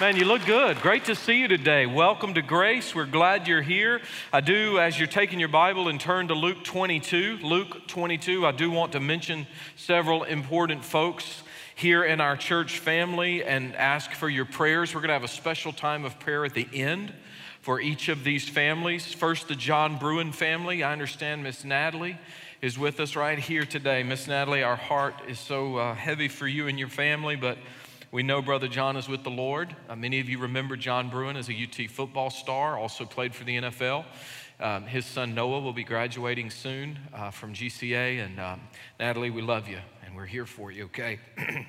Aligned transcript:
Man, 0.00 0.16
you 0.16 0.24
look 0.24 0.44
good. 0.46 0.80
Great 0.80 1.04
to 1.04 1.14
see 1.14 1.38
you 1.38 1.48
today. 1.48 1.84
Welcome 1.84 2.32
to 2.34 2.42
Grace. 2.42 2.94
We're 2.94 3.04
glad 3.04 3.46
you're 3.46 3.62
here. 3.62 4.00
I 4.32 4.40
do, 4.40 4.78
as 4.78 4.98
you're 4.98 5.06
taking 5.06 5.38
your 5.38 5.50
Bible 5.50 5.88
and 5.88 6.00
turn 6.00 6.28
to 6.28 6.34
Luke 6.34 6.64
22, 6.64 7.38
Luke 7.42 7.86
22, 7.88 8.46
I 8.46 8.52
do 8.52 8.70
want 8.70 8.92
to 8.92 9.00
mention 9.00 9.46
several 9.76 10.24
important 10.24 10.82
folks 10.82 11.42
here 11.74 12.02
in 12.04 12.22
our 12.22 12.38
church 12.38 12.78
family 12.78 13.44
and 13.44 13.76
ask 13.76 14.12
for 14.12 14.30
your 14.30 14.46
prayers. 14.46 14.94
We're 14.94 15.02
going 15.02 15.10
to 15.10 15.14
have 15.14 15.24
a 15.24 15.28
special 15.28 15.74
time 15.74 16.06
of 16.06 16.18
prayer 16.18 16.46
at 16.46 16.54
the 16.54 16.66
end 16.72 17.12
for 17.60 17.78
each 17.78 18.08
of 18.08 18.24
these 18.24 18.48
families. 18.48 19.12
First, 19.12 19.46
the 19.46 19.54
John 19.54 19.98
Bruhin 19.98 20.34
family. 20.34 20.82
I 20.82 20.92
understand 20.92 21.42
Miss 21.42 21.64
Natalie 21.64 22.18
is 22.62 22.78
with 22.78 22.98
us 22.98 23.14
right 23.14 23.38
here 23.38 23.66
today. 23.66 24.02
Miss 24.02 24.26
Natalie, 24.26 24.62
our 24.62 24.74
heart 24.74 25.14
is 25.28 25.38
so 25.38 25.76
uh, 25.76 25.94
heavy 25.94 26.28
for 26.28 26.48
you 26.48 26.66
and 26.66 26.78
your 26.78 26.88
family, 26.88 27.36
but 27.36 27.58
we 28.12 28.22
know 28.22 28.42
Brother 28.42 28.68
John 28.68 28.98
is 28.98 29.08
with 29.08 29.24
the 29.24 29.30
Lord. 29.30 29.74
Uh, 29.88 29.96
many 29.96 30.20
of 30.20 30.28
you 30.28 30.38
remember 30.38 30.76
John 30.76 31.10
Bruhin 31.10 31.34
as 31.34 31.48
a 31.48 31.54
UT 31.54 31.90
football 31.90 32.28
star, 32.28 32.78
also 32.78 33.06
played 33.06 33.34
for 33.34 33.44
the 33.44 33.56
NFL. 33.56 34.04
Um, 34.60 34.84
his 34.84 35.06
son 35.06 35.34
Noah 35.34 35.60
will 35.60 35.72
be 35.72 35.82
graduating 35.82 36.50
soon 36.50 36.98
uh, 37.14 37.30
from 37.30 37.54
GCA. 37.54 38.22
And 38.22 38.38
um, 38.38 38.60
Natalie, 39.00 39.30
we 39.30 39.40
love 39.40 39.66
you 39.66 39.78
and 40.04 40.14
we're 40.14 40.26
here 40.26 40.44
for 40.44 40.70
you, 40.70 40.84
okay? 40.84 41.20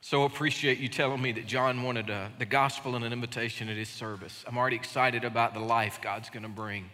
so 0.00 0.22
appreciate 0.22 0.78
you 0.78 0.86
telling 0.86 1.20
me 1.20 1.32
that 1.32 1.48
John 1.48 1.82
wanted 1.82 2.08
uh, 2.08 2.28
the 2.38 2.46
gospel 2.46 2.94
and 2.94 3.04
an 3.04 3.12
invitation 3.12 3.68
at 3.68 3.76
his 3.76 3.88
service. 3.88 4.44
I'm 4.46 4.56
already 4.56 4.76
excited 4.76 5.24
about 5.24 5.54
the 5.54 5.60
life 5.60 5.98
God's 6.00 6.30
going 6.30 6.44
to 6.44 6.48
bring 6.48 6.88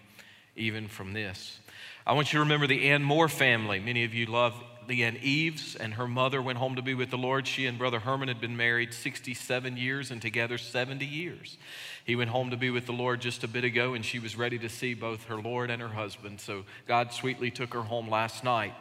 even 0.56 0.88
from 0.88 1.12
this. 1.12 1.60
I 2.06 2.14
want 2.14 2.32
you 2.32 2.38
to 2.38 2.44
remember 2.44 2.66
the 2.66 2.88
Ann 2.88 3.02
Moore 3.02 3.28
family. 3.28 3.78
Many 3.78 4.04
of 4.04 4.14
you 4.14 4.24
love 4.24 4.54
Leanne 4.88 5.20
Eves, 5.22 5.76
and 5.76 5.94
her 5.94 6.08
mother 6.08 6.40
went 6.40 6.58
home 6.58 6.74
to 6.76 6.82
be 6.82 6.94
with 6.94 7.10
the 7.10 7.18
Lord. 7.18 7.46
She 7.46 7.66
and 7.66 7.76
Brother 7.76 8.00
Herman 8.00 8.28
had 8.28 8.40
been 8.40 8.56
married 8.56 8.94
67 8.94 9.76
years 9.76 10.10
and 10.10 10.22
together 10.22 10.56
70 10.56 11.04
years. 11.04 11.58
He 12.04 12.16
went 12.16 12.30
home 12.30 12.50
to 12.50 12.56
be 12.56 12.70
with 12.70 12.86
the 12.86 12.92
Lord 12.92 13.20
just 13.20 13.44
a 13.44 13.48
bit 13.48 13.64
ago, 13.64 13.92
and 13.92 14.02
she 14.02 14.18
was 14.18 14.34
ready 14.34 14.58
to 14.60 14.68
see 14.70 14.94
both 14.94 15.24
her 15.24 15.36
Lord 15.36 15.70
and 15.70 15.82
her 15.82 15.88
husband. 15.88 16.40
So 16.40 16.64
God 16.86 17.12
sweetly 17.12 17.50
took 17.50 17.74
her 17.74 17.82
home 17.82 18.08
last 18.08 18.42
night. 18.42 18.72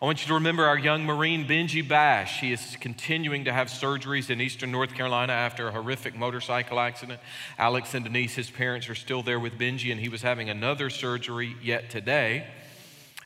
I 0.00 0.04
want 0.04 0.22
you 0.22 0.28
to 0.28 0.34
remember 0.34 0.64
our 0.64 0.78
young 0.78 1.04
Marine, 1.04 1.44
Benji 1.44 1.86
Bash. 1.86 2.38
He 2.40 2.52
is 2.52 2.76
continuing 2.80 3.46
to 3.46 3.52
have 3.52 3.66
surgeries 3.66 4.30
in 4.30 4.40
eastern 4.40 4.70
North 4.70 4.94
Carolina 4.94 5.32
after 5.32 5.66
a 5.66 5.72
horrific 5.72 6.16
motorcycle 6.16 6.78
accident. 6.78 7.18
Alex 7.58 7.94
and 7.94 8.04
Denise, 8.04 8.36
his 8.36 8.48
parents, 8.48 8.88
are 8.88 8.94
still 8.94 9.24
there 9.24 9.40
with 9.40 9.54
Benji, 9.54 9.90
and 9.90 10.00
he 10.00 10.08
was 10.08 10.22
having 10.22 10.48
another 10.48 10.88
surgery 10.88 11.56
yet 11.60 11.90
today. 11.90 12.46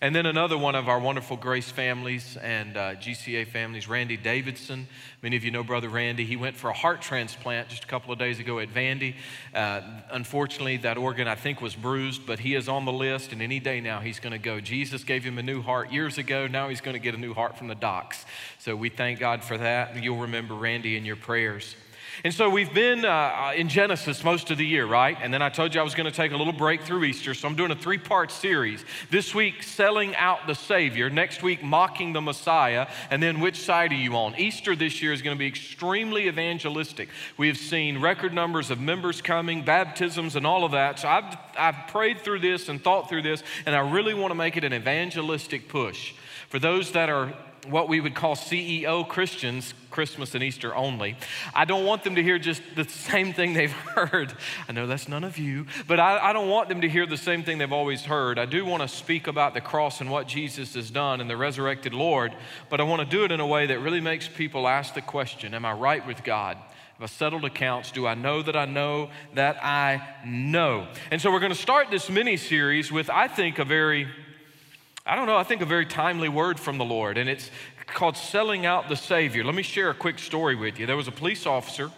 And 0.03 0.17
then 0.17 0.27
another 0.27 0.59
one 0.59 0.75
of 0.75 0.89
our 0.89 0.99
wonderful 0.99 1.37
Grace 1.37 1.71
families 1.71 2.37
and 2.37 2.77
uh, 2.77 2.97
GCA 2.97 3.47
families, 3.47 3.87
Randy 3.87 4.17
Davidson. 4.17 4.89
Many 5.23 5.37
of 5.37 5.45
you 5.45 5.53
know 5.53 5.63
Brother 5.63 5.89
Randy. 5.89 6.25
He 6.25 6.35
went 6.35 6.57
for 6.57 6.71
a 6.71 6.73
heart 6.73 7.03
transplant 7.03 7.69
just 7.69 7.85
a 7.85 7.87
couple 7.87 8.13
of 8.13 8.19
days 8.19 8.41
ago 8.41 8.59
at 8.59 8.69
Vandy. 8.75 9.15
Uh, 9.55 9.81
unfortunately, 10.11 10.79
that 10.79 10.99
organ 10.99 11.29
I 11.29 11.37
think 11.37 11.61
was 11.61 11.77
bruised, 11.77 12.27
but 12.27 12.41
he 12.41 12.57
is 12.57 12.69
on 12.69 12.85
the 12.85 12.93
list, 12.93 13.31
and 13.31 13.41
any 13.41 13.61
day 13.61 13.81
now 13.81 14.01
he's 14.01 14.19
going 14.19 14.33
to 14.33 14.41
go. 14.41 14.59
Jesus 14.59 15.05
gave 15.05 15.23
him 15.23 15.39
a 15.39 15.43
new 15.43 15.63
heart 15.63 15.93
years 15.93 16.19
ago. 16.19 16.49
Now 16.49 16.69
he's 16.69 16.81
going 16.81 16.95
to 16.95 17.01
get 17.01 17.15
a 17.15 17.19
new 17.19 17.33
heart 17.33 17.57
from 17.57 17.69
the 17.69 17.77
docs. 17.77 18.27
So 18.59 18.75
we 18.75 18.89
thank 18.89 19.21
God 19.21 19.45
for 19.45 19.57
that. 19.57 20.03
You'll 20.03 20.23
remember 20.23 20.55
Randy 20.55 20.97
in 20.97 21.05
your 21.05 21.15
prayers. 21.15 21.77
And 22.25 22.33
so 22.33 22.49
we've 22.51 22.73
been 22.73 23.05
uh, 23.05 23.09
uh, 23.09 23.53
in 23.57 23.69
Genesis 23.69 24.23
most 24.23 24.51
of 24.51 24.59
the 24.59 24.67
year, 24.67 24.87
right? 24.87 25.17
And 25.21 25.33
then 25.33 25.43
I 25.43 25.49
told 25.49 25.75
you 25.75 25.81
I 25.81 25.85
was 25.85 25.95
going 25.95 26.11
to 26.11 26.17
take 26.17 26.33
a 26.33 26.37
little 26.37 26.53
break 26.53 26.83
through 26.83 27.05
Easter. 27.05 27.35
So 27.35 27.49
I'm 27.49 27.57
doing 27.57 27.71
a 27.71 27.77
three 27.77 27.99
part 27.99 28.31
series. 28.31 28.85
This 29.11 29.35
week, 29.35 29.63
selling 29.63 30.15
out 30.17 30.47
the 30.47 30.55
Savior. 30.55 31.11
Next 31.11 31.43
week, 31.43 31.63
mocking 31.63 32.13
the 32.13 32.21
Messiah. 32.21 32.87
And 33.11 33.23
then, 33.23 33.41
which 33.41 33.59
side 33.59 33.93
are 33.93 33.97
you 33.97 34.15
on? 34.17 34.37
Easter 34.37 34.77
this 34.77 35.03
year 35.03 35.13
is 35.13 35.23
going 35.23 35.37
to 35.37 35.39
be 35.39 35.47
extremely 35.47 36.29
evangelistic. 36.29 37.09
We 37.37 37.49
have 37.49 37.57
seen 37.57 38.01
record 38.01 38.33
numbers 38.33 38.71
of 38.71 38.79
members 38.79 39.23
coming, 39.23 39.65
baptisms, 39.65 40.37
and 40.37 40.47
all 40.47 40.65
of 40.65 40.73
that. 40.73 40.99
So 40.99 41.09
I've, 41.09 41.37
I've 41.59 41.89
prayed 41.89 42.21
through 42.21 42.41
this 42.41 42.69
and 42.69 42.83
thought 42.83 43.09
through 43.09 43.23
this, 43.23 43.43
and 43.67 43.75
I 43.75 43.81
really 43.91 44.15
want 44.15 44.31
to 44.31 44.37
make 44.37 44.57
it 44.57 44.65
an 44.65 44.75
evangelistic 44.75 45.69
push. 45.69 46.15
For 46.49 46.59
those 46.59 46.93
that 46.93 47.09
are 47.09 47.33
what 47.69 47.89
we 47.89 48.01
would 48.01 48.15
call 48.15 48.35
CEO 48.35 49.07
Christians, 49.09 49.73
Christmas 49.91 50.35
and 50.35 50.43
Easter 50.43 50.75
only. 50.75 51.17
I 51.55 51.65
don't 51.65 51.85
want 51.85 52.03
them 52.03 52.17
to 52.17 52.23
hear 52.23 52.39
just 52.39 52.61
the 52.75 52.85
same 52.85 53.33
thing 53.33 53.53
they've 53.53 53.71
heard. 53.95 54.35
I 54.69 54.73
know 54.73 54.87
that's 54.87 55.09
none 55.09 55.23
of 55.23 55.39
you, 55.39 55.67
but 55.87 56.01
I, 56.01 56.19
I, 56.19 56.33
don't 56.33 56.49
want 56.49 56.69
them 56.69 56.81
to 56.81 56.89
hear 56.89 57.07
the 57.07 57.17
same 57.17 57.45
thing 57.45 57.59
they've 57.59 57.73
always 57.73 58.03
heard. 58.03 58.39
I 58.39 58.47
do 58.47 58.65
want 58.65 58.83
to 58.83 58.89
speak 58.89 59.29
about 59.29 59.55
the 59.55 59.61
cross 59.61 60.01
and 60.01 60.11
what 60.11 60.27
Jesus 60.27 60.75
has 60.75 60.91
done 60.91 61.21
and 61.21 61.31
the 61.31 61.37
resurrected 61.37 61.95
Lord, 61.95 62.35
but 62.69 62.81
I 62.81 62.85
want 62.85 63.01
to 63.01 63.17
do 63.17 63.25
it 63.25 63.31
in 63.31 63.39
a 63.39 63.47
way 63.47 63.67
that 63.67 63.79
really 63.79 64.01
makes 64.01 64.27
people 64.27 64.67
ask 64.67 64.95
the 64.95 65.03
question 65.03 65.55
Am 65.55 65.65
I 65.65 65.73
right 65.73 66.05
with 66.05 66.25
God? 66.25 66.57
Have 66.57 67.03
I 67.03 67.07
settled 67.07 67.45
accounts? 67.45 67.91
Do 67.91 68.07
I 68.07 68.15
know 68.15 68.43
that 68.43 68.57
I 68.57 68.65
know 68.65 69.11
that 69.35 69.63
I 69.63 70.07
know? 70.25 70.89
And 71.11 71.21
so 71.21 71.31
we're 71.31 71.41
going 71.41 71.53
to 71.53 71.59
start 71.59 71.91
this 71.91 72.11
mini 72.11 72.37
series 72.37 72.93
with, 72.93 73.09
I 73.09 73.29
think, 73.29 73.59
a 73.59 73.65
very 73.65 74.09
I 75.05 75.17
don't 75.17 75.27
know, 75.27 75.37
I 75.37 75.43
think 75.43 75.63
a 75.63 75.67
very 75.67 75.85
timely 75.85 76.29
word 76.29 76.61
from 76.61 76.79
the 76.79 76.85
Lord, 76.85 77.19
and 77.19 77.29
it's 77.29 77.51
called 77.87 78.17
selling 78.17 78.67
out 78.67 78.89
the 78.89 78.95
Savior. 78.95 79.43
Let 79.43 79.57
me 79.57 79.65
share 79.65 79.91
a 79.91 79.95
quick 79.95 80.21
story 80.21 80.55
with 80.55 80.79
you. 80.79 80.87
There 80.87 80.97
was 80.97 81.09
a 81.09 81.13
police 81.13 81.45
officer 81.45 81.91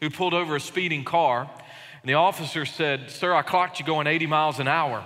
who 0.00 0.10
pulled 0.10 0.34
over 0.34 0.56
a 0.56 0.60
speeding 0.60 1.02
car, 1.02 1.48
and 2.02 2.08
the 2.08 2.14
officer 2.14 2.66
said, 2.66 3.10
Sir, 3.10 3.32
I 3.32 3.40
clocked 3.40 3.80
you 3.80 3.86
going 3.86 4.06
80 4.06 4.26
miles 4.26 4.58
an 4.58 4.68
hour. 4.68 5.02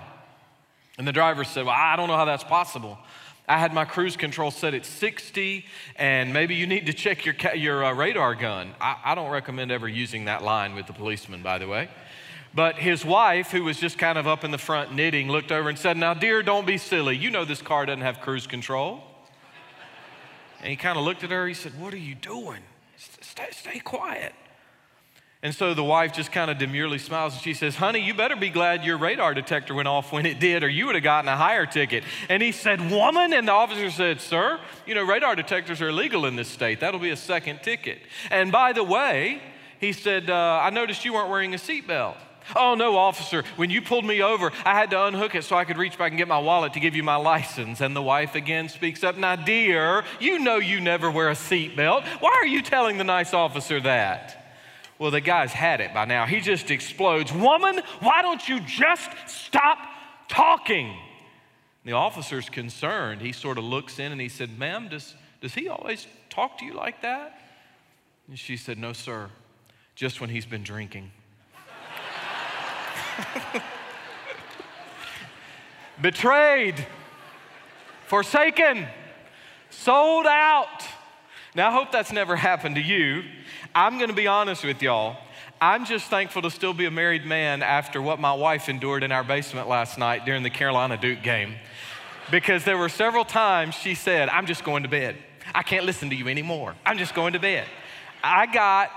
And 0.97 1.07
the 1.07 1.13
driver 1.13 1.45
said, 1.45 1.65
Well, 1.65 1.75
I 1.77 1.95
don't 1.95 2.09
know 2.09 2.17
how 2.17 2.25
that's 2.25 2.43
possible. 2.43 2.97
I 3.47 3.57
had 3.57 3.73
my 3.73 3.85
cruise 3.85 4.17
control 4.17 4.51
set 4.51 4.73
at 4.73 4.85
60, 4.85 5.65
and 5.95 6.33
maybe 6.33 6.55
you 6.55 6.67
need 6.67 6.87
to 6.87 6.93
check 6.93 7.25
your, 7.25 7.35
your 7.53 7.85
uh, 7.85 7.93
radar 7.93 8.35
gun. 8.35 8.73
I, 8.81 8.97
I 9.05 9.15
don't 9.15 9.29
recommend 9.29 9.71
ever 9.71 9.87
using 9.87 10.25
that 10.25 10.43
line 10.43 10.75
with 10.75 10.87
the 10.87 10.93
policeman, 10.93 11.41
by 11.41 11.59
the 11.59 11.67
way. 11.67 11.89
But 12.55 12.77
his 12.77 13.03
wife, 13.03 13.51
who 13.51 13.65
was 13.65 13.77
just 13.77 13.97
kind 13.97 14.17
of 14.17 14.27
up 14.27 14.45
in 14.45 14.51
the 14.51 14.57
front 14.57 14.93
knitting, 14.93 15.27
looked 15.27 15.51
over 15.51 15.67
and 15.67 15.77
said, 15.77 15.97
Now, 15.97 16.13
dear, 16.13 16.41
don't 16.41 16.65
be 16.65 16.77
silly. 16.77 17.17
You 17.17 17.29
know 17.29 17.43
this 17.43 17.61
car 17.61 17.85
doesn't 17.85 18.01
have 18.01 18.21
cruise 18.21 18.47
control. 18.47 19.03
And 20.61 20.69
he 20.69 20.77
kind 20.77 20.97
of 20.97 21.03
looked 21.03 21.23
at 21.23 21.31
her. 21.31 21.47
He 21.47 21.53
said, 21.53 21.79
What 21.79 21.93
are 21.93 21.97
you 21.97 22.15
doing? 22.15 22.61
Stay, 22.97 23.49
stay 23.51 23.79
quiet. 23.79 24.33
And 25.43 25.53
so 25.53 25.73
the 25.73 25.83
wife 25.83 26.13
just 26.13 26.31
kind 26.31 26.49
of 26.49 26.57
demurely 26.57 26.97
smiles 26.97 27.33
and 27.33 27.41
she 27.43 27.53
says, 27.53 27.75
Honey, 27.75 27.99
you 27.99 28.13
better 28.13 28.37
be 28.37 28.49
glad 28.49 28.83
your 28.83 28.97
radar 28.97 29.33
detector 29.33 29.75
went 29.75 29.87
off 29.87 30.11
when 30.13 30.25
it 30.25 30.39
did, 30.39 30.63
or 30.63 30.69
you 30.69 30.85
would 30.85 30.95
have 30.95 31.03
gotten 31.03 31.27
a 31.27 31.35
higher 31.35 31.65
ticket. 31.65 32.03
And 32.29 32.41
he 32.41 32.53
said, 32.53 32.89
Woman? 32.89 33.33
And 33.33 33.49
the 33.49 33.51
officer 33.51 33.91
said, 33.91 34.21
Sir, 34.21 34.61
you 34.87 34.95
know, 34.95 35.03
radar 35.03 35.35
detectors 35.35 35.81
are 35.81 35.89
illegal 35.89 36.25
in 36.25 36.37
this 36.37 36.47
state. 36.47 36.79
That'll 36.79 37.01
be 37.01 37.09
a 37.09 37.17
second 37.17 37.59
ticket. 37.63 37.99
And 38.31 38.49
by 38.51 38.71
the 38.71 38.83
way, 38.83 39.41
he 39.79 39.91
said, 39.91 40.29
uh, 40.29 40.61
I 40.63 40.69
noticed 40.69 41.03
you 41.03 41.13
weren't 41.13 41.29
wearing 41.29 41.53
a 41.53 41.57
seatbelt. 41.57 42.15
Oh, 42.55 42.75
no, 42.75 42.97
officer, 42.97 43.43
when 43.55 43.69
you 43.69 43.81
pulled 43.81 44.05
me 44.05 44.21
over, 44.21 44.51
I 44.65 44.75
had 44.75 44.91
to 44.91 45.05
unhook 45.05 45.33
it 45.33 45.43
so 45.43 45.55
I 45.55 45.65
could 45.65 45.77
reach 45.77 45.97
back 45.97 46.11
and 46.11 46.17
get 46.17 46.27
my 46.27 46.37
wallet 46.37 46.73
to 46.73 46.79
give 46.79 46.95
you 46.95 47.03
my 47.03 47.15
license. 47.15 47.81
And 47.81 47.95
the 47.95 48.01
wife 48.01 48.35
again 48.35 48.69
speaks 48.69 49.03
up, 49.03 49.17
Now, 49.17 49.35
dear, 49.35 50.03
you 50.19 50.39
know 50.39 50.57
you 50.57 50.79
never 50.79 51.09
wear 51.09 51.29
a 51.29 51.33
seatbelt. 51.33 52.05
Why 52.19 52.37
are 52.39 52.45
you 52.45 52.61
telling 52.61 52.97
the 52.97 53.03
nice 53.03 53.33
officer 53.33 53.79
that? 53.81 54.41
Well, 54.99 55.11
the 55.11 55.21
guy's 55.21 55.51
had 55.51 55.81
it 55.81 55.93
by 55.93 56.05
now. 56.05 56.25
He 56.25 56.39
just 56.39 56.71
explodes, 56.71 57.33
Woman, 57.33 57.81
why 57.99 58.21
don't 58.21 58.47
you 58.47 58.59
just 58.61 59.09
stop 59.27 59.79
talking? 60.27 60.95
The 61.83 61.93
officer's 61.93 62.49
concerned. 62.49 63.21
He 63.21 63.31
sort 63.31 63.57
of 63.57 63.63
looks 63.63 63.99
in 63.99 64.11
and 64.11 64.21
he 64.21 64.29
said, 64.29 64.57
Ma'am, 64.57 64.87
does, 64.89 65.15
does 65.41 65.53
he 65.53 65.67
always 65.67 66.07
talk 66.29 66.57
to 66.59 66.65
you 66.65 66.73
like 66.73 67.01
that? 67.01 67.39
And 68.27 68.39
she 68.39 68.57
said, 68.57 68.77
No, 68.77 68.93
sir, 68.93 69.29
just 69.95 70.21
when 70.21 70.29
he's 70.29 70.45
been 70.45 70.63
drinking. 70.63 71.11
Betrayed, 76.01 76.85
forsaken, 78.07 78.85
sold 79.69 80.25
out. 80.25 80.85
Now, 81.55 81.69
I 81.69 81.71
hope 81.71 81.91
that's 81.91 82.11
never 82.11 82.35
happened 82.35 82.75
to 82.75 82.81
you. 82.81 83.23
I'm 83.73 83.97
going 83.97 84.09
to 84.09 84.15
be 84.15 84.27
honest 84.27 84.63
with 84.63 84.81
y'all. 84.81 85.17
I'm 85.61 85.85
just 85.85 86.07
thankful 86.09 86.41
to 86.41 86.51
still 86.51 86.73
be 86.73 86.85
a 86.85 86.91
married 86.91 87.25
man 87.25 87.63
after 87.63 88.01
what 88.01 88.19
my 88.19 88.33
wife 88.33 88.67
endured 88.67 89.03
in 89.03 89.11
our 89.13 89.23
basement 89.23 89.69
last 89.69 89.97
night 89.97 90.25
during 90.25 90.43
the 90.43 90.49
Carolina 90.49 90.97
Duke 90.97 91.23
game. 91.23 91.55
Because 92.29 92.65
there 92.65 92.77
were 92.77 92.89
several 92.89 93.23
times 93.23 93.73
she 93.75 93.95
said, 93.95 94.27
I'm 94.29 94.47
just 94.47 94.63
going 94.63 94.83
to 94.83 94.89
bed. 94.89 95.15
I 95.53 95.63
can't 95.63 95.85
listen 95.85 96.09
to 96.09 96.15
you 96.15 96.27
anymore. 96.27 96.75
I'm 96.85 96.97
just 96.97 97.15
going 97.15 97.33
to 97.33 97.39
bed. 97.39 97.65
I 98.23 98.47
got 98.47 98.91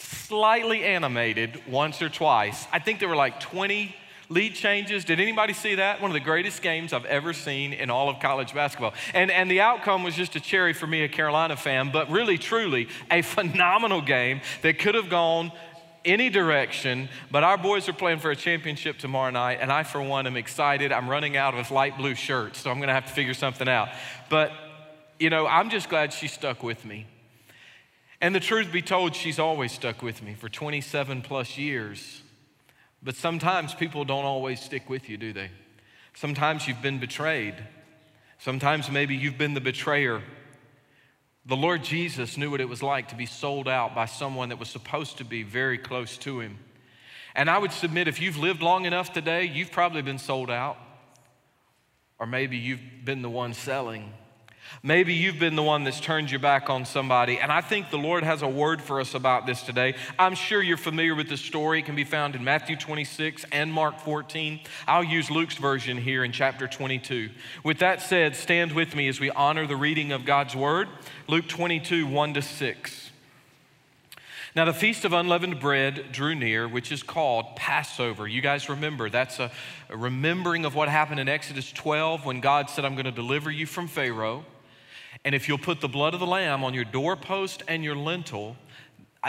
slightly 0.00 0.84
animated 0.84 1.60
once 1.68 2.00
or 2.00 2.08
twice. 2.08 2.66
I 2.72 2.78
think 2.78 2.98
there 2.98 3.08
were 3.08 3.16
like 3.16 3.40
20 3.40 3.94
lead 4.28 4.54
changes. 4.54 5.04
Did 5.04 5.20
anybody 5.20 5.52
see 5.52 5.74
that? 5.74 6.00
One 6.00 6.10
of 6.10 6.14
the 6.14 6.20
greatest 6.20 6.62
games 6.62 6.92
I've 6.92 7.04
ever 7.04 7.32
seen 7.32 7.72
in 7.72 7.90
all 7.90 8.08
of 8.08 8.20
college 8.20 8.54
basketball. 8.54 8.94
And, 9.12 9.30
and 9.30 9.50
the 9.50 9.60
outcome 9.60 10.02
was 10.04 10.14
just 10.14 10.36
a 10.36 10.40
cherry 10.40 10.72
for 10.72 10.86
me, 10.86 11.02
a 11.02 11.08
Carolina 11.08 11.56
fan, 11.56 11.90
but 11.92 12.10
really, 12.10 12.38
truly, 12.38 12.88
a 13.10 13.22
phenomenal 13.36 14.00
game 14.00 14.40
that 14.62 14.78
could 14.78 14.94
have 14.94 15.10
gone 15.10 15.52
any 16.04 16.30
direction, 16.30 17.10
but 17.30 17.44
our 17.44 17.58
boys 17.58 17.86
are 17.86 17.92
playing 17.92 18.20
for 18.20 18.30
a 18.30 18.36
championship 18.36 18.96
tomorrow 18.96 19.30
night, 19.30 19.58
and 19.60 19.70
I, 19.70 19.82
for 19.82 20.00
one, 20.00 20.26
am 20.26 20.36
excited. 20.36 20.92
I'm 20.92 21.10
running 21.10 21.36
out 21.36 21.54
of 21.54 21.70
light 21.70 21.98
blue 21.98 22.14
shirts, 22.14 22.60
so 22.60 22.70
I'm 22.70 22.80
gonna 22.80 22.94
have 22.94 23.06
to 23.06 23.12
figure 23.12 23.34
something 23.34 23.68
out. 23.68 23.88
But, 24.30 24.50
you 25.18 25.28
know, 25.28 25.46
I'm 25.46 25.68
just 25.68 25.90
glad 25.90 26.14
she 26.14 26.26
stuck 26.26 26.62
with 26.62 26.86
me. 26.86 27.06
And 28.20 28.34
the 28.34 28.40
truth 28.40 28.70
be 28.70 28.82
told, 28.82 29.14
she's 29.14 29.38
always 29.38 29.72
stuck 29.72 30.02
with 30.02 30.22
me 30.22 30.34
for 30.34 30.48
27 30.48 31.22
plus 31.22 31.56
years. 31.56 32.22
But 33.02 33.16
sometimes 33.16 33.74
people 33.74 34.04
don't 34.04 34.26
always 34.26 34.60
stick 34.60 34.90
with 34.90 35.08
you, 35.08 35.16
do 35.16 35.32
they? 35.32 35.50
Sometimes 36.14 36.68
you've 36.68 36.82
been 36.82 36.98
betrayed. 36.98 37.54
Sometimes 38.38 38.90
maybe 38.90 39.16
you've 39.16 39.38
been 39.38 39.54
the 39.54 39.60
betrayer. 39.60 40.22
The 41.46 41.56
Lord 41.56 41.82
Jesus 41.82 42.36
knew 42.36 42.50
what 42.50 42.60
it 42.60 42.68
was 42.68 42.82
like 42.82 43.08
to 43.08 43.14
be 43.14 43.26
sold 43.26 43.68
out 43.68 43.94
by 43.94 44.04
someone 44.04 44.50
that 44.50 44.58
was 44.58 44.68
supposed 44.68 45.18
to 45.18 45.24
be 45.24 45.42
very 45.42 45.78
close 45.78 46.18
to 46.18 46.40
him. 46.40 46.58
And 47.34 47.48
I 47.48 47.56
would 47.56 47.72
submit 47.72 48.08
if 48.08 48.20
you've 48.20 48.36
lived 48.36 48.60
long 48.60 48.84
enough 48.84 49.12
today, 49.12 49.44
you've 49.44 49.72
probably 49.72 50.02
been 50.02 50.18
sold 50.18 50.50
out. 50.50 50.76
Or 52.18 52.26
maybe 52.26 52.58
you've 52.58 52.82
been 53.04 53.22
the 53.22 53.30
one 53.30 53.54
selling. 53.54 54.12
Maybe 54.82 55.14
you've 55.14 55.38
been 55.38 55.56
the 55.56 55.62
one 55.62 55.84
that's 55.84 56.00
turned 56.00 56.30
your 56.30 56.40
back 56.40 56.70
on 56.70 56.84
somebody. 56.84 57.38
And 57.38 57.52
I 57.52 57.60
think 57.60 57.90
the 57.90 57.98
Lord 57.98 58.24
has 58.24 58.42
a 58.42 58.48
word 58.48 58.80
for 58.80 59.00
us 59.00 59.14
about 59.14 59.46
this 59.46 59.62
today. 59.62 59.94
I'm 60.18 60.34
sure 60.34 60.62
you're 60.62 60.76
familiar 60.76 61.14
with 61.14 61.28
this 61.28 61.40
story. 61.40 61.80
It 61.80 61.86
can 61.86 61.96
be 61.96 62.04
found 62.04 62.34
in 62.34 62.42
Matthew 62.44 62.76
26 62.76 63.44
and 63.52 63.72
Mark 63.72 64.00
14. 64.00 64.60
I'll 64.86 65.04
use 65.04 65.30
Luke's 65.30 65.56
version 65.56 65.98
here 65.98 66.24
in 66.24 66.32
chapter 66.32 66.66
22. 66.66 67.30
With 67.62 67.78
that 67.80 68.00
said, 68.00 68.36
stand 68.36 68.72
with 68.72 68.94
me 68.94 69.08
as 69.08 69.20
we 69.20 69.30
honor 69.30 69.66
the 69.66 69.76
reading 69.76 70.12
of 70.12 70.24
God's 70.24 70.56
word. 70.56 70.88
Luke 71.28 71.48
22, 71.48 72.06
1 72.06 72.34
to 72.34 72.42
6. 72.42 73.10
Now, 74.56 74.64
the 74.64 74.72
Feast 74.72 75.04
of 75.04 75.12
Unleavened 75.12 75.60
Bread 75.60 76.10
drew 76.10 76.34
near, 76.34 76.66
which 76.66 76.90
is 76.90 77.04
called 77.04 77.54
Passover. 77.54 78.26
You 78.26 78.40
guys 78.40 78.68
remember, 78.68 79.08
that's 79.08 79.38
a, 79.38 79.52
a 79.88 79.96
remembering 79.96 80.64
of 80.64 80.74
what 80.74 80.88
happened 80.88 81.20
in 81.20 81.28
Exodus 81.28 81.70
12 81.70 82.24
when 82.24 82.40
God 82.40 82.68
said, 82.68 82.84
I'm 82.84 82.94
going 82.94 83.04
to 83.04 83.12
deliver 83.12 83.48
you 83.50 83.64
from 83.64 83.86
Pharaoh. 83.86 84.44
And 85.24 85.34
if 85.34 85.48
you'll 85.48 85.58
put 85.58 85.80
the 85.80 85.88
blood 85.88 86.14
of 86.14 86.20
the 86.20 86.26
lamb 86.26 86.64
on 86.64 86.74
your 86.74 86.84
doorpost 86.84 87.62
and 87.68 87.84
your 87.84 87.96
lintel, 87.96 88.56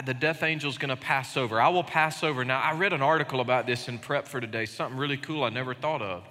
the 0.05 0.13
death 0.13 0.41
angel 0.41 0.69
is 0.69 0.77
going 0.77 0.89
to 0.89 0.95
pass 0.95 1.35
over. 1.35 1.59
I 1.59 1.67
will 1.67 1.83
pass 1.83 2.23
over. 2.23 2.45
Now, 2.45 2.61
I 2.61 2.73
read 2.73 2.93
an 2.93 3.01
article 3.01 3.41
about 3.41 3.67
this 3.67 3.87
in 3.89 3.99
prep 3.99 4.27
for 4.27 4.39
today, 4.39 4.65
something 4.65 4.97
really 4.97 5.17
cool 5.17 5.43
I 5.43 5.49
never 5.49 5.73
thought 5.73 6.01
of. 6.01 6.23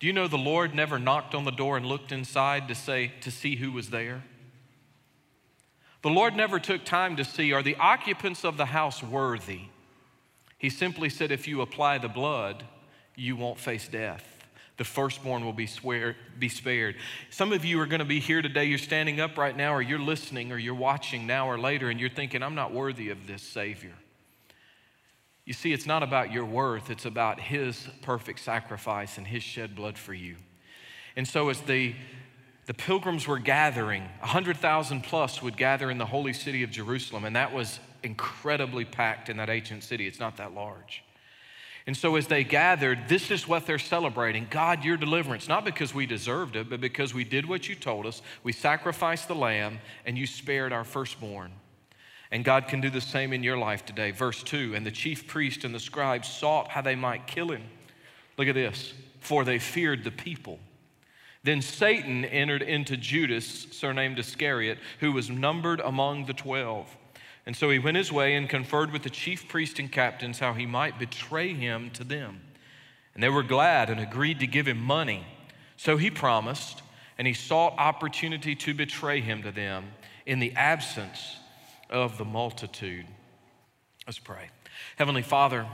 Do 0.00 0.06
you 0.06 0.12
know 0.12 0.28
the 0.28 0.36
Lord 0.36 0.74
never 0.74 0.98
knocked 0.98 1.34
on 1.34 1.44
the 1.44 1.50
door 1.50 1.78
and 1.78 1.86
looked 1.86 2.12
inside 2.12 2.68
to 2.68 2.74
say 2.74 3.12
to 3.22 3.30
see 3.30 3.56
who 3.56 3.72
was 3.72 3.88
there? 3.88 4.22
The 6.02 6.10
Lord 6.10 6.36
never 6.36 6.58
took 6.60 6.84
time 6.84 7.16
to 7.16 7.24
see 7.24 7.52
are 7.52 7.62
the 7.62 7.76
occupants 7.76 8.44
of 8.44 8.58
the 8.58 8.66
house 8.66 9.02
worthy? 9.02 9.62
He 10.58 10.68
simply 10.68 11.08
said 11.08 11.32
if 11.32 11.48
you 11.48 11.62
apply 11.62 11.98
the 11.98 12.08
blood, 12.08 12.64
you 13.16 13.36
won't 13.36 13.58
face 13.58 13.88
death 13.88 14.33
the 14.76 14.84
firstborn 14.84 15.44
will 15.44 15.52
be, 15.52 15.66
swear, 15.66 16.16
be 16.38 16.48
spared. 16.48 16.96
Some 17.30 17.52
of 17.52 17.64
you 17.64 17.80
are 17.80 17.86
going 17.86 18.00
to 18.00 18.04
be 18.04 18.18
here 18.18 18.42
today. 18.42 18.64
You're 18.64 18.78
standing 18.78 19.20
up 19.20 19.38
right 19.38 19.56
now, 19.56 19.74
or 19.74 19.80
you're 19.80 20.00
listening, 20.00 20.50
or 20.50 20.58
you're 20.58 20.74
watching 20.74 21.26
now 21.26 21.48
or 21.48 21.58
later, 21.58 21.90
and 21.90 22.00
you're 22.00 22.10
thinking, 22.10 22.42
I'm 22.42 22.56
not 22.56 22.72
worthy 22.72 23.10
of 23.10 23.26
this 23.26 23.42
Savior. 23.42 23.92
You 25.44 25.52
see, 25.52 25.72
it's 25.72 25.86
not 25.86 26.02
about 26.02 26.32
your 26.32 26.44
worth, 26.44 26.90
it's 26.90 27.04
about 27.04 27.38
His 27.38 27.86
perfect 28.02 28.40
sacrifice 28.40 29.18
and 29.18 29.26
His 29.26 29.42
shed 29.42 29.76
blood 29.76 29.96
for 29.96 30.14
you. 30.14 30.36
And 31.16 31.28
so, 31.28 31.50
as 31.50 31.60
the, 31.60 31.94
the 32.66 32.74
pilgrims 32.74 33.28
were 33.28 33.38
gathering, 33.38 34.02
100,000 34.20 35.02
plus 35.02 35.40
would 35.40 35.56
gather 35.56 35.90
in 35.90 35.98
the 35.98 36.06
holy 36.06 36.32
city 36.32 36.64
of 36.64 36.70
Jerusalem, 36.70 37.24
and 37.24 37.36
that 37.36 37.52
was 37.52 37.78
incredibly 38.02 38.84
packed 38.84 39.28
in 39.28 39.36
that 39.36 39.50
ancient 39.50 39.84
city. 39.84 40.08
It's 40.08 40.18
not 40.18 40.38
that 40.38 40.52
large. 40.52 41.04
And 41.86 41.96
so, 41.96 42.16
as 42.16 42.28
they 42.28 42.44
gathered, 42.44 43.08
this 43.08 43.30
is 43.30 43.46
what 43.46 43.66
they're 43.66 43.78
celebrating 43.78 44.46
God, 44.48 44.84
your 44.84 44.96
deliverance, 44.96 45.48
not 45.48 45.64
because 45.64 45.94
we 45.94 46.06
deserved 46.06 46.56
it, 46.56 46.70
but 46.70 46.80
because 46.80 47.12
we 47.12 47.24
did 47.24 47.46
what 47.46 47.68
you 47.68 47.74
told 47.74 48.06
us. 48.06 48.22
We 48.42 48.52
sacrificed 48.52 49.28
the 49.28 49.34
lamb, 49.34 49.80
and 50.06 50.16
you 50.16 50.26
spared 50.26 50.72
our 50.72 50.84
firstborn. 50.84 51.52
And 52.30 52.42
God 52.42 52.68
can 52.68 52.80
do 52.80 52.88
the 52.88 53.02
same 53.02 53.32
in 53.34 53.42
your 53.42 53.58
life 53.58 53.84
today. 53.84 54.12
Verse 54.12 54.42
2 54.42 54.74
And 54.74 54.86
the 54.86 54.90
chief 54.90 55.26
priest 55.26 55.64
and 55.64 55.74
the 55.74 55.80
scribes 55.80 56.28
sought 56.28 56.68
how 56.68 56.80
they 56.80 56.96
might 56.96 57.26
kill 57.26 57.50
him. 57.50 57.62
Look 58.38 58.48
at 58.48 58.54
this 58.54 58.94
for 59.24 59.44
they 59.44 59.58
feared 59.58 60.04
the 60.04 60.10
people. 60.10 60.58
Then 61.42 61.62
Satan 61.62 62.24
entered 62.26 62.62
into 62.62 62.96
Judas, 62.96 63.66
surnamed 63.70 64.18
Iscariot, 64.18 64.78
who 65.00 65.12
was 65.12 65.30
numbered 65.30 65.80
among 65.80 66.26
the 66.26 66.34
twelve. 66.34 66.94
And 67.46 67.54
so 67.54 67.68
he 67.70 67.78
went 67.78 67.96
his 67.96 68.10
way 68.10 68.34
and 68.34 68.48
conferred 68.48 68.92
with 68.92 69.02
the 69.02 69.10
chief 69.10 69.48
priests 69.48 69.78
and 69.78 69.92
captains 69.92 70.38
how 70.38 70.54
he 70.54 70.66
might 70.66 70.98
betray 70.98 71.52
him 71.52 71.90
to 71.90 72.04
them. 72.04 72.40
And 73.12 73.22
they 73.22 73.28
were 73.28 73.42
glad 73.42 73.90
and 73.90 74.00
agreed 74.00 74.40
to 74.40 74.46
give 74.46 74.66
him 74.66 74.80
money. 74.80 75.26
So 75.76 75.96
he 75.96 76.10
promised, 76.10 76.82
and 77.18 77.26
he 77.26 77.34
sought 77.34 77.74
opportunity 77.78 78.54
to 78.56 78.74
betray 78.74 79.20
him 79.20 79.42
to 79.42 79.52
them 79.52 79.92
in 80.24 80.38
the 80.38 80.52
absence 80.52 81.36
of 81.90 82.16
the 82.16 82.24
multitude. 82.24 83.06
Let's 84.06 84.18
pray. 84.18 84.48
Heavenly 84.96 85.22
Father, 85.22 85.66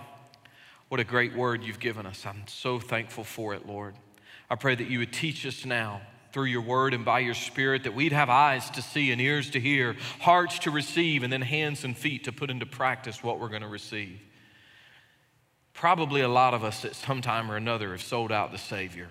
what 0.89 1.01
a 1.01 1.05
great 1.05 1.35
word 1.37 1.63
you've 1.63 1.79
given 1.79 2.05
us. 2.05 2.27
I'm 2.27 2.43
so 2.47 2.81
thankful 2.81 3.25
for 3.25 3.55
it, 3.55 3.67
Lord. 3.67 3.95
I 4.51 4.57
pray 4.57 4.75
that 4.75 4.89
you 4.89 4.99
would 4.99 5.13
teach 5.13 5.47
us 5.47 5.65
now 5.65 6.03
through 6.32 6.44
your 6.44 6.62
word 6.62 6.94
and 6.94 7.05
by 7.05 7.21
your 7.21 7.35
spirit, 7.35 7.85
that 7.85 7.94
we'd 7.94 8.12
have 8.12 8.31
eyes 8.31 8.71
to 8.71 8.82
see 8.82 9.11
and 9.11 9.21
ears 9.21 9.50
to 9.50 9.61
hear, 9.61 9.97
hearts 10.21 10.59
to 10.61 10.71
receive, 10.71 11.23
and 11.23 11.32
then 11.32 11.43
hands 11.43 11.85
and 11.85 11.97
feet 11.97 12.25
to 12.25 12.32
put 12.32 12.50
into 12.50 12.67
practice 12.67 13.23
what 13.23 13.41
we're 13.41 13.49
going 13.49 13.62
to 13.62 13.69
receive. 13.69 14.21
Probably 15.73 16.21
a 16.21 16.29
lot 16.29 16.55
of 16.55 16.65
us 16.65 16.85
at 16.85 16.94
some 16.94 17.23
time 17.23 17.50
or 17.50 17.56
another 17.56 17.93
have 17.93 18.03
sold 18.03 18.32
out 18.32 18.53
the 18.53 18.59
Savior, 18.59 19.09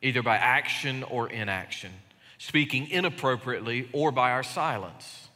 either 0.00 0.22
by 0.22 0.36
action 0.36 1.02
or 1.04 1.28
inaction, 1.28 1.92
speaking 2.38 2.88
inappropriately 2.90 3.88
or 3.92 4.12
by 4.12 4.30
our 4.30 4.42
silence. 4.42 5.28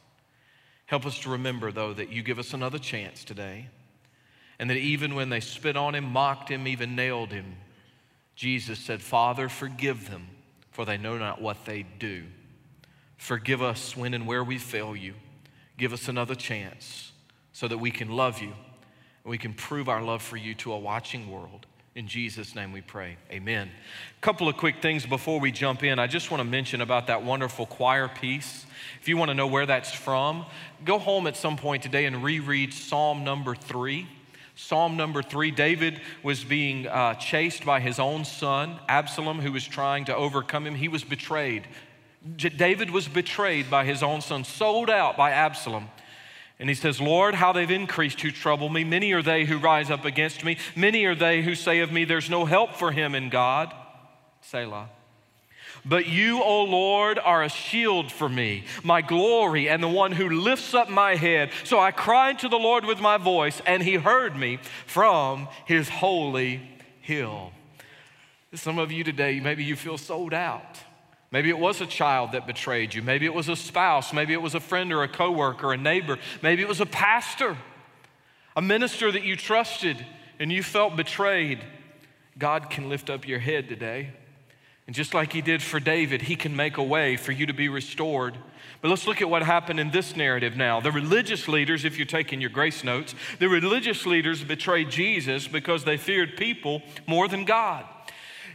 Help 0.85 1.05
us 1.05 1.19
to 1.19 1.29
remember, 1.29 1.71
though, 1.71 1.93
that 1.93 2.09
you 2.09 2.23
give 2.23 2.39
us 2.39 2.53
another 2.53 2.79
chance 2.79 3.23
today, 3.23 3.67
and 4.59 4.69
that 4.69 4.77
even 4.77 5.13
when 5.13 5.29
they 5.29 5.41
spit 5.41 5.75
on 5.75 5.93
him, 5.93 6.05
mocked 6.05 6.49
him, 6.49 6.67
even 6.67 6.95
nailed 6.95 7.31
him, 7.31 7.57
Jesus 8.35 8.79
said, 8.79 9.01
Father, 9.01 9.49
forgive 9.49 10.09
them 10.09 10.27
for 10.77 10.85
they 10.85 10.95
know 10.95 11.17
not 11.17 11.41
what 11.41 11.65
they 11.65 11.83
do. 11.97 12.23
Forgive 13.17 13.63
us 13.63 13.97
when 13.97 14.13
and 14.13 14.27
where 14.27 14.43
we 14.43 14.59
fail 14.59 14.95
you. 14.95 15.15
Give 15.75 15.91
us 15.91 16.07
another 16.07 16.35
chance 16.35 17.13
so 17.51 17.67
that 17.67 17.79
we 17.79 17.89
can 17.89 18.09
love 18.09 18.39
you 18.43 18.49
and 19.23 19.31
we 19.31 19.39
can 19.39 19.55
prove 19.55 19.89
our 19.89 20.03
love 20.03 20.21
for 20.21 20.37
you 20.37 20.53
to 20.53 20.73
a 20.73 20.77
watching 20.77 21.31
world. 21.31 21.65
In 21.95 22.07
Jesus' 22.07 22.53
name 22.53 22.73
we 22.73 22.81
pray. 22.81 23.17
Amen. 23.31 23.71
A 24.19 24.21
couple 24.21 24.47
of 24.47 24.55
quick 24.55 24.79
things 24.79 25.03
before 25.03 25.39
we 25.39 25.51
jump 25.51 25.83
in. 25.83 25.97
I 25.97 26.05
just 26.05 26.29
want 26.29 26.41
to 26.41 26.47
mention 26.47 26.81
about 26.81 27.07
that 27.07 27.23
wonderful 27.23 27.65
choir 27.65 28.07
piece. 28.07 28.67
If 29.01 29.07
you 29.07 29.17
want 29.17 29.29
to 29.29 29.35
know 29.35 29.47
where 29.47 29.65
that's 29.65 29.91
from, 29.91 30.45
go 30.85 30.99
home 30.99 31.25
at 31.25 31.35
some 31.35 31.57
point 31.57 31.81
today 31.81 32.05
and 32.05 32.23
reread 32.23 32.71
Psalm 32.71 33.23
number 33.23 33.55
three. 33.55 34.07
Psalm 34.57 34.97
number 34.97 35.21
three 35.21 35.51
David 35.51 36.01
was 36.23 36.43
being 36.43 36.87
uh, 36.87 37.13
chased 37.13 37.63
by 37.63 37.79
his 37.79 37.99
own 37.99 38.25
son, 38.25 38.79
Absalom, 38.89 39.39
who 39.39 39.51
was 39.51 39.63
trying 39.63 40.05
to 40.05 40.15
overcome 40.15 40.65
him. 40.65 40.73
He 40.73 40.87
was 40.87 41.03
betrayed. 41.03 41.67
J- 42.35 42.49
David 42.49 42.89
was 42.89 43.07
betrayed 43.07 43.69
by 43.69 43.85
his 43.85 44.01
own 44.01 44.21
son, 44.21 44.43
sold 44.43 44.89
out 44.89 45.15
by 45.15 45.29
Absalom. 45.29 45.89
And 46.59 46.69
he 46.69 46.73
says, 46.73 46.99
Lord, 46.99 47.35
how 47.35 47.53
they've 47.53 47.69
increased 47.69 48.19
who 48.21 48.31
trouble 48.31 48.67
me. 48.67 48.83
Many 48.83 49.11
are 49.11 49.21
they 49.21 49.45
who 49.45 49.59
rise 49.59 49.91
up 49.91 50.05
against 50.05 50.43
me. 50.43 50.57
Many 50.75 51.05
are 51.05 51.13
they 51.13 51.43
who 51.43 51.53
say 51.53 51.81
of 51.81 51.91
me, 51.91 52.03
There's 52.03 52.29
no 52.29 52.45
help 52.45 52.73
for 52.73 52.91
him 52.91 53.13
in 53.13 53.29
God. 53.29 53.71
Selah. 54.41 54.89
But 55.87 56.07
you, 56.07 56.43
O 56.43 56.63
Lord, 56.63 57.17
are 57.17 57.43
a 57.43 57.49
shield 57.49 58.11
for 58.11 58.27
me, 58.27 58.65
my 58.83 59.01
glory, 59.01 59.69
and 59.69 59.81
the 59.81 59.87
one 59.87 60.11
who 60.11 60.29
lifts 60.29 60.73
up 60.73 60.89
my 60.89 61.15
head. 61.15 61.51
So 61.63 61.79
I 61.79 61.91
cried 61.91 62.39
to 62.39 62.49
the 62.49 62.57
Lord 62.57 62.83
with 62.83 62.99
my 62.99 63.17
voice, 63.17 63.61
and 63.65 63.81
he 63.81 63.95
heard 63.95 64.35
me 64.35 64.59
from 64.85 65.47
his 65.65 65.87
holy 65.87 66.61
hill. 67.01 67.51
Some 68.53 68.79
of 68.79 68.91
you 68.91 69.03
today, 69.03 69.39
maybe 69.39 69.63
you 69.63 69.75
feel 69.75 69.97
sold 69.97 70.33
out. 70.33 70.79
Maybe 71.31 71.49
it 71.49 71.59
was 71.59 71.81
a 71.81 71.85
child 71.85 72.31
that 72.31 72.47
betrayed 72.47 72.93
you. 72.93 73.01
Maybe 73.01 73.25
it 73.25 73.33
was 73.33 73.49
a 73.49 73.55
spouse. 73.55 74.13
Maybe 74.13 74.33
it 74.33 74.41
was 74.41 74.55
a 74.55 74.59
friend 74.59 74.91
or 74.93 75.03
a 75.03 75.07
coworker, 75.07 75.73
a 75.73 75.77
neighbor. 75.77 76.17
Maybe 76.41 76.61
it 76.61 76.67
was 76.67 76.79
a 76.79 76.85
pastor, 76.85 77.57
a 78.55 78.61
minister 78.61 79.11
that 79.11 79.23
you 79.23 79.35
trusted 79.35 80.05
and 80.39 80.51
you 80.51 80.63
felt 80.63 80.95
betrayed. 80.95 81.59
God 82.37 82.69
can 82.69 82.89
lift 82.89 83.09
up 83.09 83.27
your 83.27 83.39
head 83.39 83.67
today. 83.67 84.11
And 84.87 84.95
just 84.95 85.13
like 85.13 85.33
he 85.33 85.41
did 85.41 85.61
for 85.61 85.79
David, 85.81 86.23
he 86.23 86.37
can 86.37 86.55
make 86.55 86.77
a 86.77 86.83
way 86.83 87.17
for 87.17 87.33
you 87.33 87.45
to 87.45 87.53
be 87.53 87.67
restored. 87.67 88.37
But 88.81 88.89
let's 88.89 89.05
look 89.05 89.21
at 89.21 89.29
what 89.29 89.43
happened 89.43 89.81
in 89.81 89.91
this 89.91 90.15
narrative 90.15 90.55
now. 90.55 90.79
The 90.79 90.91
religious 90.91 91.47
leaders, 91.49 91.83
if 91.83 91.97
you're 91.97 92.05
taking 92.05 92.39
your 92.39 92.49
grace 92.49 92.83
notes, 92.83 93.13
the 93.39 93.49
religious 93.49 94.05
leaders 94.05 94.43
betrayed 94.43 94.89
Jesus 94.89 95.47
because 95.47 95.83
they 95.83 95.97
feared 95.97 96.37
people 96.37 96.81
more 97.05 97.27
than 97.27 97.43
God. 97.43 97.85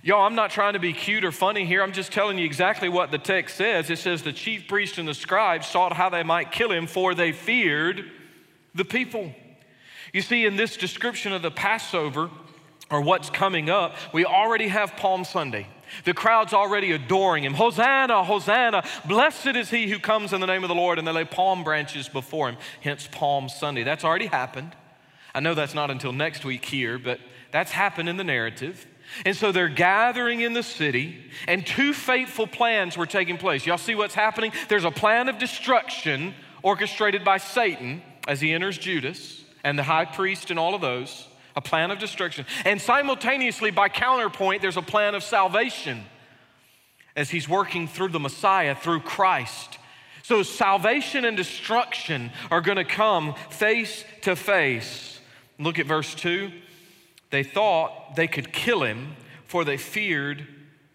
Y'all, 0.03 0.27
I'm 0.27 0.35
not 0.35 0.51
trying 0.51 0.73
to 0.73 0.79
be 0.81 0.93
cute 0.93 1.25
or 1.25 1.33
funny 1.33 1.67
here. 1.67 1.83
I'm 1.83 1.93
just 1.93 2.13
telling 2.13 2.39
you 2.39 2.45
exactly 2.45 2.89
what 2.89 3.11
the 3.11 3.19
text 3.19 3.57
says. 3.57 3.91
It 3.91 3.99
says 3.99 4.23
the 4.23 4.33
chief 4.33 4.67
priests 4.67 4.99
and 4.99 5.07
the 5.07 5.15
scribes 5.15 5.67
sought 5.67 5.93
how 5.93 6.09
they 6.09 6.23
might 6.23 6.51
kill 6.51 6.73
him, 6.73 6.87
for 6.87 7.15
they 7.15 7.33
feared 7.33 8.11
the 8.75 8.85
people. 8.85 9.33
You 10.13 10.23
see, 10.23 10.47
in 10.47 10.57
this 10.57 10.77
description 10.77 11.33
of 11.33 11.43
the 11.43 11.51
Passover, 11.51 12.31
or 12.91 13.01
what's 13.01 13.31
coming 13.31 13.71
up, 13.71 13.97
we 14.13 14.25
already 14.25 14.69
have 14.69 14.97
Palm 14.97 15.25
Sunday. 15.25 15.67
The 16.05 16.15
crowd's 16.15 16.53
already 16.53 16.93
adoring 16.93 17.45
him. 17.45 17.55
Hosanna, 17.55 18.25
Hosanna. 18.25 18.85
Blessed 19.07 19.57
is 19.57 19.71
he 19.71 19.89
who 19.89 19.99
comes 19.99 20.33
in 20.33 20.41
the 20.41 20.47
name 20.47 20.65
of 20.65 20.69
the 20.69 20.75
Lord. 20.75 20.99
And 20.99 21.07
they 21.07 21.13
lay 21.13 21.25
palm 21.25 21.65
branches 21.65 22.09
before 22.09 22.49
him, 22.49 22.57
hence 22.81 23.09
Palm 23.11 23.49
Sunday. 23.49 23.83
That's 23.83 24.05
already 24.05 24.27
happened. 24.27 24.75
I 25.35 25.41
know 25.41 25.55
that's 25.55 25.75
not 25.75 25.91
until 25.91 26.13
next 26.13 26.45
week 26.45 26.65
here, 26.65 26.99
but 26.99 27.19
that's 27.51 27.73
happened 27.73 28.09
in 28.09 28.17
the 28.17 28.25
narrative. 28.25 28.87
And 29.25 29.37
so 29.37 29.53
they're 29.53 29.69
gathering 29.69 30.41
in 30.41 30.53
the 30.53 30.63
city, 30.63 31.31
and 31.47 31.67
two 31.67 31.93
fateful 31.93 32.47
plans 32.47 32.97
were 32.97 33.07
taking 33.07 33.37
place. 33.37 33.67
Y'all 33.67 33.79
see 33.79 33.95
what's 33.95 34.15
happening? 34.15 34.53
There's 34.69 34.85
a 34.85 34.91
plan 34.91 35.29
of 35.29 35.39
destruction 35.39 36.35
orchestrated 36.63 37.25
by 37.25 37.39
Satan 37.39 38.03
as 38.27 38.41
he 38.41 38.53
enters 38.53 38.79
Judas 38.79 39.45
and 39.65 39.79
the 39.79 39.83
high 39.83 40.05
priest 40.05 40.51
and 40.51 40.59
all 40.59 40.75
of 40.75 40.81
those, 40.81 41.29
a 41.57 41.61
plan 41.61 41.91
of 41.91 41.99
destruction. 41.99 42.47
And 42.65 42.81
simultaneously, 42.81 43.71
by 43.71 43.89
counterpoint, 43.89 44.63
there's 44.63 44.77
a 44.77 44.83
plan 44.83 45.15
of 45.15 45.23
salvation 45.23 46.05
as 47.15 47.31
he's 47.31 47.49
working 47.49 47.87
through 47.89 48.09
the 48.09 48.21
Messiah, 48.21 48.75
through 48.75 49.01
Christ. 49.01 49.79
So 50.23 50.43
salvation 50.43 51.25
and 51.25 51.37
destruction 51.37 52.31
are 52.51 52.61
going 52.61 52.77
to 52.77 52.85
come 52.85 53.35
face 53.51 54.05
to 54.23 54.37
face. 54.37 55.21
Look 55.59 55.79
at 55.79 55.87
verse 55.87 56.15
2. 56.15 56.51
They 57.31 57.43
thought 57.43 58.17
they 58.17 58.29
could 58.29 58.53
kill 58.53 58.83
him, 58.83 59.17
for 59.47 59.65
they 59.65 59.77
feared 59.77 60.47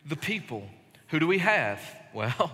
the 0.06 0.16
people. 0.16 0.68
Who 1.10 1.20
do 1.20 1.28
we 1.28 1.40
have? 1.40 1.82
Well, 2.14 2.52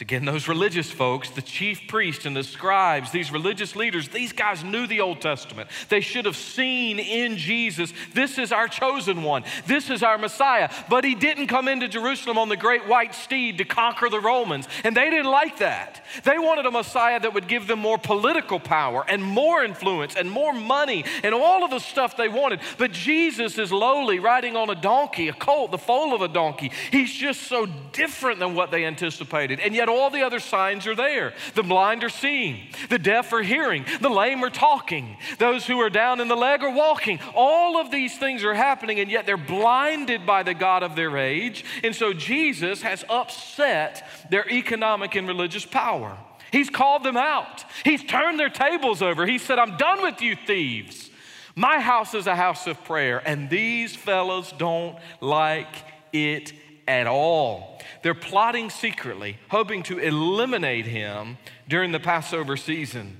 again 0.00 0.24
those 0.24 0.48
religious 0.48 0.90
folks, 0.90 1.30
the 1.30 1.42
chief 1.42 1.88
priests 1.88 2.24
and 2.24 2.36
the 2.36 2.44
scribes, 2.44 3.10
these 3.10 3.32
religious 3.32 3.74
leaders, 3.76 4.08
these 4.08 4.32
guys 4.32 4.62
knew 4.62 4.86
the 4.86 5.00
Old 5.00 5.20
Testament. 5.20 5.68
They 5.88 6.00
should 6.00 6.24
have 6.24 6.36
seen 6.36 6.98
in 6.98 7.36
Jesus, 7.36 7.92
this 8.14 8.38
is 8.38 8.52
our 8.52 8.68
chosen 8.68 9.22
one, 9.22 9.44
this 9.66 9.90
is 9.90 10.02
our 10.02 10.16
Messiah. 10.16 10.70
But 10.88 11.04
he 11.04 11.14
didn't 11.14 11.48
come 11.48 11.68
into 11.68 11.88
Jerusalem 11.88 12.38
on 12.38 12.48
the 12.48 12.56
great 12.56 12.86
white 12.86 13.14
steed 13.14 13.58
to 13.58 13.64
conquer 13.64 14.08
the 14.08 14.20
Romans, 14.20 14.68
and 14.84 14.96
they 14.96 15.10
didn't 15.10 15.30
like 15.30 15.58
that. 15.58 16.04
They 16.24 16.38
wanted 16.38 16.66
a 16.66 16.70
Messiah 16.70 17.18
that 17.20 17.34
would 17.34 17.48
give 17.48 17.66
them 17.66 17.80
more 17.80 17.98
political 17.98 18.60
power 18.60 19.04
and 19.08 19.22
more 19.22 19.64
influence 19.64 20.14
and 20.16 20.30
more 20.30 20.52
money 20.52 21.04
and 21.22 21.34
all 21.34 21.64
of 21.64 21.70
the 21.70 21.78
stuff 21.80 22.16
they 22.16 22.28
wanted. 22.28 22.60
But 22.78 22.92
Jesus 22.92 23.58
is 23.58 23.72
lowly, 23.72 24.18
riding 24.18 24.56
on 24.56 24.70
a 24.70 24.74
donkey, 24.74 25.28
a 25.28 25.32
colt, 25.32 25.72
the 25.72 25.78
foal 25.78 26.14
of 26.14 26.22
a 26.22 26.28
donkey. 26.28 26.70
He's 26.90 27.12
just 27.12 27.42
so 27.42 27.66
different 27.92 28.38
than 28.38 28.54
what 28.54 28.70
they 28.70 28.84
anticipated. 28.84 29.58
And 29.60 29.74
yet 29.80 29.88
all 29.88 30.10
the 30.10 30.22
other 30.22 30.40
signs 30.40 30.86
are 30.86 30.94
there. 30.94 31.32
The 31.54 31.62
blind 31.62 32.04
are 32.04 32.10
seeing, 32.10 32.68
the 32.90 32.98
deaf 32.98 33.32
are 33.32 33.42
hearing, 33.42 33.86
the 34.02 34.10
lame 34.10 34.44
are 34.44 34.50
talking, 34.50 35.16
those 35.38 35.66
who 35.66 35.80
are 35.80 35.88
down 35.88 36.20
in 36.20 36.28
the 36.28 36.36
leg 36.36 36.62
are 36.62 36.74
walking. 36.74 37.18
All 37.34 37.78
of 37.80 37.90
these 37.90 38.18
things 38.18 38.44
are 38.44 38.52
happening, 38.52 39.00
and 39.00 39.10
yet 39.10 39.24
they're 39.24 39.38
blinded 39.38 40.26
by 40.26 40.42
the 40.42 40.52
God 40.52 40.82
of 40.82 40.96
their 40.96 41.16
age. 41.16 41.64
And 41.82 41.96
so 41.96 42.12
Jesus 42.12 42.82
has 42.82 43.06
upset 43.08 44.06
their 44.30 44.46
economic 44.50 45.14
and 45.14 45.26
religious 45.26 45.64
power. 45.64 46.18
He's 46.52 46.68
called 46.68 47.04
them 47.04 47.16
out. 47.16 47.64
He's 47.82 48.04
turned 48.04 48.38
their 48.38 48.50
tables 48.50 49.00
over. 49.00 49.24
He 49.24 49.38
said, 49.38 49.58
I'm 49.58 49.78
done 49.78 50.02
with 50.02 50.20
you, 50.20 50.36
thieves. 50.36 51.08
My 51.54 51.80
house 51.80 52.12
is 52.12 52.26
a 52.26 52.36
house 52.36 52.66
of 52.66 52.84
prayer, 52.84 53.22
and 53.24 53.48
these 53.48 53.96
fellows 53.96 54.52
don't 54.58 54.98
like 55.22 55.74
it 56.12 56.52
at 56.90 57.06
all. 57.06 57.78
They're 58.02 58.14
plotting 58.14 58.68
secretly, 58.68 59.38
hoping 59.48 59.84
to 59.84 59.98
eliminate 59.98 60.86
him 60.86 61.38
during 61.68 61.92
the 61.92 62.00
Passover 62.00 62.56
season. 62.56 63.16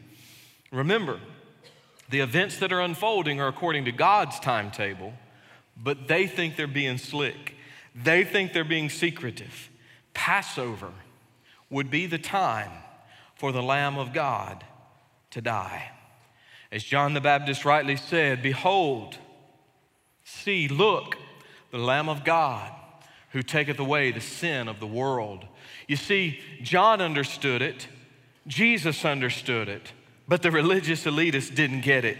Remember, 0.72 1.20
the 2.08 2.18
events 2.18 2.58
that 2.58 2.72
are 2.72 2.80
unfolding 2.80 3.40
are 3.40 3.46
according 3.46 3.84
to 3.84 3.92
God's 3.92 4.40
timetable, 4.40 5.12
but 5.76 6.08
they 6.08 6.26
think 6.26 6.56
they're 6.56 6.66
being 6.66 6.98
slick. 6.98 7.54
They 7.94 8.24
think 8.24 8.52
they're 8.52 8.64
being 8.64 8.90
secretive. 8.90 9.70
Passover 10.14 10.92
would 11.70 11.90
be 11.90 12.06
the 12.06 12.18
time 12.18 12.72
for 13.36 13.52
the 13.52 13.62
Lamb 13.62 13.98
of 13.98 14.12
God 14.12 14.64
to 15.30 15.40
die. 15.40 15.92
As 16.72 16.82
John 16.82 17.14
the 17.14 17.20
Baptist 17.20 17.64
rightly 17.64 17.96
said, 17.96 18.42
Behold, 18.42 19.18
see, 20.24 20.66
look, 20.66 21.16
the 21.70 21.78
Lamb 21.78 22.08
of 22.08 22.24
God 22.24 22.72
who 23.30 23.42
taketh 23.42 23.78
away 23.78 24.10
the 24.10 24.20
sin 24.20 24.68
of 24.68 24.80
the 24.80 24.86
world. 24.86 25.44
You 25.86 25.96
see, 25.96 26.40
John 26.62 27.00
understood 27.00 27.62
it, 27.62 27.88
Jesus 28.46 29.04
understood 29.04 29.68
it, 29.68 29.92
but 30.28 30.42
the 30.42 30.50
religious 30.50 31.04
elitists 31.04 31.54
didn't 31.54 31.82
get 31.82 32.04
it. 32.04 32.18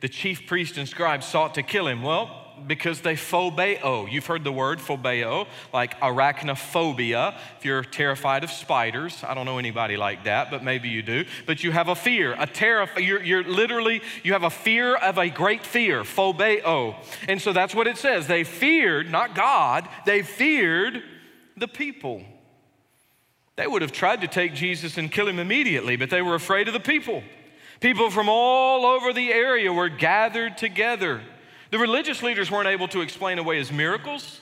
The 0.00 0.08
chief 0.08 0.46
priest 0.46 0.76
and 0.78 0.88
scribes 0.88 1.26
sought 1.26 1.54
to 1.54 1.62
kill 1.62 1.86
him. 1.86 2.02
Well, 2.02 2.41
because 2.66 3.00
they 3.00 3.14
phobeo. 3.14 4.10
You've 4.10 4.26
heard 4.26 4.44
the 4.44 4.52
word 4.52 4.78
phobeo, 4.78 5.46
like 5.72 5.98
arachnophobia. 6.00 7.34
If 7.58 7.64
you're 7.64 7.84
terrified 7.84 8.44
of 8.44 8.50
spiders, 8.50 9.22
I 9.26 9.34
don't 9.34 9.46
know 9.46 9.58
anybody 9.58 9.96
like 9.96 10.24
that, 10.24 10.50
but 10.50 10.62
maybe 10.62 10.88
you 10.88 11.02
do. 11.02 11.24
But 11.46 11.64
you 11.64 11.72
have 11.72 11.88
a 11.88 11.94
fear, 11.94 12.34
a 12.38 12.46
terror. 12.46 12.88
You're, 12.96 13.22
you're 13.22 13.44
literally, 13.44 14.02
you 14.22 14.32
have 14.32 14.42
a 14.42 14.50
fear 14.50 14.96
of 14.96 15.18
a 15.18 15.28
great 15.28 15.64
fear, 15.64 16.02
phobeo. 16.02 16.96
And 17.28 17.40
so 17.40 17.52
that's 17.52 17.74
what 17.74 17.86
it 17.86 17.96
says. 17.98 18.26
They 18.26 18.44
feared, 18.44 19.10
not 19.10 19.34
God, 19.34 19.88
they 20.06 20.22
feared 20.22 21.02
the 21.56 21.68
people. 21.68 22.22
They 23.56 23.66
would 23.66 23.82
have 23.82 23.92
tried 23.92 24.22
to 24.22 24.28
take 24.28 24.54
Jesus 24.54 24.96
and 24.96 25.12
kill 25.12 25.28
him 25.28 25.38
immediately, 25.38 25.96
but 25.96 26.10
they 26.10 26.22
were 26.22 26.34
afraid 26.34 26.68
of 26.68 26.74
the 26.74 26.80
people. 26.80 27.22
People 27.80 28.10
from 28.10 28.28
all 28.28 28.86
over 28.86 29.12
the 29.12 29.32
area 29.32 29.72
were 29.72 29.88
gathered 29.88 30.56
together. 30.56 31.20
The 31.72 31.78
religious 31.78 32.22
leaders 32.22 32.50
weren't 32.50 32.68
able 32.68 32.86
to 32.88 33.00
explain 33.00 33.38
away 33.38 33.56
his 33.56 33.72
miracles. 33.72 34.40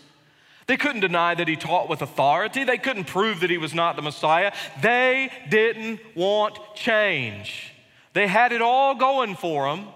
They 0.67 0.77
couldn't 0.77 1.01
deny 1.01 1.37
that 1.37 1.47
he 1.47 1.55
taught 1.55 1.89
with 1.89 2.03
authority. 2.03 2.65
They 2.65 2.77
couldn't 2.77 3.05
prove 3.05 3.39
that 3.41 3.51
he 3.51 3.57
was 3.57 3.73
not 3.73 3.95
the 3.95 4.03
Messiah. 4.03 4.53
They 4.83 5.31
didn't 5.49 6.01
want 6.17 6.59
change. 6.75 7.73
They 8.15 8.27
had 8.27 8.51
it 8.51 8.61
all 8.61 8.97
going 8.97 9.37
for 9.37 9.71
them. 9.71 9.87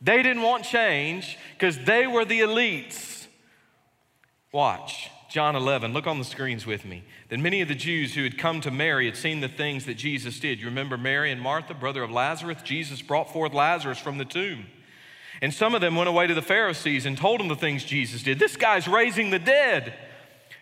They 0.00 0.22
didn't 0.22 0.40
want 0.40 0.64
change 0.64 1.36
because 1.58 1.76
they 1.84 2.06
were 2.06 2.24
the 2.24 2.40
elites. 2.40 3.26
Watch. 4.50 5.10
John 5.28 5.56
11, 5.56 5.92
look 5.92 6.06
on 6.06 6.18
the 6.18 6.24
screens 6.24 6.66
with 6.66 6.86
me. 6.86 7.04
Then 7.28 7.42
many 7.42 7.60
of 7.60 7.68
the 7.68 7.74
Jews 7.74 8.14
who 8.14 8.22
had 8.22 8.38
come 8.38 8.62
to 8.62 8.70
Mary 8.70 9.06
had 9.06 9.16
seen 9.16 9.40
the 9.40 9.48
things 9.48 9.84
that 9.84 9.94
Jesus 9.94 10.40
did. 10.40 10.58
You 10.58 10.66
remember 10.66 10.96
Mary 10.96 11.32
and 11.32 11.40
Martha, 11.40 11.74
brother 11.74 12.02
of 12.02 12.10
Lazarus? 12.10 12.62
Jesus 12.62 13.02
brought 13.02 13.30
forth 13.30 13.52
Lazarus 13.52 13.98
from 13.98 14.16
the 14.16 14.24
tomb. 14.24 14.66
And 15.42 15.52
some 15.52 15.74
of 15.74 15.80
them 15.80 15.96
went 15.96 16.08
away 16.08 16.28
to 16.28 16.34
the 16.34 16.40
Pharisees 16.40 17.04
and 17.04 17.18
told 17.18 17.40
them 17.40 17.48
the 17.48 17.56
things 17.56 17.82
Jesus 17.82 18.22
did. 18.22 18.38
This 18.38 18.56
guy's 18.56 18.86
raising 18.86 19.30
the 19.30 19.40
dead. 19.40 19.92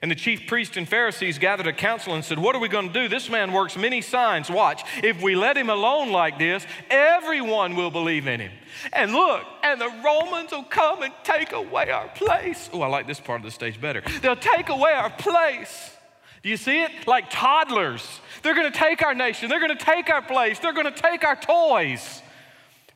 And 0.01 0.11
the 0.11 0.15
chief 0.15 0.47
priests 0.47 0.79
and 0.79 0.89
Pharisees 0.89 1.39
gathered 1.39 1.67
a 1.67 1.75
council 1.75 2.15
and 2.15 2.25
said, 2.25 2.39
What 2.39 2.57
are 2.57 2.59
we 2.59 2.69
going 2.69 2.91
to 2.91 2.93
do? 2.95 3.07
This 3.07 3.29
man 3.29 3.53
works 3.53 3.77
many 3.77 4.01
signs. 4.01 4.49
Watch, 4.49 4.83
if 5.03 5.21
we 5.21 5.37
let 5.37 5.59
him 5.59 5.69
alone 5.69 6.11
like 6.11 6.39
this, 6.39 6.67
everyone 6.89 7.77
will 7.77 7.91
believe 7.91 8.27
in 8.27 8.41
him. 8.41 8.53
And 8.95 9.13
look, 9.13 9.45
and 9.63 9.79
the 9.79 9.93
Romans 10.03 10.53
will 10.53 10.63
come 10.63 11.03
and 11.03 11.13
take 11.23 11.53
away 11.53 11.91
our 11.91 12.09
place. 12.09 12.71
Oh, 12.73 12.81
I 12.81 12.87
like 12.87 13.07
this 13.07 13.21
part 13.21 13.41
of 13.41 13.45
the 13.45 13.51
stage 13.51 13.79
better. 13.79 14.03
They'll 14.23 14.37
take 14.37 14.71
away 14.71 14.93
our 14.93 15.11
place. 15.11 15.95
Do 16.43 16.49
you 16.49 16.57
see 16.57 16.81
it? 16.81 16.91
Like 17.07 17.29
toddlers. 17.29 18.09
They're 18.43 18.55
going 18.55 18.73
to 18.73 18.79
take 18.79 19.03
our 19.03 19.15
nation, 19.15 19.51
they're 19.51 19.61
going 19.61 19.77
to 19.77 19.85
take 19.85 20.09
our 20.09 20.23
place, 20.23 20.59
they're 20.59 20.73
going 20.73 20.91
to 20.91 21.03
take 21.03 21.23
our 21.25 21.37
toys 21.37 22.23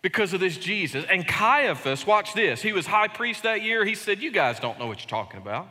because 0.05 0.35
of 0.35 0.41
this 0.41 0.59
Jesus. 0.59 1.07
And 1.09 1.27
Caiaphas, 1.27 2.07
watch 2.07 2.35
this, 2.35 2.61
he 2.61 2.75
was 2.75 2.85
high 2.85 3.09
priest 3.09 3.45
that 3.45 3.63
year. 3.63 3.87
He 3.87 3.95
said, 3.95 4.21
You 4.21 4.31
guys 4.31 4.61
don't 4.61 4.79
know 4.79 4.87
what 4.87 5.01
you're 5.01 5.09
talking 5.09 5.41
about. 5.41 5.67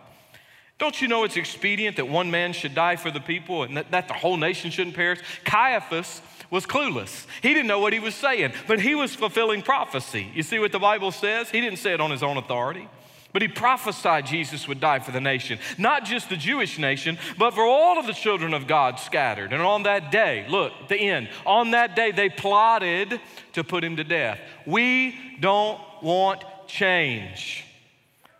Don't 0.80 1.00
you 1.00 1.08
know 1.08 1.24
it's 1.24 1.38
expedient 1.38 1.98
that 1.98 2.08
one 2.08 2.32
man 2.32 2.52
should 2.52 2.74
die 2.74 2.96
for 2.96 3.12
the 3.12 3.20
people 3.20 3.62
and 3.62 3.78
that, 3.78 3.92
that 3.92 4.08
the 4.08 4.16
whole 4.16 4.36
nation 4.36 4.72
shouldn't 4.72 4.96
perish? 4.96 5.20
Caiaphas 5.46 6.24
was 6.50 6.66
clueless. 6.66 7.28
He 7.44 7.50
didn't 7.50 7.68
know 7.68 7.78
what 7.78 7.94
he 7.94 8.00
was 8.00 8.16
saying, 8.16 8.54
but 8.68 8.80
he 8.80 8.96
was 8.96 9.14
fulfilling 9.14 9.62
prophecy. 9.62 10.28
You 10.34 10.42
see 10.42 10.58
what 10.58 10.72
the 10.72 10.80
Bible 10.80 11.12
says? 11.12 11.52
He 11.52 11.62
didn't 11.62 11.78
say 11.78 11.94
it 11.94 12.02
on 12.02 12.10
his 12.10 12.24
own 12.24 12.38
authority. 12.38 12.90
But 13.34 13.42
he 13.42 13.48
prophesied 13.48 14.28
Jesus 14.28 14.68
would 14.68 14.80
die 14.80 15.00
for 15.00 15.12
the 15.12 15.20
nation, 15.20 15.58
not 15.80 16.06
just 16.06 16.30
the 16.30 16.38
Jewish 16.38 16.78
nation, 16.78 17.18
but 17.38 17.56
for 17.56 17.66
all 17.66 17.98
of 17.98 18.06
the 18.06 18.14
children 18.14 18.54
of 18.54 18.68
God 18.68 19.00
scattered. 19.00 19.52
And 19.52 19.62
on 19.62 19.84
that 19.84 20.12
day, 20.12 20.46
look, 20.48 20.72
the 20.88 20.98
end, 20.98 21.30
on 21.46 21.72
that 21.72 21.96
day, 21.96 22.12
they 22.12 22.30
plotted 22.30 23.20
to 23.54 23.64
put 23.64 23.84
him 23.84 23.98
to 23.98 24.04
death. 24.04 24.40
We 24.68 25.18
don't 25.40 25.82
want 26.04 26.44
change. 26.68 27.66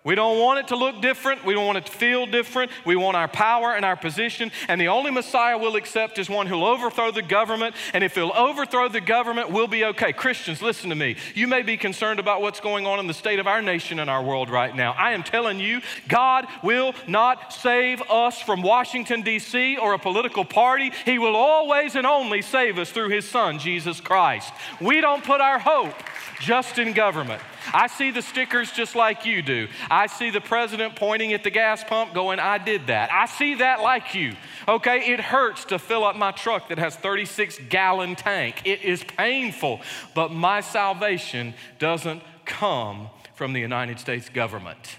We 0.04 0.16
don't 0.16 0.38
want 0.38 0.60
it 0.60 0.68
to 0.68 0.76
look 0.76 1.02
different. 1.02 1.46
We 1.46 1.54
don't 1.54 1.66
want 1.66 1.78
it 1.78 1.86
to 1.86 1.92
feel 1.92 2.26
different. 2.26 2.72
We 2.86 2.98
want 2.98 3.16
our 3.16 3.30
power 3.30 3.74
and 3.74 3.86
our 3.86 3.96
position. 3.96 4.52
And 4.68 4.80
the 4.80 4.90
only 4.90 5.12
Messiah 5.12 5.58
we'll 5.58 5.78
accept 5.78 6.20
is 6.20 6.30
one 6.30 6.46
who'll 6.46 6.66
overthrow 6.66 7.12
the 7.12 7.22
government. 7.22 7.74
And 7.94 8.04
if 8.04 8.16
he'll 8.16 8.34
overthrow 8.36 8.90
the 8.90 9.00
government, 9.00 9.52
we'll 9.52 9.68
be 9.68 9.86
okay. 9.86 10.12
Christians, 10.12 10.62
listen 10.62 10.90
to 10.90 10.96
me. 10.96 11.16
You 11.36 11.48
may 11.48 11.62
be 11.62 11.78
concerned 11.78 12.20
about 12.20 12.42
what's 12.42 12.60
going 12.60 12.86
on 12.86 13.00
in 13.00 13.08
the 13.08 13.14
state 13.14 13.40
of 13.40 13.48
our 13.48 13.62
nation 13.62 14.00
and 14.00 14.10
our 14.10 14.22
world 14.22 14.50
right 14.50 14.76
now. 14.76 14.92
I 14.92 15.14
am 15.14 15.24
telling 15.24 15.62
you, 15.62 15.80
God 16.10 16.48
will 16.62 16.94
not 17.08 17.54
save 17.54 18.02
us 18.10 18.42
from 18.42 18.62
Washington, 18.62 19.22
D.C. 19.22 19.78
or 19.78 19.94
a 19.94 20.00
political 20.00 20.44
party. 20.44 20.92
He 21.06 21.18
will 21.18 21.38
always 21.38 21.96
and 21.96 22.06
only 22.06 22.42
save 22.42 22.78
us 22.78 22.92
through 22.92 23.10
his 23.10 23.28
Son, 23.30 23.58
Jesus 23.58 24.02
Christ. 24.02 24.52
We 24.82 25.00
don't 25.00 25.24
put 25.24 25.40
our 25.40 25.60
hope 25.60 25.96
just 26.42 26.78
in 26.78 26.92
government. 26.92 27.42
I 27.74 27.88
see 27.88 28.12
the 28.12 28.22
stickers 28.22 28.72
just 28.72 28.96
like 28.96 29.26
you 29.26 29.42
do. 29.42 29.68
I 29.94 30.08
see 30.08 30.32
the 30.32 30.42
president 30.42 30.96
pointing 30.96 31.34
at 31.34 31.44
the 31.44 31.52
gas 31.52 31.84
pump 31.84 32.16
going, 32.16 32.40
I 32.40 32.58
did 32.58 32.88
that. 32.88 33.12
I 33.12 33.28
see 33.28 33.54
that 33.56 33.80
like 33.84 34.16
you. 34.16 34.36
Okay, 34.68 35.14
it 35.14 35.20
hurts 35.20 35.66
to 35.66 35.78
fill 35.78 36.04
up 36.04 36.16
my 36.16 36.32
truck 36.32 36.70
that 36.70 36.80
has 36.80 36.96
36 36.96 37.60
gallon 37.70 38.16
tank. 38.16 38.64
It 38.66 38.82
is 38.82 39.04
painful, 39.04 39.82
but 40.16 40.32
my 40.32 40.62
salvation 40.62 41.54
doesn't 41.78 42.24
come 42.44 43.10
from 43.36 43.54
the 43.54 43.60
United 43.60 44.00
States 44.00 44.30
government. 44.30 44.98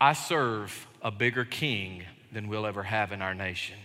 I 0.00 0.14
serve 0.14 0.86
a 1.02 1.10
bigger 1.10 1.44
king 1.44 2.04
than 2.32 2.48
we'll 2.48 2.64
ever 2.64 2.84
have 2.84 3.12
in 3.12 3.20
our 3.20 3.34
nation. 3.34 3.76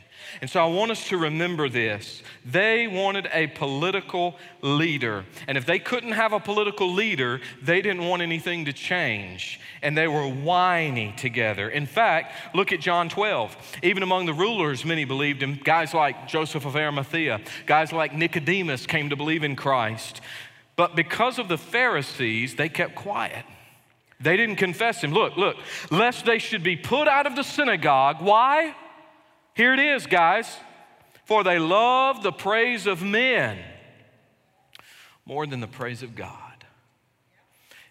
And 0.41 0.50
so 0.50 0.63
I 0.63 0.67
want 0.67 0.91
us 0.91 1.08
to 1.10 1.17
remember 1.17 1.70
this. 1.70 2.22
They 2.46 2.88
wanted 2.88 3.27
a 3.32 3.48
political 3.48 4.36
leader. 4.62 5.25
And 5.48 5.58
if 5.58 5.65
they 5.65 5.79
couldn't 5.79 6.12
have 6.12 6.34
a 6.34 6.39
political 6.39 6.91
leader, 6.91 7.41
they 7.62 7.82
didn't 7.82 8.05
want 8.05 8.22
anything 8.22 8.65
to 8.65 8.74
change. 8.74 9.60
And 9.82 9.98
they 9.98 10.08
were 10.08 10.27
whiny 10.27 11.13
together. 11.17 11.70
In 11.70 11.86
fact, 11.86 12.34
look 12.55 12.72
at 12.72 12.79
John 12.79 13.10
12. 13.10 13.77
Even 13.84 14.03
among 14.03 14.25
the 14.25 14.34
rulers, 14.34 14.86
many 14.86 15.05
believed 15.05 15.41
him. 15.41 15.60
Guys 15.63 15.94
like 15.94 16.27
Joseph 16.27 16.65
of 16.65 16.75
Arimathea, 16.75 17.41
guys 17.65 17.91
like 17.91 18.13
Nicodemus 18.13 18.86
came 18.86 19.10
to 19.10 19.15
believe 19.15 19.44
in 19.44 19.55
Christ. 19.55 20.22
But 20.75 20.96
because 20.96 21.39
of 21.39 21.48
the 21.48 21.58
Pharisees, 21.58 22.55
they 22.55 22.70
kept 22.70 22.96
quiet. 22.96 23.46
They 24.20 24.38
didn't 24.38 24.55
confess 24.55 25.03
him. 25.03 25.12
Look, 25.12 25.36
look, 25.36 25.58
lest 25.91 26.25
they 26.25 26.39
should 26.39 26.63
be 26.63 26.75
put 26.75 27.08
out 27.08 27.27
of 27.27 27.36
the 27.36 27.44
synagogue. 27.44 28.22
Why? 28.22 28.75
Here 29.55 29.74
it 29.74 29.79
is, 29.79 30.05
guys. 30.05 30.47
For 31.25 31.43
they 31.43 31.57
love 31.57 32.21
the 32.21 32.31
praise 32.31 32.85
of 32.85 33.01
men 33.01 33.57
more 35.25 35.47
than 35.47 35.59
the 35.59 35.67
praise 35.67 36.03
of 36.03 36.15
God. 36.15 36.65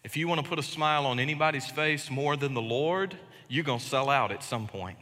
If 0.04 0.16
you 0.16 0.28
want 0.28 0.42
to 0.42 0.48
put 0.48 0.58
a 0.58 0.62
smile 0.62 1.06
on 1.06 1.18
anybody's 1.18 1.66
face 1.66 2.10
more 2.10 2.36
than 2.36 2.54
the 2.54 2.62
Lord, 2.62 3.16
you're 3.48 3.64
going 3.64 3.80
to 3.80 3.84
sell 3.84 4.10
out 4.10 4.30
at 4.30 4.44
some 4.44 4.68
point. 4.68 4.98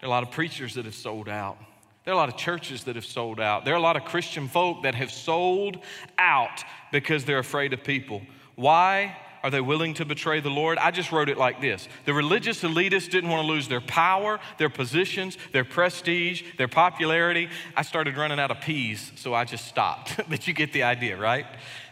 There 0.00 0.04
are 0.04 0.06
a 0.06 0.10
lot 0.10 0.22
of 0.22 0.30
preachers 0.30 0.74
that 0.74 0.84
have 0.84 0.94
sold 0.94 1.28
out. 1.28 1.58
There 2.04 2.14
are 2.14 2.16
a 2.16 2.18
lot 2.18 2.28
of 2.28 2.36
churches 2.36 2.84
that 2.84 2.94
have 2.94 3.04
sold 3.04 3.40
out. 3.40 3.64
There 3.64 3.74
are 3.74 3.78
a 3.78 3.80
lot 3.80 3.96
of 3.96 4.04
Christian 4.04 4.46
folk 4.46 4.84
that 4.84 4.94
have 4.94 5.10
sold 5.10 5.78
out 6.16 6.62
because 6.92 7.24
they're 7.24 7.40
afraid 7.40 7.72
of 7.72 7.82
people. 7.82 8.22
Why? 8.54 9.16
Are 9.46 9.50
they 9.50 9.60
willing 9.60 9.94
to 9.94 10.04
betray 10.04 10.40
the 10.40 10.50
Lord? 10.50 10.76
I 10.76 10.90
just 10.90 11.12
wrote 11.12 11.28
it 11.28 11.38
like 11.38 11.60
this 11.60 11.88
The 12.04 12.12
religious 12.12 12.62
elitists 12.62 13.08
didn't 13.08 13.30
want 13.30 13.46
to 13.46 13.46
lose 13.46 13.68
their 13.68 13.80
power, 13.80 14.40
their 14.58 14.68
positions, 14.68 15.38
their 15.52 15.62
prestige, 15.62 16.42
their 16.58 16.66
popularity. 16.66 17.48
I 17.76 17.82
started 17.82 18.16
running 18.16 18.40
out 18.40 18.50
of 18.50 18.60
peas, 18.60 19.12
so 19.14 19.34
I 19.34 19.44
just 19.44 19.68
stopped. 19.68 20.18
but 20.28 20.48
you 20.48 20.52
get 20.52 20.72
the 20.72 20.82
idea, 20.82 21.16
right? 21.16 21.46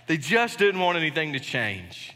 They 0.09 0.17
just 0.17 0.59
didn't 0.59 0.81
want 0.81 0.99
anything 0.99 1.35
to 1.35 1.39
change. 1.39 2.13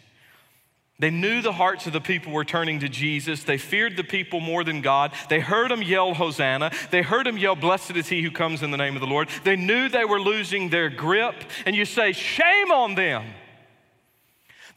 They 0.99 1.11
knew 1.11 1.41
the 1.41 1.53
hearts 1.53 1.87
of 1.87 1.93
the 1.93 2.01
people 2.01 2.33
were 2.33 2.45
turning 2.45 2.81
to 2.81 2.89
Jesus. 2.89 3.45
They 3.45 3.59
feared 3.59 3.97
the 3.97 4.03
people 4.03 4.41
more 4.41 4.65
than 4.65 4.81
God. 4.81 5.13
They 5.29 5.39
heard 5.39 5.71
him 5.71 5.83
yell, 5.83 6.15
Hosanna. 6.15 6.73
They 6.91 7.03
heard 7.03 7.29
him 7.29 7.39
yell, 7.39 7.55
Blessed 7.55 7.93
is 7.93 8.09
he 8.09 8.23
who 8.23 8.33
comes 8.33 8.65
in 8.65 8.73
the 8.73 8.77
name 8.77 8.97
of 8.97 9.01
the 9.01 9.07
Lord. 9.07 9.29
They 9.45 9.55
knew 9.55 9.89
they 9.89 10.05
were 10.05 10.21
losing 10.21 10.71
their 10.71 10.91
grip. 10.91 11.37
And 11.65 11.77
you 11.77 11.85
say, 11.85 12.11
Shame 12.11 12.73
on 12.73 12.97
them. 12.97 13.23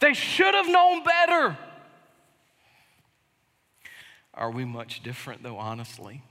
They 0.01 0.13
should 0.13 0.53
have 0.53 0.67
known 0.67 1.03
better. 1.03 1.57
Are 4.33 4.49
we 4.49 4.65
much 4.65 5.03
different, 5.03 5.43
though, 5.43 5.57
honestly? 5.57 6.23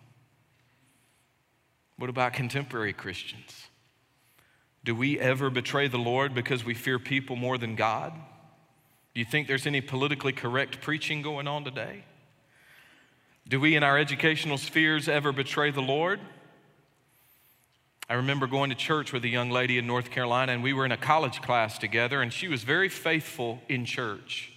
What 1.96 2.10
about 2.10 2.32
contemporary 2.32 2.92
Christians? 2.92 3.68
Do 4.82 4.94
we 4.94 5.20
ever 5.20 5.50
betray 5.50 5.86
the 5.86 5.98
Lord 5.98 6.34
because 6.34 6.64
we 6.64 6.74
fear 6.74 6.98
people 6.98 7.36
more 7.36 7.58
than 7.58 7.76
God? 7.76 8.12
Do 9.14 9.20
you 9.20 9.24
think 9.24 9.46
there's 9.46 9.66
any 9.66 9.80
politically 9.80 10.32
correct 10.32 10.80
preaching 10.80 11.22
going 11.22 11.46
on 11.46 11.64
today? 11.64 12.04
Do 13.48 13.60
we 13.60 13.76
in 13.76 13.82
our 13.82 13.98
educational 13.98 14.58
spheres 14.58 15.08
ever 15.08 15.32
betray 15.32 15.70
the 15.70 15.82
Lord? 15.82 16.20
I 18.10 18.14
remember 18.14 18.48
going 18.48 18.70
to 18.70 18.76
church 18.76 19.12
with 19.12 19.24
a 19.24 19.28
young 19.28 19.50
lady 19.50 19.78
in 19.78 19.86
North 19.86 20.10
Carolina, 20.10 20.50
and 20.50 20.64
we 20.64 20.72
were 20.72 20.84
in 20.84 20.90
a 20.90 20.96
college 20.96 21.40
class 21.42 21.78
together, 21.78 22.20
and 22.20 22.32
she 22.32 22.48
was 22.48 22.64
very 22.64 22.88
faithful 22.88 23.60
in 23.68 23.84
church. 23.84 24.50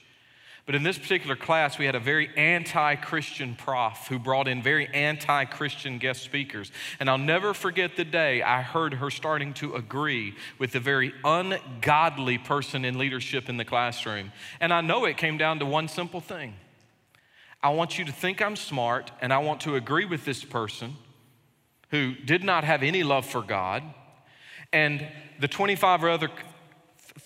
But 0.66 0.74
in 0.74 0.82
this 0.82 0.98
particular 0.98 1.36
class, 1.36 1.78
we 1.78 1.86
had 1.86 1.94
a 1.94 2.00
very 2.00 2.32
anti 2.36 2.96
Christian 2.96 3.54
prof 3.54 4.08
who 4.10 4.18
brought 4.18 4.48
in 4.48 4.64
very 4.64 4.88
anti 4.88 5.46
Christian 5.46 6.00
guest 6.00 6.24
speakers. 6.24 6.72
And 7.00 7.08
I'll 7.08 7.20
never 7.20 7.54
forget 7.54 7.96
the 7.96 8.06
day 8.06 8.42
I 8.42 8.64
heard 8.64 8.96
her 8.96 9.12
starting 9.12 9.54
to 9.56 9.76
agree 9.76 10.34
with 10.58 10.72
the 10.72 10.80
very 10.80 11.14
ungodly 11.24 12.40
person 12.40 12.84
in 12.84 12.98
leadership 12.98 13.50
in 13.50 13.58
the 13.58 13.66
classroom. 13.66 14.32
And 14.62 14.74
I 14.74 14.82
know 14.82 15.06
it 15.06 15.18
came 15.18 15.38
down 15.38 15.60
to 15.60 15.66
one 15.68 15.88
simple 15.90 16.22
thing 16.22 16.56
I 17.62 17.70
want 17.70 18.00
you 18.00 18.06
to 18.06 18.12
think 18.12 18.42
I'm 18.42 18.56
smart, 18.56 19.12
and 19.22 19.32
I 19.32 19.38
want 19.38 19.62
to 19.62 19.76
agree 19.76 20.06
with 20.06 20.26
this 20.26 20.44
person 20.44 20.96
who 21.94 22.16
did 22.16 22.44
not 22.44 22.64
have 22.64 22.82
any 22.82 23.04
love 23.04 23.24
for 23.24 23.44
God, 23.44 23.84
and 24.74 25.08
the 25.40 25.48
25 25.48 26.04
or 26.04 26.10
other 26.10 26.30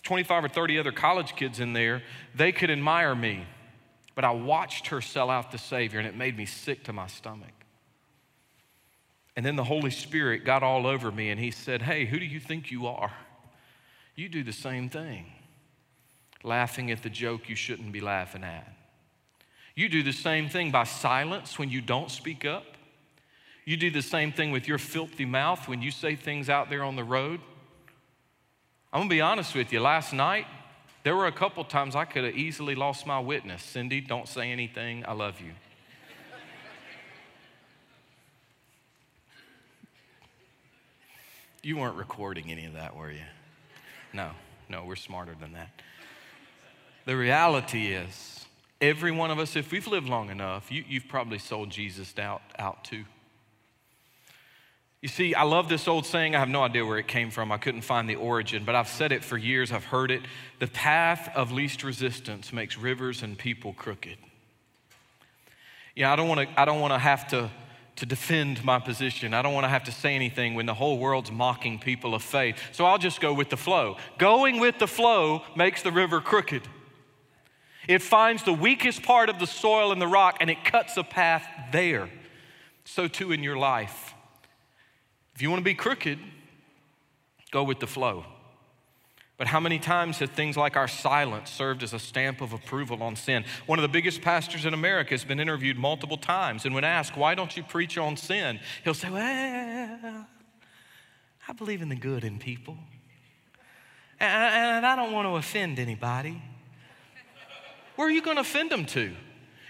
25 0.03 0.43
or 0.43 0.49
30 0.49 0.77
other 0.77 0.91
college 0.91 1.37
kids 1.37 1.61
in 1.61 1.71
there, 1.71 2.03
they 2.35 2.51
could 2.51 2.69
admire 2.69 3.15
me. 3.15 3.45
But 4.13 4.25
I 4.25 4.31
watched 4.31 4.87
her 4.87 4.99
sell 4.99 5.29
out 5.29 5.53
the 5.53 5.57
Savior, 5.57 5.99
and 5.99 6.07
it 6.07 6.17
made 6.17 6.35
me 6.35 6.45
sick 6.45 6.83
to 6.83 6.91
my 6.91 7.07
stomach. 7.07 7.53
And 9.37 9.45
then 9.45 9.55
the 9.55 9.63
Holy 9.63 9.89
Spirit 9.89 10.43
got 10.43 10.63
all 10.63 10.85
over 10.85 11.13
me, 11.13 11.29
and 11.29 11.39
He 11.39 11.49
said, 11.49 11.83
Hey, 11.83 12.05
who 12.05 12.19
do 12.19 12.25
you 12.25 12.41
think 12.41 12.69
you 12.69 12.87
are? 12.87 13.13
You 14.15 14.27
do 14.27 14.43
the 14.43 14.51
same 14.51 14.89
thing, 14.89 15.27
laughing 16.43 16.91
at 16.91 17.03
the 17.03 17.09
joke 17.09 17.47
you 17.47 17.55
shouldn't 17.55 17.93
be 17.93 18.01
laughing 18.01 18.43
at. 18.43 18.69
You 19.75 19.87
do 19.87 20.03
the 20.03 20.11
same 20.11 20.49
thing 20.49 20.71
by 20.71 20.83
silence 20.83 21.57
when 21.57 21.69
you 21.69 21.79
don't 21.79 22.11
speak 22.11 22.43
up. 22.43 22.65
You 23.67 23.75
do 23.75 23.91
the 23.91 24.01
same 24.01 24.31
thing 24.31 24.51
with 24.51 24.65
your 24.65 24.77
filthy 24.77 25.25
mouth 25.25 25.67
when 25.67 25.81
you 25.81 25.91
say 25.91 26.15
things 26.15 26.47
out 26.49 26.69
there 26.69 26.85
on 26.85 26.95
the 26.95 27.03
road. 27.03 27.41
I'm 28.93 29.01
gonna 29.01 29.09
be 29.09 29.19
honest 29.19 29.53
with 29.53 29.73
you. 29.73 29.81
Last 29.81 30.13
night, 30.13 30.47
there 31.03 31.13
were 31.17 31.27
a 31.27 31.33
couple 31.33 31.65
times 31.65 31.93
I 31.93 32.05
could 32.05 32.23
have 32.23 32.37
easily 32.37 32.75
lost 32.75 33.05
my 33.05 33.19
witness. 33.19 33.61
Cindy, 33.61 33.99
don't 33.99 34.25
say 34.25 34.53
anything. 34.53 35.03
I 35.05 35.11
love 35.11 35.41
you. 35.41 35.51
you 41.61 41.75
weren't 41.75 41.97
recording 41.97 42.49
any 42.49 42.63
of 42.63 42.73
that, 42.75 42.95
were 42.95 43.11
you? 43.11 43.19
No, 44.13 44.29
no, 44.69 44.85
we're 44.85 44.95
smarter 44.95 45.35
than 45.37 45.51
that. 45.51 45.81
The 47.03 47.17
reality 47.17 47.87
is, 47.87 48.45
every 48.79 49.11
one 49.11 49.29
of 49.29 49.39
us, 49.39 49.57
if 49.57 49.73
we've 49.73 49.87
lived 49.87 50.07
long 50.07 50.29
enough, 50.29 50.71
you, 50.71 50.85
have 50.89 51.09
probably 51.09 51.37
sold 51.37 51.69
Jesus 51.69 52.17
out, 52.17 52.41
out 52.57 52.85
too. 52.85 53.03
You 55.01 55.09
see, 55.09 55.35
I 55.35 55.43
love 55.43 55.69
this 55.69 55.87
old 55.87 56.07
saying. 56.07 56.35
I 56.35 56.39
have 56.39 56.49
no 56.49 56.63
idea 56.63 56.83
where 56.85 56.97
it 56.97 57.07
came 57.07 57.29
from. 57.29 57.51
I 57.51 57.57
couldn't 57.57 57.81
find 57.81 58.09
the 58.09 58.15
origin, 58.15 58.63
but 58.65 58.73
I've 58.73 58.87
said 58.87 59.11
it 59.11 59.23
for 59.23 59.37
years. 59.37 59.71
I've 59.71 59.85
heard 59.85 60.09
it. 60.09 60.21
The 60.59 60.67
path 60.67 61.29
of 61.35 61.51
least 61.51 61.83
resistance 61.83 62.51
makes 62.51 62.77
rivers 62.77 63.21
and 63.21 63.37
people 63.37 63.73
crooked. 63.73 64.17
Know, 65.95 66.09
I 66.09 66.15
don't 66.15 66.27
want 66.27 66.49
to, 66.49 66.59
I 66.59 66.65
don't 66.65 66.79
want 66.79 66.93
to 66.93 66.99
have 66.99 67.27
to, 67.29 67.51
to 67.97 68.05
defend 68.07 68.63
my 68.63 68.79
position. 68.79 69.35
I 69.35 69.43
don't 69.43 69.53
want 69.53 69.65
to 69.65 69.69
have 69.69 69.83
to 69.83 69.91
say 69.91 70.15
anything 70.15 70.55
when 70.55 70.65
the 70.65 70.73
whole 70.73 70.97
world's 70.97 71.31
mocking 71.31 71.77
people 71.77 72.15
of 72.15 72.23
faith. 72.23 72.57
So 72.71 72.85
I'll 72.85 72.99
just 72.99 73.21
go 73.21 73.33
with 73.33 73.49
the 73.49 73.57
flow. 73.57 73.97
Going 74.17 74.59
with 74.59 74.79
the 74.79 74.87
flow 74.87 75.43
makes 75.55 75.83
the 75.83 75.91
river 75.91 76.21
crooked. 76.21 76.63
It 77.87 78.01
finds 78.01 78.43
the 78.43 78.53
weakest 78.53 79.03
part 79.03 79.29
of 79.29 79.39
the 79.39 79.47
soil 79.47 79.91
and 79.91 80.01
the 80.01 80.07
rock 80.07 80.37
and 80.41 80.49
it 80.49 80.65
cuts 80.65 80.97
a 80.97 81.03
path 81.03 81.47
there. 81.71 82.09
So 82.83 83.07
too 83.07 83.31
in 83.31 83.43
your 83.43 83.57
life. 83.57 84.15
If 85.37 85.43
you 85.43 85.51
want 85.51 85.59
to 85.59 85.63
be 85.63 85.75
crooked, 85.75 86.17
go 87.51 87.63
with 87.63 87.79
the 87.79 87.85
flow. 87.85 88.25
But 89.37 89.45
how 89.45 89.59
many 89.59 89.77
times 89.77 90.17
have 90.17 90.31
things 90.31 90.57
like 90.57 90.75
our 90.75 90.87
silence 90.87 91.51
served 91.51 91.83
as 91.83 91.93
a 91.93 91.99
stamp 91.99 92.41
of 92.41 92.53
approval 92.53 93.03
on 93.03 93.15
sin? 93.15 93.45
One 93.67 93.77
of 93.77 93.83
the 93.83 93.87
biggest 93.87 94.23
pastors 94.23 94.65
in 94.65 94.73
America 94.73 95.11
has 95.11 95.23
been 95.23 95.39
interviewed 95.39 95.77
multiple 95.77 96.17
times, 96.17 96.65
and 96.65 96.73
when 96.73 96.83
asked, 96.83 97.15
Why 97.15 97.35
don't 97.35 97.55
you 97.55 97.61
preach 97.61 97.99
on 97.99 98.17
sin? 98.17 98.59
He'll 98.83 98.95
say, 98.95 99.11
Well, 99.11 100.25
I 101.47 101.53
believe 101.53 101.83
in 101.83 101.89
the 101.89 101.95
good 101.95 102.23
in 102.23 102.39
people, 102.39 102.75
and 104.19 104.87
I 104.87 104.95
don't 104.95 105.11
want 105.11 105.27
to 105.27 105.35
offend 105.35 105.77
anybody. 105.77 106.41
Where 107.95 108.07
are 108.07 108.11
you 108.11 108.23
going 108.23 108.37
to 108.37 108.41
offend 108.41 108.71
them 108.71 108.87
to? 108.87 109.13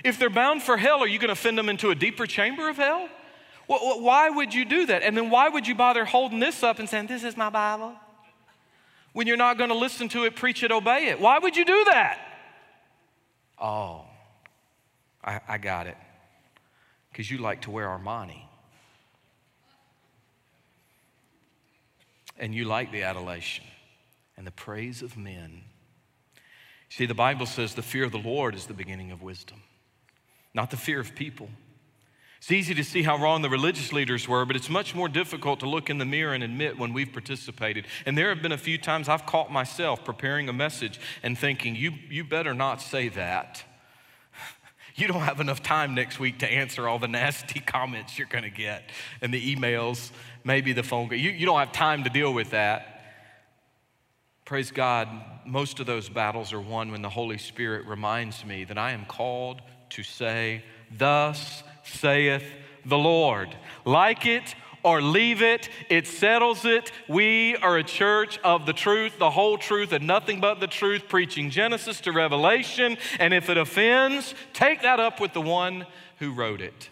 If 0.06 0.18
they're 0.18 0.30
bound 0.30 0.64
for 0.64 0.78
hell, 0.78 1.04
are 1.04 1.08
you 1.08 1.20
going 1.20 1.28
to 1.28 1.34
offend 1.34 1.58
them 1.58 1.68
into 1.68 1.90
a 1.90 1.96
deeper 1.96 2.26
chamber 2.26 2.70
of 2.70 2.78
hell? 2.78 3.10
Why 3.68 4.30
would 4.30 4.54
you 4.54 4.64
do 4.64 4.86
that? 4.86 5.04
And 5.04 5.16
then 5.16 5.30
why 5.30 5.50
would 5.50 5.68
you 5.68 5.76
bother 5.76 6.06
holding 6.06 6.40
this 6.40 6.64
up 6.64 6.80
and 6.80 6.88
saying, 6.88 7.08
This 7.08 7.24
is 7.24 7.36
my 7.36 7.50
Bible? 7.50 7.94
When 9.12 9.28
you're 9.28 9.36
not 9.36 9.58
going 9.58 9.70
to 9.70 9.76
listen 9.76 10.10
to 10.10 10.26
it, 10.26 10.36
preach 10.36 10.64
it, 10.64 10.72
obey 10.72 11.08
it. 11.08 11.20
Why 11.20 11.40
would 11.40 11.58
you 11.58 11.66
do 11.66 11.84
that? 11.86 12.20
Oh, 13.60 14.06
I, 15.24 15.42
I 15.48 15.58
got 15.58 15.88
it. 15.88 15.98
Because 17.12 17.30
you 17.30 17.40
like 17.40 17.62
to 17.64 17.72
wear 17.72 17.88
Armani. 17.88 18.44
And 22.38 22.54
you 22.54 22.66
like 22.66 22.92
the 22.92 23.04
adulation 23.04 23.66
and 24.38 24.46
the 24.46 24.52
praise 24.52 25.02
of 25.02 25.18
men. 25.18 25.64
See, 26.90 27.08
the 27.08 27.16
Bible 27.16 27.48
says 27.48 27.74
the 27.74 27.82
fear 27.82 28.04
of 28.04 28.12
the 28.12 28.20
Lord 28.20 28.54
is 28.56 28.68
the 28.68 28.74
beginning 28.74 29.12
of 29.12 29.22
wisdom. 29.22 29.62
not 30.54 30.70
the 30.70 30.78
fear 30.78 31.00
of 31.00 31.16
people. 31.16 31.50
It's 32.38 32.52
easy 32.52 32.76
to 32.76 32.84
see 32.84 33.02
how 33.02 33.18
wrong 33.18 33.42
the 33.42 33.50
religious 33.50 33.92
leaders 33.92 34.28
were, 34.28 34.46
but 34.46 34.56
it's 34.56 34.70
much 34.70 34.94
more 34.94 35.10
difficult 35.10 35.60
to 35.62 35.70
look 35.70 35.90
in 35.90 35.98
the 35.98 36.06
mirror 36.06 36.34
and 36.34 36.44
admit 36.44 36.78
when 36.78 36.94
we've 36.94 37.12
participated. 37.12 37.88
And 38.06 38.18
there 38.18 38.30
have 38.30 38.44
been 38.44 38.52
a 38.52 38.58
few 38.58 38.78
times 38.78 39.10
I've 39.10 39.26
caught 39.26 39.52
myself 39.52 40.06
preparing 40.06 40.48
a 40.48 40.54
message 40.54 41.00
and 41.24 41.38
thinking, 41.38 41.76
you, 41.76 41.94
you 42.10 42.24
better 42.24 42.54
not 42.54 42.82
say 42.82 43.10
that. 43.10 43.64
You 45.00 45.08
don't 45.08 45.22
have 45.22 45.40
enough 45.40 45.62
time 45.62 45.94
next 45.94 46.20
week 46.20 46.40
to 46.40 46.52
answer 46.52 46.88
all 46.88 46.98
the 46.98 47.08
nasty 47.08 47.60
comments 47.68 48.18
you're 48.18 48.28
going 48.28 48.46
to 48.46 48.50
get 48.50 48.82
and 49.22 49.32
the 49.32 49.56
emails, 49.56 50.10
maybe 50.44 50.74
the 50.74 50.82
phone 50.82 51.08
call. 51.08 51.20
You, 51.20 51.30
you 51.30 51.46
don't 51.46 51.60
have 51.60 51.72
time 51.72 52.04
to 52.06 52.10
deal 52.10 52.34
with 52.34 52.50
that. 52.50 52.98
Praise 54.44 54.72
God, 54.72 55.08
most 55.46 55.80
of 55.80 55.86
those 55.86 56.10
battles 56.10 56.52
are 56.52 56.60
won 56.60 56.92
when 56.92 57.04
the 57.04 57.10
Holy 57.10 57.38
Spirit 57.38 57.86
reminds 57.86 58.44
me 58.44 58.64
that 58.64 58.80
I 58.80 58.94
am 58.94 59.06
called 59.06 59.62
to 59.90 60.02
say, 60.02 60.64
Thus 60.90 61.62
saith 61.94 62.44
the 62.86 62.98
Lord. 62.98 63.56
Like 63.86 64.26
it 64.26 64.56
or 64.84 65.02
leave 65.02 65.42
it, 65.42 65.70
it 65.90 66.08
settles 66.08 66.64
it. 66.64 66.92
We 67.10 67.56
are 67.58 67.78
a 67.78 67.84
church 67.84 68.40
of 68.40 68.66
the 68.66 68.74
truth, 68.74 69.18
the 69.20 69.30
whole 69.30 69.58
truth, 69.58 69.92
and 69.92 70.08
nothing 70.08 70.40
but 70.40 70.60
the 70.60 70.68
truth, 70.68 71.10
preaching 71.10 71.50
Genesis 71.50 72.00
to 72.02 72.12
Revelation. 72.12 72.98
And 73.20 73.34
if 73.34 73.50
it 73.50 73.58
offends, 73.58 74.34
take 74.54 74.84
that 74.84 75.00
up 75.00 75.20
with 75.20 75.34
the 75.34 75.42
one 75.42 75.86
who 76.20 76.32
wrote 76.32 76.62
it, 76.62 76.90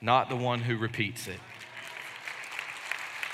not 0.00 0.28
the 0.28 0.36
one 0.36 0.60
who 0.60 0.76
repeats 0.78 1.28
it. 1.28 1.40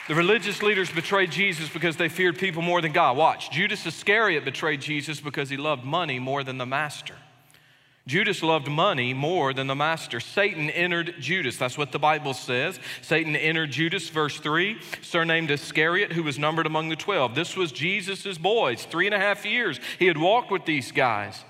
The 0.09 0.15
religious 0.15 0.63
leaders 0.63 0.91
betrayed 0.91 1.33
Jesus 1.33 1.69
because 1.69 1.97
they 1.97 2.09
feared 2.09 2.39
people 2.39 2.63
more 2.63 2.81
than 2.81 2.93
God. 2.93 3.17
Watch, 3.17 3.51
Judas 3.51 3.85
Iscariot 3.87 4.45
betrayed 4.45 4.81
Jesus 4.81 5.21
because 5.21 5.51
he 5.51 5.57
loved 5.57 5.85
money 5.85 6.21
more 6.21 6.45
than 6.45 6.59
the 6.59 6.67
master. 6.67 7.17
Judas 8.07 8.41
loved 8.41 8.69
money 8.69 9.13
more 9.13 9.53
than 9.53 9.67
the 9.67 9.75
master. 9.75 10.21
Satan 10.21 10.71
entered 10.71 11.17
Judas. 11.19 11.57
That's 11.57 11.77
what 11.77 11.91
the 11.91 11.99
Bible 11.99 12.35
says. 12.35 12.79
Satan 13.03 13.35
entered 13.35 13.73
Judas, 13.73 14.09
verse 14.09 14.39
3, 14.39 14.79
surnamed 15.03 15.51
Iscariot, 15.51 16.13
who 16.13 16.23
was 16.23 16.39
numbered 16.39 16.67
among 16.67 16.89
the 16.89 16.95
12. 16.95 17.35
This 17.35 17.57
was 17.57 17.73
Jesus' 17.73 18.39
boys. 18.39 18.85
Three 18.85 19.07
and 19.07 19.15
a 19.15 19.19
half 19.19 19.45
years 19.45 19.81
he 19.99 20.07
had 20.07 20.19
walked 20.19 20.53
with 20.53 20.67
these 20.67 20.93
guys. 20.93 21.45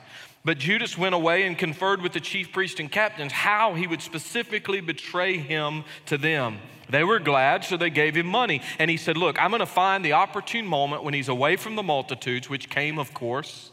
But 0.47 0.59
Judas 0.59 0.97
went 0.97 1.15
away 1.15 1.43
and 1.43 1.59
conferred 1.59 2.01
with 2.01 2.13
the 2.13 2.21
chief 2.21 2.53
priests 2.53 2.81
and 2.81 2.91
captains 2.91 3.33
how 3.33 3.75
he 3.75 3.87
would 3.87 4.01
specifically 4.01 4.81
betray 4.81 5.37
him 5.37 5.85
to 6.07 6.17
them. 6.17 6.59
They 6.89 7.05
were 7.05 7.19
glad, 7.19 7.65
so 7.65 7.77
they 7.77 7.91
gave 7.91 8.17
him 8.17 8.29
money. 8.29 8.63
And 8.79 8.91
he 8.91 8.97
said, 8.97 9.17
Look, 9.17 9.43
I'm 9.43 9.51
going 9.51 9.61
to 9.61 9.67
find 9.67 10.05
the 10.05 10.13
opportune 10.13 10.67
moment 10.67 11.03
when 11.03 11.15
he's 11.15 11.29
away 11.29 11.57
from 11.57 11.75
the 11.75 11.83
multitudes, 11.83 12.49
which 12.49 12.71
came, 12.71 12.99
of 12.99 13.13
course, 13.13 13.73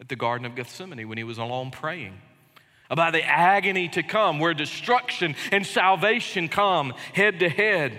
at 0.00 0.08
the 0.08 0.16
Garden 0.16 0.46
of 0.46 0.54
Gethsemane 0.54 1.08
when 1.08 1.18
he 1.18 1.24
was 1.24 1.38
alone 1.38 1.70
praying. 1.70 2.20
About 2.90 3.12
the 3.12 3.22
agony 3.22 3.88
to 3.88 4.02
come, 4.02 4.38
where 4.38 4.54
destruction 4.54 5.36
and 5.52 5.66
salvation 5.66 6.48
come 6.48 6.94
head 7.12 7.40
to 7.40 7.48
head. 7.48 7.98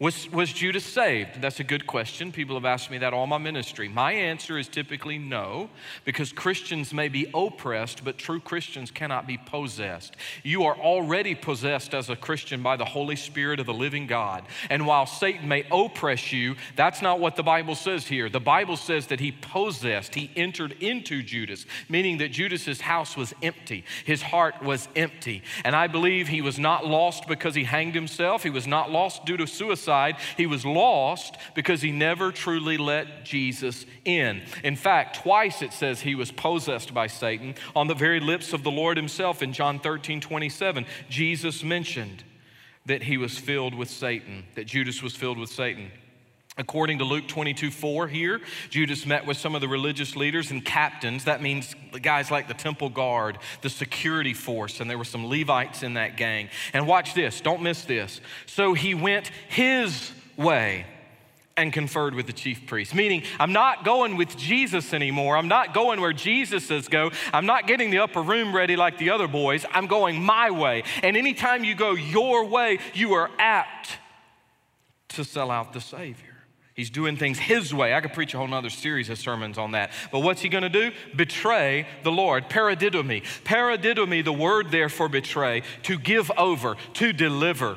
Was, 0.00 0.32
was 0.32 0.50
Judas 0.50 0.86
saved? 0.86 1.42
That's 1.42 1.60
a 1.60 1.64
good 1.64 1.86
question. 1.86 2.32
People 2.32 2.56
have 2.56 2.64
asked 2.64 2.90
me 2.90 2.96
that 2.96 3.12
all 3.12 3.26
my 3.26 3.36
ministry. 3.36 3.86
My 3.86 4.12
answer 4.12 4.56
is 4.56 4.66
typically 4.66 5.18
no, 5.18 5.68
because 6.06 6.32
Christians 6.32 6.94
may 6.94 7.08
be 7.08 7.30
oppressed, 7.34 8.02
but 8.02 8.16
true 8.16 8.40
Christians 8.40 8.90
cannot 8.90 9.26
be 9.26 9.36
possessed. 9.36 10.16
You 10.42 10.64
are 10.64 10.74
already 10.74 11.34
possessed 11.34 11.92
as 11.92 12.08
a 12.08 12.16
Christian 12.16 12.62
by 12.62 12.78
the 12.78 12.84
Holy 12.86 13.14
Spirit 13.14 13.60
of 13.60 13.66
the 13.66 13.74
living 13.74 14.06
God. 14.06 14.44
And 14.70 14.86
while 14.86 15.04
Satan 15.04 15.46
may 15.46 15.66
oppress 15.70 16.32
you, 16.32 16.56
that's 16.76 17.02
not 17.02 17.20
what 17.20 17.36
the 17.36 17.42
Bible 17.42 17.74
says 17.74 18.06
here. 18.06 18.30
The 18.30 18.40
Bible 18.40 18.78
says 18.78 19.08
that 19.08 19.20
he 19.20 19.32
possessed, 19.32 20.14
he 20.14 20.30
entered 20.34 20.72
into 20.80 21.22
Judas, 21.22 21.66
meaning 21.90 22.16
that 22.18 22.32
Judas's 22.32 22.80
house 22.80 23.18
was 23.18 23.34
empty, 23.42 23.84
his 24.06 24.22
heart 24.22 24.62
was 24.62 24.88
empty. 24.96 25.42
And 25.62 25.76
I 25.76 25.88
believe 25.88 26.28
he 26.28 26.40
was 26.40 26.58
not 26.58 26.86
lost 26.86 27.28
because 27.28 27.54
he 27.54 27.64
hanged 27.64 27.94
himself, 27.94 28.42
he 28.42 28.48
was 28.48 28.66
not 28.66 28.90
lost 28.90 29.26
due 29.26 29.36
to 29.36 29.46
suicide 29.46 29.89
he 30.36 30.46
was 30.46 30.64
lost 30.64 31.36
because 31.54 31.82
he 31.82 31.92
never 31.92 32.32
truly 32.32 32.76
let 32.76 33.24
Jesus 33.24 33.86
in. 34.04 34.42
In 34.64 34.76
fact, 34.76 35.22
twice 35.22 35.62
it 35.62 35.72
says 35.72 36.00
he 36.00 36.14
was 36.14 36.32
possessed 36.32 36.94
by 36.94 37.06
Satan. 37.06 37.54
On 37.74 37.86
the 37.86 37.94
very 37.94 38.20
lips 38.20 38.52
of 38.52 38.62
the 38.62 38.70
Lord 38.70 38.96
himself 38.96 39.42
in 39.42 39.52
John 39.52 39.78
13 39.78 40.20
27, 40.20 40.86
Jesus 41.08 41.62
mentioned 41.62 42.24
that 42.86 43.02
he 43.02 43.16
was 43.16 43.38
filled 43.38 43.74
with 43.74 43.90
Satan, 43.90 44.44
that 44.54 44.66
Judas 44.66 45.02
was 45.02 45.14
filled 45.14 45.38
with 45.38 45.50
Satan. 45.50 45.90
According 46.58 46.98
to 46.98 47.04
Luke 47.04 47.28
22 47.28 47.70
4 47.70 48.08
here, 48.08 48.40
Judas 48.70 49.06
met 49.06 49.24
with 49.24 49.36
some 49.36 49.54
of 49.54 49.60
the 49.60 49.68
religious 49.68 50.16
leaders 50.16 50.50
and 50.50 50.64
captains. 50.64 51.24
That 51.24 51.40
means 51.40 51.74
the 51.92 52.00
guys 52.00 52.30
like 52.30 52.48
the 52.48 52.54
temple 52.54 52.90
guard, 52.90 53.38
the 53.62 53.70
security 53.70 54.34
force, 54.34 54.80
and 54.80 54.90
there 54.90 54.98
were 54.98 55.04
some 55.04 55.26
Levites 55.26 55.82
in 55.82 55.94
that 55.94 56.16
gang. 56.16 56.48
And 56.72 56.86
watch 56.86 57.14
this, 57.14 57.40
don't 57.40 57.62
miss 57.62 57.84
this. 57.84 58.20
So 58.46 58.74
he 58.74 58.94
went 58.94 59.30
his 59.48 60.12
way 60.36 60.86
and 61.56 61.72
conferred 61.72 62.14
with 62.14 62.26
the 62.26 62.32
chief 62.32 62.66
priest. 62.66 62.94
Meaning, 62.94 63.22
I'm 63.38 63.52
not 63.52 63.84
going 63.84 64.16
with 64.16 64.36
Jesus 64.36 64.92
anymore. 64.92 65.36
I'm 65.36 65.48
not 65.48 65.72
going 65.72 66.00
where 66.00 66.12
Jesus 66.12 66.66
says 66.66 66.88
go. 66.88 67.10
I'm 67.32 67.46
not 67.46 67.66
getting 67.66 67.90
the 67.90 67.98
upper 67.98 68.22
room 68.22 68.54
ready 68.54 68.76
like 68.76 68.98
the 68.98 69.10
other 69.10 69.28
boys. 69.28 69.64
I'm 69.70 69.86
going 69.86 70.20
my 70.22 70.50
way. 70.50 70.84
And 71.02 71.16
anytime 71.16 71.62
you 71.64 71.74
go 71.74 71.92
your 71.92 72.46
way, 72.46 72.78
you 72.94 73.12
are 73.14 73.30
apt 73.38 73.98
to 75.10 75.24
sell 75.24 75.50
out 75.50 75.72
the 75.72 75.80
Savior. 75.80 76.29
He's 76.74 76.90
doing 76.90 77.16
things 77.16 77.38
his 77.38 77.74
way. 77.74 77.94
I 77.94 78.00
could 78.00 78.12
preach 78.12 78.32
a 78.32 78.38
whole 78.38 78.52
other 78.54 78.70
series 78.70 79.10
of 79.10 79.18
sermons 79.18 79.58
on 79.58 79.72
that. 79.72 79.90
But 80.12 80.20
what's 80.20 80.40
he 80.40 80.48
going 80.48 80.62
to 80.62 80.68
do? 80.68 80.92
Betray 81.14 81.86
the 82.04 82.12
Lord. 82.12 82.48
Paradidomi. 82.48 83.22
Paradidomi, 83.44 84.24
the 84.24 84.32
word 84.32 84.70
there 84.70 84.88
for 84.88 85.08
betray, 85.08 85.62
to 85.82 85.98
give 85.98 86.30
over, 86.38 86.76
to 86.94 87.12
deliver. 87.12 87.76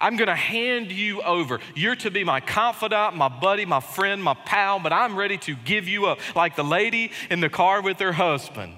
I'm 0.00 0.16
going 0.16 0.28
to 0.28 0.36
hand 0.36 0.92
you 0.92 1.22
over. 1.22 1.58
You're 1.74 1.96
to 1.96 2.10
be 2.10 2.22
my 2.22 2.40
confidant, 2.40 3.16
my 3.16 3.28
buddy, 3.28 3.66
my 3.66 3.80
friend, 3.80 4.22
my 4.22 4.34
pal, 4.34 4.78
but 4.78 4.92
I'm 4.92 5.16
ready 5.16 5.38
to 5.38 5.56
give 5.56 5.88
you 5.88 6.06
up, 6.06 6.20
like 6.36 6.54
the 6.54 6.64
lady 6.64 7.10
in 7.30 7.40
the 7.40 7.48
car 7.48 7.82
with 7.82 7.98
her 7.98 8.12
husband. 8.12 8.76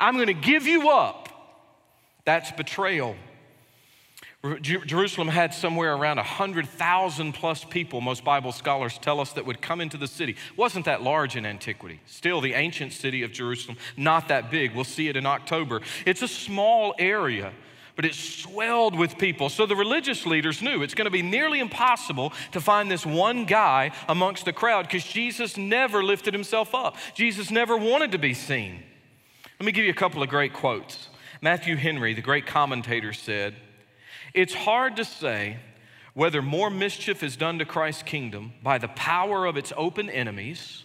I'm 0.00 0.14
going 0.14 0.28
to 0.28 0.34
give 0.34 0.66
you 0.66 0.90
up. 0.90 1.28
That's 2.24 2.50
betrayal. 2.52 3.14
Jerusalem 4.60 5.28
had 5.28 5.54
somewhere 5.54 5.94
around 5.94 6.16
100,000 6.16 7.32
plus 7.32 7.62
people, 7.64 8.00
most 8.00 8.24
Bible 8.24 8.50
scholars 8.50 8.98
tell 8.98 9.20
us, 9.20 9.32
that 9.34 9.46
would 9.46 9.62
come 9.62 9.80
into 9.80 9.96
the 9.96 10.08
city. 10.08 10.34
wasn't 10.56 10.86
that 10.86 11.00
large 11.00 11.36
in 11.36 11.46
antiquity. 11.46 12.00
Still, 12.06 12.40
the 12.40 12.54
ancient 12.54 12.92
city 12.92 13.22
of 13.22 13.30
Jerusalem, 13.30 13.76
not 13.96 14.26
that 14.28 14.50
big. 14.50 14.74
We'll 14.74 14.82
see 14.82 15.06
it 15.06 15.16
in 15.16 15.26
October. 15.26 15.80
It's 16.04 16.22
a 16.22 16.28
small 16.28 16.92
area, 16.98 17.52
but 17.94 18.04
it 18.04 18.14
swelled 18.14 18.98
with 18.98 19.16
people. 19.16 19.48
So 19.48 19.64
the 19.64 19.76
religious 19.76 20.26
leaders 20.26 20.60
knew 20.60 20.82
it's 20.82 20.94
going 20.94 21.04
to 21.04 21.10
be 21.12 21.22
nearly 21.22 21.60
impossible 21.60 22.32
to 22.50 22.60
find 22.60 22.90
this 22.90 23.06
one 23.06 23.44
guy 23.44 23.92
amongst 24.08 24.44
the 24.44 24.52
crowd 24.52 24.88
because 24.88 25.04
Jesus 25.04 25.56
never 25.56 26.02
lifted 26.02 26.34
himself 26.34 26.74
up. 26.74 26.96
Jesus 27.14 27.52
never 27.52 27.76
wanted 27.76 28.10
to 28.10 28.18
be 28.18 28.34
seen. 28.34 28.82
Let 29.60 29.66
me 29.66 29.70
give 29.70 29.84
you 29.84 29.92
a 29.92 29.94
couple 29.94 30.20
of 30.20 30.28
great 30.28 30.52
quotes. 30.52 31.10
Matthew 31.40 31.76
Henry, 31.76 32.12
the 32.12 32.22
great 32.22 32.46
commentator, 32.46 33.12
said, 33.12 33.54
it's 34.34 34.54
hard 34.54 34.96
to 34.96 35.04
say 35.04 35.58
whether 36.14 36.42
more 36.42 36.70
mischief 36.70 37.22
is 37.22 37.36
done 37.36 37.58
to 37.58 37.64
Christ's 37.64 38.02
kingdom 38.02 38.52
by 38.62 38.78
the 38.78 38.88
power 38.88 39.46
of 39.46 39.56
its 39.56 39.72
open 39.76 40.10
enemies 40.10 40.84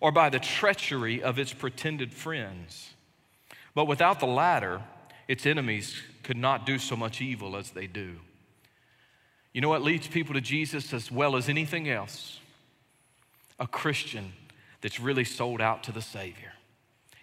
or 0.00 0.12
by 0.12 0.28
the 0.28 0.38
treachery 0.38 1.22
of 1.22 1.38
its 1.38 1.52
pretended 1.52 2.12
friends. 2.12 2.90
But 3.74 3.86
without 3.86 4.20
the 4.20 4.26
latter, 4.26 4.82
its 5.28 5.46
enemies 5.46 6.00
could 6.22 6.36
not 6.36 6.66
do 6.66 6.78
so 6.78 6.96
much 6.96 7.20
evil 7.20 7.56
as 7.56 7.70
they 7.70 7.86
do. 7.86 8.16
You 9.52 9.60
know 9.60 9.68
what 9.68 9.82
leads 9.82 10.06
people 10.06 10.34
to 10.34 10.40
Jesus 10.40 10.92
as 10.92 11.10
well 11.10 11.36
as 11.36 11.48
anything 11.48 11.88
else? 11.88 12.38
A 13.58 13.66
Christian 13.66 14.32
that's 14.80 15.00
really 15.00 15.24
sold 15.24 15.60
out 15.60 15.84
to 15.84 15.92
the 15.92 16.02
Savior. 16.02 16.52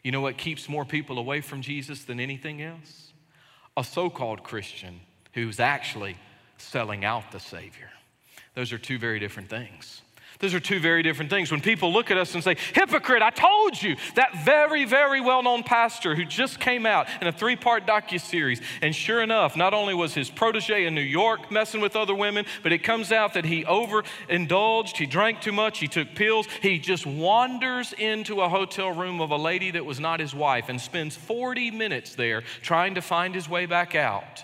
You 0.04 0.12
know 0.12 0.22
what 0.22 0.38
keeps 0.38 0.70
more 0.70 0.86
people 0.86 1.18
away 1.18 1.42
from 1.42 1.62
Jesus 1.62 2.04
than 2.04 2.20
anything 2.20 2.62
else? 2.62 3.12
A 3.76 3.84
so 3.84 4.10
called 4.10 4.44
Christian 4.44 5.02
who's 5.34 5.60
actually 5.60 6.18
selling 6.58 7.06
out 7.06 7.32
the 7.32 7.40
Savior. 7.40 7.90
Those 8.56 8.74
are 8.74 8.78
two 8.78 8.98
very 8.98 9.20
different 9.20 9.50
things. 9.50 10.02
Those 10.40 10.54
are 10.54 10.60
two 10.60 10.80
very 10.80 11.02
different 11.02 11.32
things. 11.32 11.50
When 11.50 11.62
people 11.62 11.92
look 11.92 12.12
at 12.12 12.18
us 12.18 12.36
and 12.36 12.44
say, 12.44 12.58
Hypocrite, 12.74 13.24
I 13.24 13.32
told 13.32 13.82
you, 13.82 13.96
that 14.16 14.46
very, 14.46 14.86
very 14.86 15.20
well 15.20 15.42
known 15.42 15.64
pastor 15.64 16.16
who 16.16 16.26
just 16.26 16.60
came 16.60 16.86
out 16.86 17.08
in 17.22 17.28
a 17.28 17.32
three 17.32 17.56
part 17.56 17.88
docu-series, 17.88 18.62
and 18.82 18.94
sure 18.94 19.24
enough, 19.24 19.56
not 19.56 19.74
only 19.74 19.96
was 19.96 20.14
his 20.14 20.30
protege 20.30 20.86
in 20.86 20.94
New 20.94 21.02
York 21.02 21.52
messing 21.52 21.82
with 21.82 21.96
other 21.96 22.14
women, 22.14 22.46
but 22.62 22.72
it 22.72 22.84
comes 22.84 23.12
out 23.12 23.34
that 23.34 23.46
he 23.46 23.66
overindulged, 23.66 24.98
he 24.98 25.08
drank 25.08 25.42
too 25.42 25.52
much, 25.52 25.80
he 25.80 25.88
took 25.88 26.14
pills. 26.14 26.48
He 26.62 26.78
just 26.78 27.08
wanders 27.08 27.94
into 27.94 28.42
a 28.42 28.50
hotel 28.50 28.92
room 28.92 29.22
of 29.22 29.32
a 29.32 29.38
lady 29.38 29.72
that 29.72 29.86
was 29.86 30.00
not 30.00 30.20
his 30.20 30.36
wife 30.36 30.70
and 30.70 30.80
spends 30.80 31.16
40 31.16 31.72
minutes 31.72 32.14
there 32.14 32.44
trying 32.62 32.94
to 32.96 33.02
find 33.02 33.34
his 33.34 33.50
way 33.50 33.66
back 33.66 33.96
out. 33.96 34.44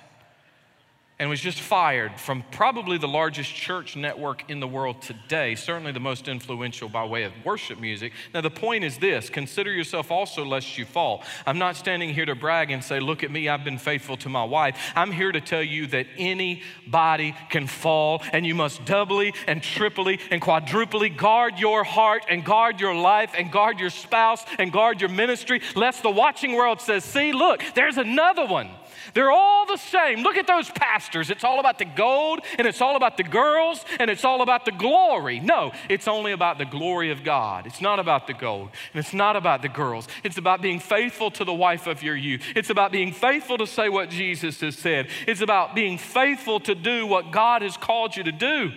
And 1.19 1.30
was 1.30 1.39
just 1.39 1.60
fired 1.60 2.19
from 2.19 2.43
probably 2.52 2.97
the 2.97 3.08
largest 3.08 3.54
church 3.54 3.95
network 3.95 4.49
in 4.49 4.60
the 4.60 4.67
world 4.67 5.02
today, 5.02 5.54
certainly 5.54 5.91
the 5.91 5.99
most 5.99 6.28
influential 6.28 6.89
by 6.89 7.06
way 7.06 7.23
of 7.23 7.32
worship 7.45 7.80
music. 7.80 8.13
Now, 8.34 8.41
the 8.41 8.49
point 8.49 8.84
is 8.84 8.97
this 8.97 9.30
consider 9.30 9.71
yourself 9.71 10.10
also 10.10 10.43
lest 10.43 10.78
you 10.78 10.86
fall. 10.86 11.23
I'm 11.45 11.60
not 11.60 11.76
standing 11.76 12.13
here 12.13 12.26
to 12.26 12.36
brag 12.36 12.71
and 12.71 12.84
say, 12.84 12.99
Look 12.99 13.23
at 13.23 13.32
me, 13.32 13.47
I've 13.47 13.63
been 13.63 13.78
faithful 13.78 14.17
to 14.17 14.30
my 14.30 14.43
wife. 14.43 14.76
I'm 14.95 15.12
here 15.12 15.32
to 15.32 15.39
tell 15.39 15.62
you 15.62 15.86
that 15.88 16.08
anybody 16.17 17.36
can 17.49 17.67
fall, 17.67 18.23
and 18.32 18.45
you 18.45 18.56
must 18.56 18.84
doubly 18.86 19.34
and 19.47 19.62
triply 19.62 20.19
and 20.32 20.41
quadruply 20.41 21.10
guard 21.10 21.60
your 21.60 21.84
heart 21.84 22.26
and 22.28 22.43
guard 22.43 22.82
your 22.82 22.95
life 22.95 23.34
and 23.38 23.52
guard 23.52 23.80
your 23.80 23.91
spouse 23.91 24.43
and 24.58 24.71
guard 24.71 24.99
your 24.99 25.12
ministry, 25.12 25.62
lest 25.76 26.02
the 26.02 26.12
watching 26.12 26.54
world 26.54 26.82
says, 26.82 27.04
See, 27.04 27.34
look, 27.34 27.63
there's 27.76 27.97
another 27.97 28.45
one. 28.45 28.69
They're 29.13 29.32
all 29.32 29.65
the 29.65 29.78
same. 29.78 30.23
Look 30.23 30.38
at 30.38 30.47
those 30.47 30.69
pastors. 30.69 31.30
It's 31.30 31.43
all 31.43 31.60
about 31.60 31.78
the 31.78 31.86
gold 31.86 32.39
and 32.58 32.67
it's 32.67 32.82
all 32.82 32.95
about 32.95 33.17
the 33.17 33.23
girls 33.23 33.84
and 33.99 34.10
it's 34.10 34.26
all 34.26 34.41
about 34.41 34.65
the 34.65 34.71
glory. 34.71 35.39
No, 35.39 35.71
it's 35.89 36.08
only 36.08 36.32
about 36.32 36.58
the 36.58 36.65
glory 36.65 37.12
of 37.12 37.23
God. 37.23 37.67
It's 37.67 37.82
not 37.82 37.99
about 37.99 38.28
the 38.28 38.34
gold 38.34 38.69
and 38.93 38.99
it's 38.99 39.13
not 39.13 39.36
about 39.36 39.62
the 39.62 39.69
girls. 39.69 40.08
It's 40.23 40.38
about 40.38 40.62
being 40.62 40.80
faithful 40.80 41.32
to 41.32 41.45
the 41.45 41.54
wife 41.54 41.88
of 41.88 42.02
your 42.02 42.15
youth. 42.15 42.43
It's 42.56 42.69
about 42.69 42.91
being 42.91 43.12
faithful 43.12 43.58
to 43.58 43.67
say 43.67 43.89
what 43.89 44.10
Jesus 44.10 44.60
has 44.62 44.78
said. 44.78 45.08
It's 45.28 45.41
about 45.41 45.76
being 45.76 45.97
faithful 45.97 46.60
to 46.62 46.76
do 46.76 47.06
what 47.06 47.32
God 47.32 47.62
has 47.62 47.78
called 47.78 48.15
you 48.15 48.23
to 48.23 48.32
do. 48.32 48.71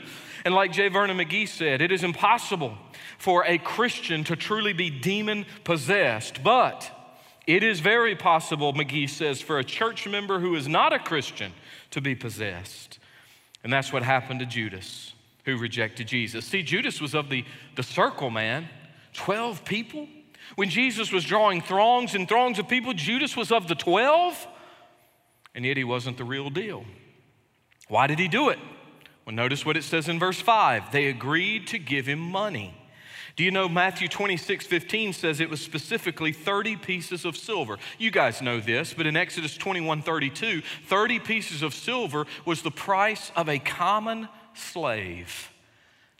And 0.44 0.54
like 0.54 0.72
J. 0.72 0.88
Vernon 0.88 1.16
McGee 1.16 1.48
said, 1.48 1.80
it 1.80 1.90
is 1.90 2.04
impossible 2.04 2.76
for 3.18 3.44
a 3.46 3.58
Christian 3.58 4.22
to 4.24 4.36
truly 4.36 4.72
be 4.72 4.90
demon 4.90 5.46
possessed, 5.64 6.44
but 6.44 6.95
it 7.46 7.62
is 7.62 7.80
very 7.80 8.16
possible, 8.16 8.72
McGee 8.72 9.08
says, 9.08 9.40
for 9.40 9.58
a 9.58 9.64
church 9.64 10.08
member 10.08 10.40
who 10.40 10.56
is 10.56 10.66
not 10.66 10.92
a 10.92 10.98
Christian 10.98 11.52
to 11.90 12.00
be 12.00 12.14
possessed. 12.14 12.98
And 13.62 13.72
that's 13.72 13.92
what 13.92 14.02
happened 14.02 14.40
to 14.40 14.46
Judas, 14.46 15.14
who 15.44 15.56
rejected 15.56 16.08
Jesus. 16.08 16.44
See, 16.44 16.62
Judas 16.62 17.00
was 17.00 17.14
of 17.14 17.30
the, 17.30 17.44
the 17.76 17.82
circle, 17.82 18.30
man 18.30 18.68
12 19.14 19.64
people. 19.64 20.06
When 20.56 20.68
Jesus 20.68 21.10
was 21.10 21.24
drawing 21.24 21.60
throngs 21.62 22.14
and 22.14 22.28
throngs 22.28 22.58
of 22.58 22.68
people, 22.68 22.92
Judas 22.92 23.36
was 23.36 23.50
of 23.50 23.66
the 23.66 23.74
12, 23.74 24.46
and 25.54 25.64
yet 25.64 25.76
he 25.76 25.84
wasn't 25.84 26.18
the 26.18 26.24
real 26.24 26.50
deal. 26.50 26.84
Why 27.88 28.06
did 28.06 28.18
he 28.18 28.28
do 28.28 28.50
it? 28.50 28.58
Well, 29.24 29.34
notice 29.34 29.66
what 29.66 29.76
it 29.76 29.82
says 29.82 30.08
in 30.08 30.18
verse 30.18 30.40
5 30.40 30.92
they 30.92 31.06
agreed 31.06 31.66
to 31.68 31.78
give 31.78 32.06
him 32.06 32.20
money. 32.20 32.74
Do 33.36 33.44
you 33.44 33.50
know 33.50 33.68
Matthew 33.68 34.08
26, 34.08 34.64
15 34.64 35.12
says 35.12 35.40
it 35.40 35.50
was 35.50 35.60
specifically 35.60 36.32
30 36.32 36.76
pieces 36.76 37.26
of 37.26 37.36
silver? 37.36 37.76
You 37.98 38.10
guys 38.10 38.40
know 38.40 38.60
this, 38.60 38.94
but 38.94 39.06
in 39.06 39.14
Exodus 39.14 39.58
21, 39.58 40.00
32, 40.00 40.62
30 40.86 41.18
pieces 41.18 41.62
of 41.62 41.74
silver 41.74 42.26
was 42.46 42.62
the 42.62 42.70
price 42.70 43.30
of 43.36 43.50
a 43.50 43.58
common 43.58 44.30
slave. 44.54 45.52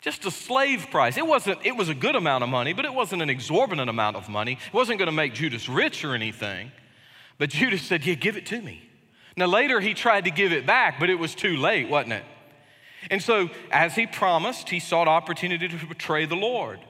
Just 0.02 0.26
a 0.26 0.30
slave 0.30 0.88
price. 0.90 1.16
It 1.16 1.26
wasn't, 1.26 1.64
it 1.64 1.74
was 1.74 1.88
a 1.88 1.94
good 1.94 2.16
amount 2.16 2.44
of 2.44 2.50
money, 2.50 2.74
but 2.74 2.84
it 2.84 2.92
wasn't 2.92 3.22
an 3.22 3.30
exorbitant 3.30 3.88
amount 3.88 4.16
of 4.16 4.28
money. 4.28 4.58
It 4.66 4.74
wasn't 4.74 4.98
going 4.98 5.06
to 5.06 5.12
make 5.12 5.32
Judas 5.32 5.70
rich 5.70 6.04
or 6.04 6.14
anything. 6.14 6.70
But 7.38 7.48
Judas 7.48 7.80
said, 7.80 8.04
Yeah, 8.04 8.14
give 8.14 8.36
it 8.36 8.44
to 8.46 8.60
me. 8.60 8.90
Now, 9.38 9.46
later 9.46 9.80
he 9.80 9.94
tried 9.94 10.24
to 10.24 10.30
give 10.30 10.52
it 10.52 10.66
back, 10.66 11.00
but 11.00 11.08
it 11.08 11.18
was 11.18 11.34
too 11.34 11.56
late, 11.56 11.88
wasn't 11.88 12.12
it? 12.12 12.24
And 13.10 13.22
so, 13.22 13.48
as 13.70 13.94
he 13.94 14.06
promised, 14.06 14.68
he 14.68 14.80
sought 14.80 15.08
opportunity 15.08 15.66
to 15.66 15.86
betray 15.86 16.26
the 16.26 16.36
Lord 16.36 16.80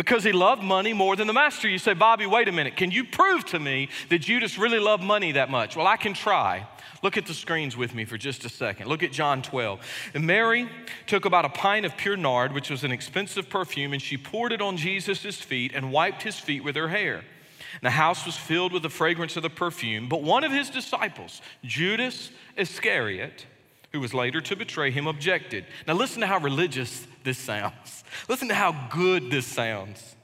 because 0.00 0.24
he 0.24 0.32
loved 0.32 0.62
money 0.62 0.94
more 0.94 1.14
than 1.14 1.26
the 1.26 1.32
master. 1.34 1.68
You 1.68 1.76
say, 1.76 1.92
Bobby, 1.92 2.24
wait 2.24 2.48
a 2.48 2.52
minute. 2.52 2.74
Can 2.74 2.90
you 2.90 3.04
prove 3.04 3.44
to 3.44 3.58
me 3.58 3.90
that 4.08 4.20
Judas 4.20 4.56
really 4.56 4.78
loved 4.78 5.02
money 5.02 5.32
that 5.32 5.50
much? 5.50 5.76
Well, 5.76 5.86
I 5.86 5.98
can 5.98 6.14
try. 6.14 6.66
Look 7.02 7.18
at 7.18 7.26
the 7.26 7.34
screens 7.34 7.76
with 7.76 7.94
me 7.94 8.06
for 8.06 8.16
just 8.16 8.46
a 8.46 8.48
second. 8.48 8.88
Look 8.88 9.02
at 9.02 9.12
John 9.12 9.42
12. 9.42 9.86
And 10.14 10.26
Mary 10.26 10.70
took 11.06 11.26
about 11.26 11.44
a 11.44 11.50
pint 11.50 11.84
of 11.84 11.98
pure 11.98 12.16
nard, 12.16 12.54
which 12.54 12.70
was 12.70 12.82
an 12.82 12.92
expensive 12.92 13.50
perfume, 13.50 13.92
and 13.92 14.00
she 14.00 14.16
poured 14.16 14.52
it 14.52 14.62
on 14.62 14.78
Jesus' 14.78 15.36
feet 15.36 15.72
and 15.74 15.92
wiped 15.92 16.22
his 16.22 16.40
feet 16.40 16.64
with 16.64 16.76
her 16.76 16.88
hair. 16.88 17.16
And 17.16 17.82
the 17.82 17.90
house 17.90 18.24
was 18.24 18.38
filled 18.38 18.72
with 18.72 18.82
the 18.82 18.88
fragrance 18.88 19.36
of 19.36 19.42
the 19.42 19.50
perfume. 19.50 20.08
But 20.08 20.22
one 20.22 20.44
of 20.44 20.50
his 20.50 20.70
disciples, 20.70 21.42
Judas 21.62 22.30
Iscariot, 22.56 23.44
who 23.92 24.00
was 24.00 24.14
later 24.14 24.40
to 24.40 24.56
betray 24.56 24.92
him, 24.92 25.06
objected. 25.06 25.66
Now, 25.86 25.92
listen 25.92 26.22
to 26.22 26.26
how 26.26 26.38
religious 26.38 27.06
this 27.22 27.38
sounds. 27.38 28.04
Listen 28.28 28.48
to 28.48 28.54
how 28.54 28.88
good 28.90 29.30
this 29.30 29.46
sounds. 29.46 30.16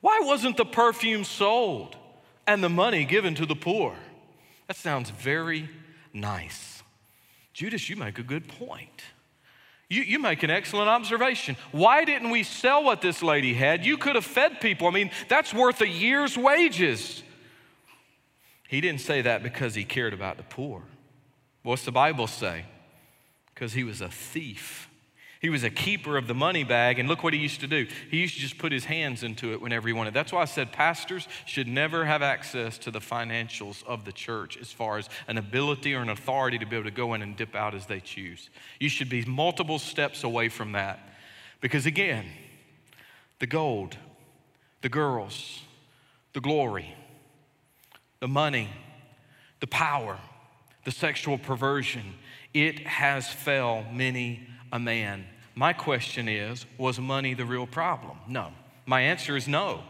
Why 0.00 0.20
wasn't 0.22 0.56
the 0.56 0.64
perfume 0.64 1.24
sold 1.24 1.96
and 2.46 2.62
the 2.62 2.68
money 2.68 3.04
given 3.04 3.34
to 3.36 3.46
the 3.46 3.54
poor? 3.54 3.94
That 4.66 4.76
sounds 4.76 5.10
very 5.10 5.68
nice. 6.12 6.82
Judas, 7.52 7.88
you 7.88 7.96
make 7.96 8.18
a 8.18 8.22
good 8.22 8.48
point. 8.48 9.02
You, 9.88 10.02
you 10.02 10.18
make 10.18 10.42
an 10.42 10.50
excellent 10.50 10.88
observation. 10.88 11.56
Why 11.70 12.04
didn't 12.04 12.30
we 12.30 12.44
sell 12.44 12.82
what 12.82 13.02
this 13.02 13.22
lady 13.22 13.52
had? 13.52 13.84
You 13.84 13.98
could 13.98 14.14
have 14.14 14.24
fed 14.24 14.60
people. 14.60 14.86
I 14.88 14.90
mean, 14.90 15.10
that's 15.28 15.52
worth 15.52 15.82
a 15.82 15.88
year's 15.88 16.36
wages. 16.36 17.22
He 18.68 18.80
didn't 18.80 19.02
say 19.02 19.20
that 19.20 19.42
because 19.42 19.74
he 19.74 19.84
cared 19.84 20.14
about 20.14 20.38
the 20.38 20.44
poor. 20.44 20.82
What's 21.62 21.84
the 21.84 21.92
Bible 21.92 22.26
say? 22.26 22.64
Because 23.54 23.74
he 23.74 23.84
was 23.84 24.00
a 24.00 24.08
thief. 24.08 24.88
He 25.42 25.50
was 25.50 25.64
a 25.64 25.70
keeper 25.70 26.16
of 26.16 26.28
the 26.28 26.34
money 26.34 26.62
bag, 26.62 27.00
and 27.00 27.08
look 27.08 27.24
what 27.24 27.34
he 27.34 27.40
used 27.40 27.58
to 27.60 27.66
do. 27.66 27.88
He 28.12 28.18
used 28.18 28.36
to 28.36 28.40
just 28.40 28.58
put 28.58 28.70
his 28.70 28.84
hands 28.84 29.24
into 29.24 29.52
it 29.52 29.60
whenever 29.60 29.88
he 29.88 29.92
wanted. 29.92 30.14
That's 30.14 30.32
why 30.32 30.42
I 30.42 30.44
said 30.44 30.70
pastors 30.70 31.26
should 31.46 31.66
never 31.66 32.04
have 32.04 32.22
access 32.22 32.78
to 32.78 32.92
the 32.92 33.00
financials 33.00 33.84
of 33.84 34.04
the 34.04 34.12
church 34.12 34.56
as 34.56 34.70
far 34.70 34.98
as 34.98 35.08
an 35.26 35.38
ability 35.38 35.96
or 35.96 36.00
an 36.00 36.10
authority 36.10 36.58
to 36.58 36.64
be 36.64 36.76
able 36.76 36.84
to 36.84 36.92
go 36.92 37.14
in 37.14 37.22
and 37.22 37.36
dip 37.36 37.56
out 37.56 37.74
as 37.74 37.86
they 37.86 37.98
choose. 37.98 38.50
You 38.78 38.88
should 38.88 39.08
be 39.08 39.24
multiple 39.24 39.80
steps 39.80 40.22
away 40.22 40.48
from 40.48 40.72
that. 40.72 41.00
Because 41.60 41.86
again, 41.86 42.26
the 43.40 43.48
gold, 43.48 43.96
the 44.80 44.88
girls, 44.88 45.62
the 46.34 46.40
glory, 46.40 46.94
the 48.20 48.28
money, 48.28 48.68
the 49.58 49.66
power, 49.66 50.20
the 50.84 50.92
sexual 50.92 51.36
perversion, 51.36 52.14
it 52.54 52.86
has 52.86 53.28
fell 53.28 53.84
many 53.92 54.46
a 54.72 54.78
man. 54.78 55.26
My 55.54 55.72
question 55.72 56.28
is 56.28 56.66
was 56.78 56.98
money 56.98 57.34
the 57.34 57.44
real 57.44 57.66
problem? 57.66 58.18
No. 58.26 58.52
My 58.86 59.02
answer 59.02 59.36
is 59.36 59.46
no. 59.46 59.82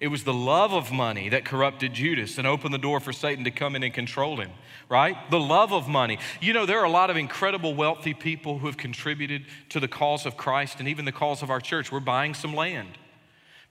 It 0.00 0.08
was 0.08 0.24
the 0.24 0.34
love 0.34 0.72
of 0.72 0.90
money 0.90 1.28
that 1.28 1.44
corrupted 1.44 1.92
Judas 1.92 2.36
and 2.36 2.44
opened 2.44 2.74
the 2.74 2.78
door 2.78 2.98
for 2.98 3.12
Satan 3.12 3.44
to 3.44 3.52
come 3.52 3.76
in 3.76 3.84
and 3.84 3.94
control 3.94 4.40
him, 4.40 4.50
right? 4.88 5.16
The 5.30 5.38
love 5.38 5.72
of 5.72 5.86
money. 5.86 6.18
You 6.40 6.52
know, 6.54 6.66
there 6.66 6.80
are 6.80 6.84
a 6.84 6.90
lot 6.90 7.08
of 7.08 7.16
incredible 7.16 7.74
wealthy 7.76 8.12
people 8.12 8.58
who 8.58 8.66
have 8.66 8.76
contributed 8.76 9.44
to 9.68 9.78
the 9.78 9.86
cause 9.86 10.26
of 10.26 10.36
Christ 10.36 10.80
and 10.80 10.88
even 10.88 11.04
the 11.04 11.12
cause 11.12 11.40
of 11.40 11.50
our 11.50 11.60
church. 11.60 11.92
We're 11.92 12.00
buying 12.00 12.34
some 12.34 12.52
land 12.52 12.98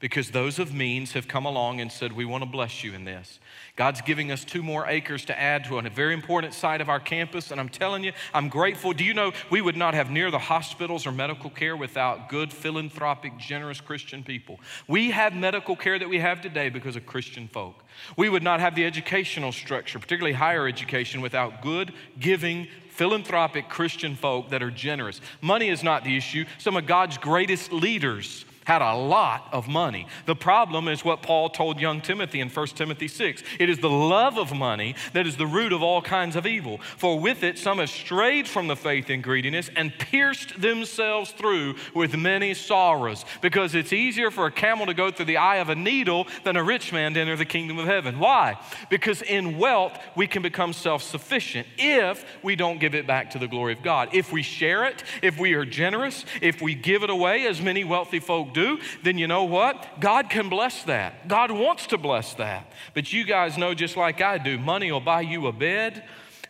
because 0.02 0.32
those 0.32 0.60
of 0.60 0.74
means 0.74 1.14
have 1.14 1.28
come 1.28 1.46
along 1.46 1.80
and 1.80 1.92
said, 1.92 2.12
We 2.12 2.26
want 2.26 2.44
to 2.44 2.50
bless 2.50 2.84
you 2.84 2.94
in 2.94 3.06
this. 3.06 3.40
God's 3.76 4.02
giving 4.02 4.32
us 4.32 4.44
two 4.44 4.64
more 4.64 4.88
acres 4.88 5.24
to 5.26 5.40
add 5.40 5.64
to 5.66 5.78
a 5.78 5.90
very 5.90 6.14
important 6.14 6.54
site 6.54 6.82
of 6.82 6.90
our 6.90 7.00
campus, 7.00 7.52
and 7.52 7.62
I'm 7.62 7.70
telling 7.70 8.04
you, 8.04 8.12
I'm 8.34 8.50
grateful. 8.50 8.92
Do 8.94 9.06
you 9.06 9.14
know 9.14 9.32
we 9.50 9.62
would 9.62 9.78
not 9.78 9.94
have 9.94 10.10
near 10.10 10.32
the 10.32 10.40
hospitals 10.40 11.06
or 11.06 11.12
medical 11.12 11.52
care 11.52 11.78
without 11.78 12.28
good, 12.30 12.52
philanthropic, 12.52 13.38
generous 13.38 13.80
Christian 13.80 14.24
people? 14.24 14.60
We 14.88 15.12
have 15.12 15.34
medical 15.36 15.76
care 15.76 15.98
that 15.98 16.10
we 16.10 16.20
have 16.20 16.42
today 16.42 16.70
because 16.70 16.96
of 16.96 17.06
Christian 17.06 17.48
folk. 17.48 17.86
We 18.18 18.28
would 18.28 18.44
not 18.44 18.60
have 18.60 18.76
the 18.76 18.86
educational 18.86 19.52
structure, 19.52 20.00
particularly 20.00 20.34
higher 20.34 20.68
education, 20.68 21.22
without 21.22 21.62
good, 21.62 21.94
giving, 22.20 22.68
philanthropic 22.90 23.70
Christian 23.70 24.16
folk 24.16 24.50
that 24.50 24.64
are 24.64 24.72
generous. 24.72 25.22
Money 25.42 25.70
is 25.70 25.84
not 25.84 26.04
the 26.04 26.18
issue. 26.18 26.46
Some 26.58 26.76
of 26.76 26.88
God's 26.88 27.18
greatest 27.18 27.72
leaders 27.72 28.46
had 28.72 28.82
a 28.82 28.96
lot 28.96 29.50
of 29.52 29.68
money. 29.68 30.08
The 30.26 30.36
problem 30.36 30.88
is 30.88 31.04
what 31.04 31.22
Paul 31.22 31.50
told 31.50 31.82
young 31.82 32.00
Timothy 32.00 32.40
in 32.40 32.48
1 32.48 32.68
Timothy 32.68 33.10
6. 33.10 33.44
It 33.60 33.70
is 33.70 33.80
the 33.80 33.90
love 33.90 34.38
of 34.38 34.54
money 34.54 34.96
that 35.12 35.28
is 35.28 35.36
the 35.36 35.46
root 35.46 35.74
of 35.74 35.84
all 35.84 36.02
kinds 36.02 36.38
of 36.38 36.48
evil. 36.48 36.78
For 36.96 37.20
with 37.20 37.44
it 37.44 37.58
some 37.58 37.80
have 37.80 37.90
strayed 37.90 38.48
from 38.48 38.68
the 38.68 38.78
faith 38.78 39.10
in 39.10 39.20
greediness 39.20 39.70
and 39.76 39.92
pierced 40.00 40.62
themselves 40.62 41.32
through 41.32 41.76
with 41.94 42.16
many 42.16 42.54
sorrows. 42.54 43.26
Because 43.42 43.76
it's 43.76 43.92
easier 43.92 44.32
for 44.32 44.46
a 44.46 44.52
camel 44.52 44.86
to 44.86 44.94
go 44.94 45.12
through 45.12 45.26
the 45.26 45.36
eye 45.36 45.58
of 45.58 45.68
a 45.68 45.76
needle 45.76 46.26
than 46.46 46.56
a 46.56 46.64
rich 46.64 46.94
man 46.94 47.14
to 47.16 47.20
enter 47.20 47.36
the 47.36 47.44
kingdom 47.44 47.78
of 47.78 47.88
heaven. 47.88 48.20
Why? 48.20 48.58
Because 48.90 49.22
in 49.22 49.58
wealth 49.58 50.00
we 50.16 50.28
can 50.28 50.42
become 50.42 50.72
self 50.72 51.04
sufficient 51.04 51.68
if 51.78 52.24
we 52.42 52.56
don't 52.56 52.80
give 52.80 52.96
it 52.96 53.06
back 53.06 53.32
to 53.32 53.38
the 53.38 53.50
glory 53.50 53.74
of 53.74 53.84
God. 53.84 54.08
If 54.14 54.32
we 54.32 54.44
share 54.44 54.86
it, 54.86 55.04
if 55.22 55.38
we 55.38 55.56
are 55.56 55.66
generous, 55.66 56.24
if 56.42 56.62
we 56.62 56.74
give 56.74 57.04
it 57.04 57.10
away, 57.10 57.48
as 57.48 57.62
many 57.62 57.84
wealthy 57.84 58.22
folk 58.22 58.54
do, 58.54 58.61
then 59.04 59.18
you 59.18 59.28
know 59.28 59.44
what? 59.44 60.00
God 60.00 60.30
can 60.30 60.50
bless 60.50 60.84
that. 60.84 61.28
God 61.28 61.52
wants 61.52 61.88
to 61.88 61.98
bless 61.98 62.34
that. 62.36 62.72
But 62.94 63.12
you 63.14 63.24
guys 63.24 63.58
know 63.58 63.74
just 63.74 63.98
like 63.98 64.22
I 64.22 64.38
do, 64.38 64.58
money 64.58 64.92
will 64.92 65.00
buy 65.00 65.22
you 65.22 65.48
a 65.48 65.52
bed, 65.52 66.04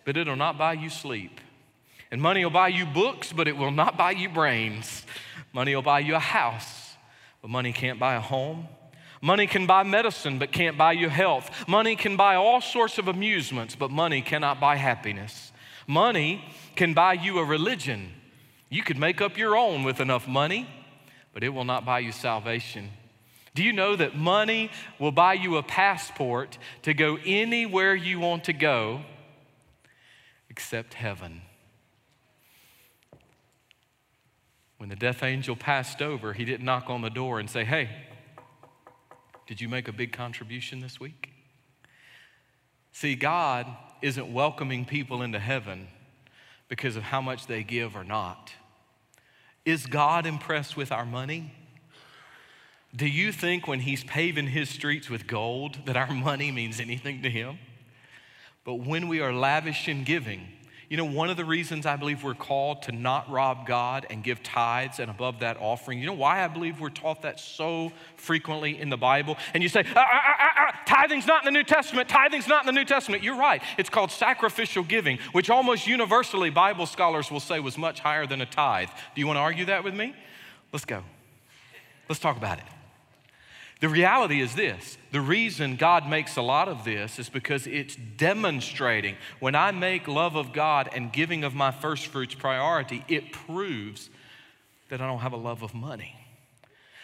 but 0.05 0.17
it'll 0.17 0.35
not 0.35 0.57
buy 0.57 0.73
you 0.73 0.89
sleep. 0.89 1.39
And 2.11 2.21
money 2.21 2.43
will 2.43 2.51
buy 2.51 2.67
you 2.67 2.85
books, 2.85 3.31
but 3.31 3.47
it 3.47 3.55
will 3.55 3.71
not 3.71 3.97
buy 3.97 4.11
you 4.11 4.29
brains. 4.29 5.05
Money 5.53 5.75
will 5.75 5.81
buy 5.81 5.99
you 5.99 6.15
a 6.15 6.19
house, 6.19 6.95
but 7.41 7.49
money 7.49 7.71
can't 7.73 7.99
buy 7.99 8.15
a 8.15 8.21
home. 8.21 8.67
Money 9.21 9.45
can 9.45 9.67
buy 9.67 9.83
medicine, 9.83 10.39
but 10.39 10.51
can't 10.51 10.77
buy 10.77 10.93
you 10.93 11.07
health. 11.07 11.67
Money 11.67 11.95
can 11.95 12.17
buy 12.17 12.35
all 12.35 12.59
sorts 12.59 12.97
of 12.97 13.07
amusements, 13.07 13.75
but 13.75 13.91
money 13.91 14.21
cannot 14.21 14.59
buy 14.59 14.75
happiness. 14.75 15.51
Money 15.87 16.43
can 16.75 16.93
buy 16.93 17.13
you 17.13 17.37
a 17.37 17.45
religion. 17.45 18.09
You 18.69 18.81
could 18.81 18.97
make 18.97 19.21
up 19.21 19.37
your 19.37 19.55
own 19.55 19.83
with 19.83 19.99
enough 19.99 20.27
money, 20.27 20.67
but 21.33 21.43
it 21.43 21.49
will 21.49 21.63
not 21.63 21.85
buy 21.85 21.99
you 21.99 22.11
salvation. 22.11 22.89
Do 23.53 23.63
you 23.63 23.73
know 23.73 23.95
that 23.95 24.15
money 24.15 24.71
will 24.99 25.11
buy 25.11 25.33
you 25.33 25.57
a 25.57 25.63
passport 25.63 26.57
to 26.83 26.93
go 26.93 27.17
anywhere 27.25 27.93
you 27.93 28.19
want 28.19 28.45
to 28.45 28.53
go 28.53 29.01
except 30.49 30.93
heaven? 30.93 31.41
When 34.77 34.89
the 34.89 34.95
death 34.95 35.21
angel 35.21 35.55
passed 35.55 36.01
over, 36.01 36.33
he 36.33 36.45
didn't 36.45 36.65
knock 36.65 36.89
on 36.89 37.01
the 37.01 37.09
door 37.09 37.39
and 37.39 37.49
say, 37.49 37.63
Hey, 37.65 37.89
did 39.45 39.61
you 39.61 39.69
make 39.69 39.87
a 39.87 39.91
big 39.91 40.11
contribution 40.11 40.79
this 40.79 40.99
week? 40.99 41.29
See, 42.93 43.15
God 43.15 43.67
isn't 44.01 44.33
welcoming 44.33 44.85
people 44.85 45.21
into 45.21 45.39
heaven 45.39 45.87
because 46.67 46.95
of 46.95 47.03
how 47.03 47.21
much 47.21 47.47
they 47.47 47.63
give 47.63 47.95
or 47.95 48.03
not. 48.03 48.53
Is 49.65 49.85
God 49.85 50.25
impressed 50.25 50.75
with 50.75 50.91
our 50.91 51.05
money? 51.05 51.53
Do 52.95 53.07
you 53.07 53.31
think 53.31 53.67
when 53.67 53.81
He's 53.81 54.03
paving 54.03 54.47
His 54.47 54.69
streets 54.69 55.09
with 55.09 55.27
gold 55.27 55.85
that 55.85 55.95
our 55.95 56.11
money 56.11 56.51
means 56.51 56.79
anything 56.79 57.21
to 57.23 57.29
Him? 57.29 57.59
But 58.63 58.75
when 58.75 59.07
we 59.07 59.19
are 59.19 59.33
lavish 59.33 59.87
in 59.87 60.03
giving, 60.03 60.47
you 60.91 60.97
know, 60.97 61.05
one 61.05 61.29
of 61.29 61.37
the 61.37 61.45
reasons 61.45 61.85
I 61.85 61.95
believe 61.95 62.21
we're 62.21 62.33
called 62.33 62.81
to 62.81 62.91
not 62.91 63.29
rob 63.31 63.65
God 63.65 64.05
and 64.09 64.21
give 64.21 64.43
tithes 64.43 64.99
and 64.99 65.09
above 65.09 65.39
that 65.39 65.55
offering, 65.61 65.99
you 65.99 66.05
know 66.05 66.11
why 66.11 66.43
I 66.43 66.49
believe 66.49 66.81
we're 66.81 66.89
taught 66.89 67.21
that 67.21 67.39
so 67.39 67.93
frequently 68.17 68.77
in 68.77 68.89
the 68.89 68.97
Bible? 68.97 69.37
And 69.53 69.63
you 69.63 69.69
say, 69.69 69.85
ah, 69.87 69.93
ah, 69.95 70.21
ah, 70.21 70.35
ah, 70.37 70.53
ah 70.57 70.79
tithing's 70.85 71.25
not 71.25 71.43
in 71.43 71.53
the 71.53 71.57
New 71.57 71.63
Testament, 71.63 72.09
tithing's 72.09 72.49
not 72.49 72.63
in 72.63 72.65
the 72.65 72.77
New 72.77 72.83
Testament. 72.83 73.23
You're 73.23 73.37
right. 73.37 73.63
It's 73.77 73.89
called 73.89 74.11
sacrificial 74.11 74.83
giving, 74.83 75.17
which 75.31 75.49
almost 75.49 75.87
universally 75.87 76.49
Bible 76.49 76.85
scholars 76.85 77.31
will 77.31 77.39
say 77.39 77.61
was 77.61 77.77
much 77.77 78.01
higher 78.01 78.27
than 78.27 78.41
a 78.41 78.45
tithe. 78.45 78.89
Do 79.15 79.21
you 79.21 79.27
want 79.27 79.37
to 79.37 79.41
argue 79.41 79.63
that 79.67 79.85
with 79.85 79.93
me? 79.93 80.13
Let's 80.73 80.83
go. 80.83 81.03
Let's 82.09 82.19
talk 82.19 82.35
about 82.35 82.57
it. 82.57 82.65
The 83.81 83.89
reality 83.89 84.41
is 84.41 84.53
this 84.53 84.97
the 85.11 85.19
reason 85.19 85.75
God 85.75 86.07
makes 86.07 86.37
a 86.37 86.41
lot 86.41 86.69
of 86.69 86.85
this 86.85 87.19
is 87.19 87.29
because 87.29 87.67
it's 87.67 87.95
demonstrating 87.95 89.17
when 89.39 89.55
I 89.55 89.71
make 89.71 90.07
love 90.07 90.35
of 90.35 90.53
God 90.53 90.89
and 90.95 91.11
giving 91.11 91.43
of 91.43 91.55
my 91.55 91.71
first 91.71 92.07
fruits 92.07 92.35
priority, 92.35 93.03
it 93.07 93.33
proves 93.33 94.09
that 94.89 95.01
I 95.01 95.07
don't 95.07 95.19
have 95.19 95.33
a 95.33 95.37
love 95.37 95.63
of 95.63 95.73
money. 95.73 96.15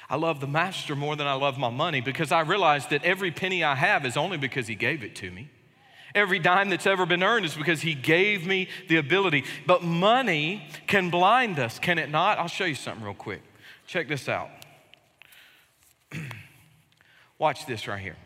I 0.10 0.16
love 0.18 0.40
the 0.40 0.48
master 0.48 0.96
more 0.96 1.16
than 1.16 1.28
I 1.28 1.34
love 1.34 1.58
my 1.58 1.70
money 1.70 2.00
because 2.00 2.32
I 2.32 2.42
realize 2.42 2.86
that 2.88 3.04
every 3.04 3.32
penny 3.32 3.63
I 3.63 3.76
have 3.76 4.06
is 4.06 4.16
only 4.16 4.38
because 4.38 4.68
he 4.68 4.76
gave 4.76 5.04
it 5.04 5.16
to 5.18 5.32
me. 5.32 5.50
Every 6.13 6.40
dime 6.40 6.70
that's 6.70 6.86
ever 6.86 7.06
been 7.06 7.24
earned 7.24 7.46
is 7.46 7.56
because 7.56 7.82
he 7.82 7.96
gave 7.96 8.46
me 8.46 8.70
the 8.88 8.98
ability. 8.98 9.46
But 9.66 9.84
money 9.84 10.68
can 10.86 11.10
blind 11.10 11.60
us, 11.60 11.80
can 11.80 11.98
it 11.98 12.10
not? 12.10 12.38
I'll 12.38 12.48
show 12.48 12.66
you 12.66 12.76
something 12.76 13.04
real 13.04 13.16
quick. 13.16 13.42
Check 13.88 14.08
this 14.08 14.30
out. 14.30 14.50
Watch 17.39 17.65
this 17.65 17.88
right 17.88 18.00
here. 18.00 18.17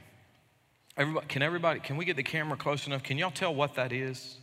Everybody, 0.97 1.27
can 1.27 1.41
everybody, 1.41 1.79
can 1.79 1.97
we 1.97 2.05
get 2.05 2.15
the 2.15 2.23
camera 2.23 2.57
close 2.57 2.87
enough? 2.87 3.03
Can 3.03 3.17
y'all 3.17 3.31
tell 3.31 3.53
what 3.53 3.75
that 3.75 3.91
is? 3.91 4.37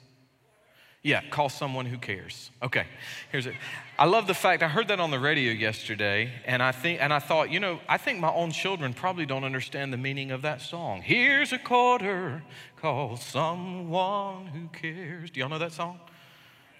Yeah, 1.02 1.22
call 1.30 1.48
someone 1.48 1.86
who 1.86 1.96
cares. 1.96 2.50
Okay, 2.62 2.84
here's 3.30 3.46
it. 3.46 3.54
I 3.98 4.06
love 4.06 4.26
the 4.26 4.34
fact 4.34 4.62
I 4.62 4.68
heard 4.68 4.88
that 4.88 4.98
on 4.98 5.10
the 5.10 5.18
radio 5.20 5.52
yesterday, 5.52 6.32
and 6.44 6.62
I 6.62 6.72
think 6.72 7.00
and 7.00 7.12
I 7.12 7.20
thought, 7.20 7.50
you 7.50 7.60
know, 7.60 7.78
I 7.88 7.98
think 7.98 8.18
my 8.18 8.32
own 8.32 8.50
children 8.50 8.92
probably 8.92 9.24
don't 9.24 9.44
understand 9.44 9.92
the 9.92 9.96
meaning 9.96 10.32
of 10.32 10.42
that 10.42 10.60
song. 10.60 11.02
Here's 11.02 11.52
a 11.52 11.58
quarter, 11.58 12.42
call 12.76 13.16
someone 13.16 14.46
who 14.46 14.68
cares. 14.68 15.30
Do 15.30 15.40
y'all 15.40 15.48
know 15.48 15.58
that 15.60 15.72
song? 15.72 16.00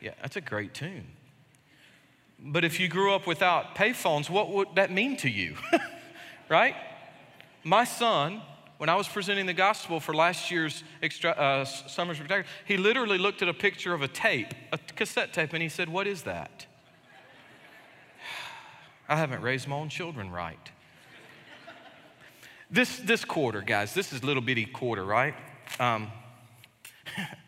Yeah, 0.00 0.12
that's 0.20 0.36
a 0.36 0.40
great 0.40 0.74
tune. 0.74 1.06
But 2.40 2.64
if 2.64 2.80
you 2.80 2.88
grew 2.88 3.14
up 3.14 3.26
without 3.26 3.76
payphones, 3.76 4.28
what 4.28 4.50
would 4.50 4.68
that 4.74 4.90
mean 4.90 5.16
to 5.18 5.30
you? 5.30 5.54
right? 6.48 6.74
My 7.64 7.84
son, 7.84 8.40
when 8.78 8.88
I 8.88 8.94
was 8.94 9.08
presenting 9.08 9.46
the 9.46 9.54
gospel 9.54 10.00
for 10.00 10.14
last 10.14 10.50
year's 10.50 10.84
extra, 11.02 11.30
uh, 11.30 11.64
Summer 11.64 12.14
Spectacular, 12.14 12.46
he 12.64 12.76
literally 12.76 13.18
looked 13.18 13.42
at 13.42 13.48
a 13.48 13.54
picture 13.54 13.92
of 13.92 14.02
a 14.02 14.08
tape, 14.08 14.54
a 14.72 14.78
cassette 14.78 15.32
tape, 15.32 15.52
and 15.52 15.62
he 15.62 15.68
said, 15.68 15.88
What 15.88 16.06
is 16.06 16.22
that? 16.22 16.66
I 19.08 19.16
haven't 19.16 19.42
raised 19.42 19.66
my 19.66 19.76
own 19.76 19.88
children 19.88 20.30
right. 20.30 20.70
This, 22.70 22.98
this 22.98 23.24
quarter, 23.24 23.62
guys, 23.62 23.94
this 23.94 24.12
is 24.12 24.22
little 24.22 24.42
bitty 24.42 24.66
quarter, 24.66 25.02
right? 25.02 25.34
Um, 25.80 26.12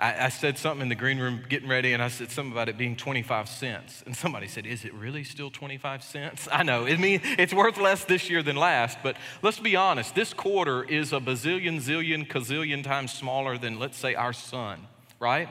I, 0.00 0.26
I, 0.26 0.28
said 0.30 0.56
something 0.56 0.80
in 0.80 0.88
the 0.88 0.94
green 0.94 1.18
room 1.18 1.42
getting 1.46 1.68
ready, 1.68 1.92
and 1.92 2.02
I 2.02 2.08
said 2.08 2.30
something 2.30 2.52
about 2.52 2.70
it 2.70 2.78
being 2.78 2.96
25 2.96 3.48
cents. 3.48 4.02
And 4.06 4.16
somebody 4.16 4.48
said, 4.48 4.64
Is 4.64 4.86
it 4.86 4.94
really 4.94 5.24
still 5.24 5.50
25 5.50 6.02
cents? 6.02 6.48
I 6.50 6.62
know. 6.62 6.84
Mean, 6.84 7.20
it's 7.38 7.52
worth 7.52 7.76
less 7.76 8.04
this 8.04 8.30
year 8.30 8.42
than 8.42 8.56
last, 8.56 8.98
but 9.02 9.16
let's 9.42 9.60
be 9.60 9.76
honest. 9.76 10.14
This 10.14 10.32
quarter 10.32 10.84
is 10.84 11.12
a 11.12 11.20
bazillion, 11.20 11.80
zillion, 11.82 12.26
gazillion 12.26 12.82
times 12.82 13.12
smaller 13.12 13.58
than, 13.58 13.78
let's 13.78 13.98
say, 13.98 14.14
our 14.14 14.32
sun, 14.32 14.86
right? 15.18 15.48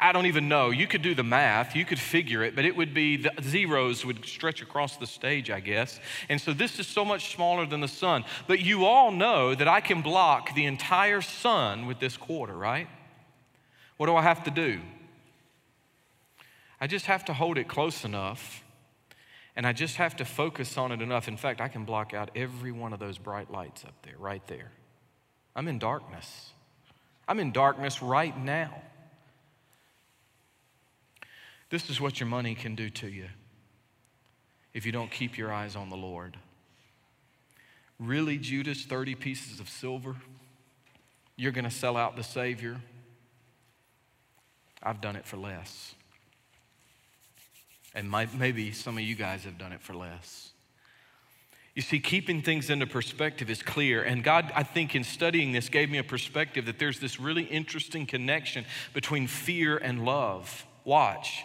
I 0.00 0.12
don't 0.12 0.26
even 0.26 0.48
know. 0.48 0.70
You 0.70 0.86
could 0.86 1.02
do 1.02 1.14
the 1.14 1.22
math, 1.22 1.76
you 1.76 1.84
could 1.84 2.00
figure 2.00 2.42
it, 2.42 2.56
but 2.56 2.64
it 2.64 2.74
would 2.74 2.92
be 2.92 3.18
the 3.18 3.30
zeros 3.42 4.04
would 4.04 4.24
stretch 4.24 4.62
across 4.62 4.96
the 4.96 5.06
stage, 5.06 5.50
I 5.50 5.60
guess. 5.60 6.00
And 6.28 6.40
so 6.40 6.52
this 6.52 6.80
is 6.80 6.86
so 6.86 7.04
much 7.04 7.34
smaller 7.34 7.66
than 7.66 7.80
the 7.80 7.88
sun. 7.88 8.24
But 8.48 8.60
you 8.60 8.84
all 8.86 9.12
know 9.12 9.54
that 9.54 9.68
I 9.68 9.80
can 9.80 10.02
block 10.02 10.54
the 10.54 10.64
entire 10.64 11.20
sun 11.20 11.86
with 11.86 12.00
this 12.00 12.16
quarter, 12.16 12.56
right? 12.56 12.88
What 14.02 14.06
do 14.06 14.16
I 14.16 14.22
have 14.22 14.42
to 14.42 14.50
do? 14.50 14.80
I 16.80 16.88
just 16.88 17.06
have 17.06 17.24
to 17.26 17.32
hold 17.32 17.56
it 17.56 17.68
close 17.68 18.04
enough 18.04 18.64
and 19.54 19.64
I 19.64 19.72
just 19.72 19.94
have 19.94 20.16
to 20.16 20.24
focus 20.24 20.76
on 20.76 20.90
it 20.90 21.00
enough. 21.00 21.28
In 21.28 21.36
fact, 21.36 21.60
I 21.60 21.68
can 21.68 21.84
block 21.84 22.12
out 22.12 22.32
every 22.34 22.72
one 22.72 22.92
of 22.92 22.98
those 22.98 23.16
bright 23.16 23.48
lights 23.52 23.84
up 23.84 23.94
there, 24.02 24.16
right 24.18 24.44
there. 24.48 24.72
I'm 25.54 25.68
in 25.68 25.78
darkness. 25.78 26.50
I'm 27.28 27.38
in 27.38 27.52
darkness 27.52 28.02
right 28.02 28.36
now. 28.36 28.82
This 31.70 31.88
is 31.88 32.00
what 32.00 32.18
your 32.18 32.28
money 32.28 32.56
can 32.56 32.74
do 32.74 32.90
to 32.90 33.06
you 33.06 33.28
if 34.74 34.84
you 34.84 34.90
don't 34.90 35.12
keep 35.12 35.38
your 35.38 35.52
eyes 35.52 35.76
on 35.76 35.90
the 35.90 35.96
Lord. 35.96 36.36
Really, 38.00 38.36
Judas, 38.36 38.84
30 38.84 39.14
pieces 39.14 39.60
of 39.60 39.68
silver? 39.68 40.16
You're 41.36 41.52
going 41.52 41.66
to 41.66 41.70
sell 41.70 41.96
out 41.96 42.16
the 42.16 42.24
Savior? 42.24 42.80
I've 44.82 45.00
done 45.00 45.16
it 45.16 45.26
for 45.26 45.36
less. 45.36 45.94
And 47.94 48.08
my, 48.08 48.26
maybe 48.36 48.72
some 48.72 48.96
of 48.96 49.04
you 49.04 49.14
guys 49.14 49.44
have 49.44 49.58
done 49.58 49.72
it 49.72 49.80
for 49.80 49.94
less. 49.94 50.50
You 51.74 51.82
see, 51.82 52.00
keeping 52.00 52.42
things 52.42 52.68
into 52.68 52.86
perspective 52.86 53.48
is 53.48 53.62
clear. 53.62 54.02
And 54.02 54.22
God, 54.22 54.52
I 54.54 54.62
think, 54.62 54.94
in 54.94 55.04
studying 55.04 55.52
this, 55.52 55.68
gave 55.68 55.90
me 55.90 55.98
a 55.98 56.04
perspective 56.04 56.66
that 56.66 56.78
there's 56.78 57.00
this 57.00 57.18
really 57.18 57.44
interesting 57.44 58.04
connection 58.04 58.66
between 58.92 59.26
fear 59.26 59.78
and 59.78 60.04
love. 60.04 60.66
Watch. 60.84 61.44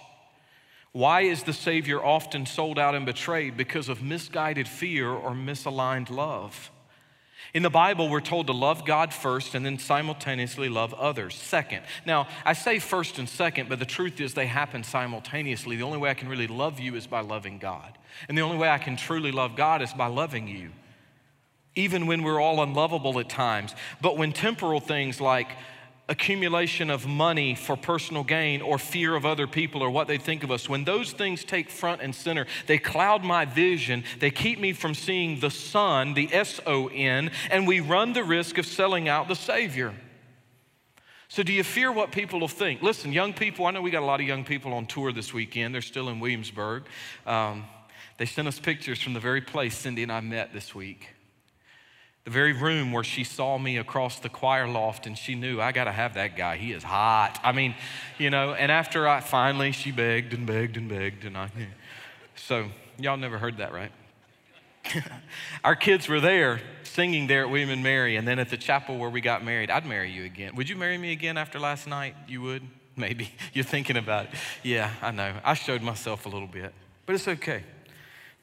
Why 0.91 1.21
is 1.21 1.43
the 1.43 1.53
Savior 1.53 2.03
often 2.03 2.45
sold 2.45 2.77
out 2.77 2.95
and 2.95 3.05
betrayed? 3.05 3.55
Because 3.55 3.87
of 3.87 4.01
misguided 4.01 4.67
fear 4.67 5.09
or 5.09 5.31
misaligned 5.31 6.09
love. 6.09 6.71
In 7.53 7.63
the 7.63 7.69
Bible, 7.69 8.09
we're 8.09 8.19
told 8.19 8.47
to 8.47 8.53
love 8.53 8.85
God 8.85 9.13
first 9.13 9.55
and 9.55 9.65
then 9.65 9.79
simultaneously 9.79 10.69
love 10.69 10.93
others 10.93 11.35
second. 11.35 11.83
Now, 12.05 12.27
I 12.45 12.53
say 12.53 12.79
first 12.79 13.19
and 13.19 13.27
second, 13.27 13.69
but 13.69 13.79
the 13.79 13.85
truth 13.85 14.19
is 14.19 14.33
they 14.33 14.47
happen 14.47 14.83
simultaneously. 14.83 15.77
The 15.77 15.83
only 15.83 15.97
way 15.97 16.09
I 16.09 16.13
can 16.13 16.27
really 16.27 16.47
love 16.47 16.79
you 16.79 16.95
is 16.95 17.07
by 17.07 17.21
loving 17.21 17.57
God. 17.57 17.97
And 18.27 18.37
the 18.37 18.41
only 18.41 18.57
way 18.57 18.69
I 18.69 18.77
can 18.77 18.97
truly 18.97 19.31
love 19.31 19.55
God 19.55 19.81
is 19.81 19.93
by 19.93 20.07
loving 20.07 20.47
you, 20.47 20.71
even 21.75 22.07
when 22.07 22.23
we're 22.23 22.41
all 22.41 22.61
unlovable 22.61 23.19
at 23.19 23.29
times. 23.29 23.73
But 24.01 24.17
when 24.17 24.33
temporal 24.33 24.79
things 24.79 25.21
like 25.21 25.47
accumulation 26.09 26.89
of 26.89 27.05
money 27.05 27.53
for 27.53 27.75
personal 27.75 28.23
gain 28.23 28.61
or 28.61 28.77
fear 28.77 29.15
of 29.15 29.25
other 29.25 29.47
people 29.47 29.83
or 29.83 29.89
what 29.89 30.07
they 30.07 30.17
think 30.17 30.43
of 30.43 30.51
us, 30.51 30.69
when 30.69 30.83
those 30.83 31.11
things 31.11 31.43
take 31.43 31.69
front 31.69 32.01
and 32.01 32.15
center, 32.15 32.45
they 32.65 32.77
cloud 32.77 33.23
my 33.23 33.45
vision. 33.45 34.03
They 34.19 34.31
keep 34.31 34.59
me 34.59 34.73
from 34.73 34.93
seeing 34.93 35.39
the 35.39 35.51
Son, 35.51 36.13
the 36.13 36.29
S 36.33 36.59
O 36.65 36.87
N, 36.87 37.31
and 37.51 37.67
we 37.67 37.79
run 37.79 38.13
the 38.13 38.23
risk 38.23 38.57
of 38.57 38.65
selling 38.65 39.09
out 39.09 39.27
the 39.27 39.35
Savior. 39.35 39.93
So, 41.29 41.43
do 41.43 41.51
you 41.51 41.63
fear 41.63 41.91
what 41.91 42.13
people 42.13 42.39
will 42.39 42.47
think? 42.47 42.81
Listen, 42.81 43.11
young 43.11 43.33
people, 43.33 43.65
I 43.65 43.71
know 43.71 43.81
we 43.81 43.91
got 43.91 44.01
a 44.01 44.05
lot 44.05 44.21
of 44.21 44.27
young 44.27 44.45
people 44.45 44.73
on 44.73 44.85
tour 44.85 45.11
this 45.11 45.33
weekend. 45.33 45.75
They're 45.75 45.81
still 45.81 46.07
in 46.07 46.21
Williamsburg. 46.21 46.83
Um, 47.25 47.65
they 48.17 48.25
sent 48.25 48.47
us 48.47 48.59
pictures 48.59 49.01
from 49.01 49.13
the 49.13 49.19
very 49.19 49.41
place 49.41 49.77
Cindy 49.77 50.03
and 50.03 50.11
I 50.11 50.21
met 50.21 50.53
this 50.53 50.73
week 50.73 51.16
the 52.27 52.31
very 52.31 52.51
room 52.51 52.91
where 52.91 53.05
she 53.05 53.23
saw 53.23 53.57
me 53.57 53.77
across 53.77 54.19
the 54.19 54.27
choir 54.27 54.67
loft 54.67 55.07
and 55.07 55.17
she 55.17 55.33
knew 55.33 55.61
I 55.61 55.71
got 55.71 55.85
to 55.85 55.93
have 55.93 56.15
that 56.15 56.35
guy. 56.35 56.57
He 56.57 56.73
is 56.73 56.83
hot. 56.83 57.39
I 57.41 57.53
mean, 57.53 57.73
you 58.17 58.29
know, 58.29 58.53
and 58.53 58.69
after 58.69 59.07
I 59.07 59.21
finally, 59.21 59.71
she 59.71 59.93
begged 59.93 60.33
and 60.33 60.45
begged 60.45 60.75
and 60.75 60.89
begged. 60.89 61.23
And 61.23 61.37
I, 61.37 61.49
so 62.35 62.67
y'all 62.99 63.15
never 63.15 63.37
heard 63.37 63.59
that, 63.59 63.71
right? 63.71 63.93
Our 65.63 65.77
kids 65.77 66.09
were 66.09 66.19
there 66.19 66.59
singing 66.83 67.27
there 67.27 67.43
at 67.43 67.49
William 67.49 67.69
and 67.69 67.81
Mary, 67.81 68.17
and 68.17 68.27
then 68.27 68.39
at 68.39 68.49
the 68.49 68.57
chapel 68.57 68.97
where 68.97 69.09
we 69.09 69.21
got 69.21 69.45
married. 69.45 69.71
I'd 69.71 69.85
marry 69.85 70.11
you 70.11 70.25
again. 70.25 70.53
Would 70.55 70.67
you 70.67 70.75
marry 70.75 70.97
me 70.97 71.13
again 71.13 71.37
after 71.37 71.59
last 71.59 71.87
night? 71.87 72.13
You 72.27 72.41
would? 72.41 72.63
maybe. 72.97 73.31
You're 73.53 73.63
thinking 73.63 73.95
about 73.95 74.25
it. 74.25 74.31
Yeah, 74.63 74.91
I 75.01 75.11
know. 75.11 75.33
I 75.45 75.53
showed 75.53 75.81
myself 75.81 76.25
a 76.25 76.29
little 76.29 76.47
bit, 76.47 76.73
but 77.05 77.15
it's 77.15 77.27
okay. 77.27 77.63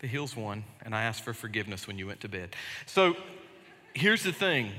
The 0.01 0.07
heels 0.07 0.37
won, 0.37 0.65
and 0.83 0.95
I 0.95 1.03
asked 1.03 1.23
for 1.23 1.35
forgiveness 1.35 1.87
when 1.87 1.99
you 1.99 2.07
went 2.07 2.21
to 2.21 2.29
bed. 2.29 2.57
So 2.87 3.17
here's 3.95 4.23
the 4.23 4.33
thing. 4.33 4.73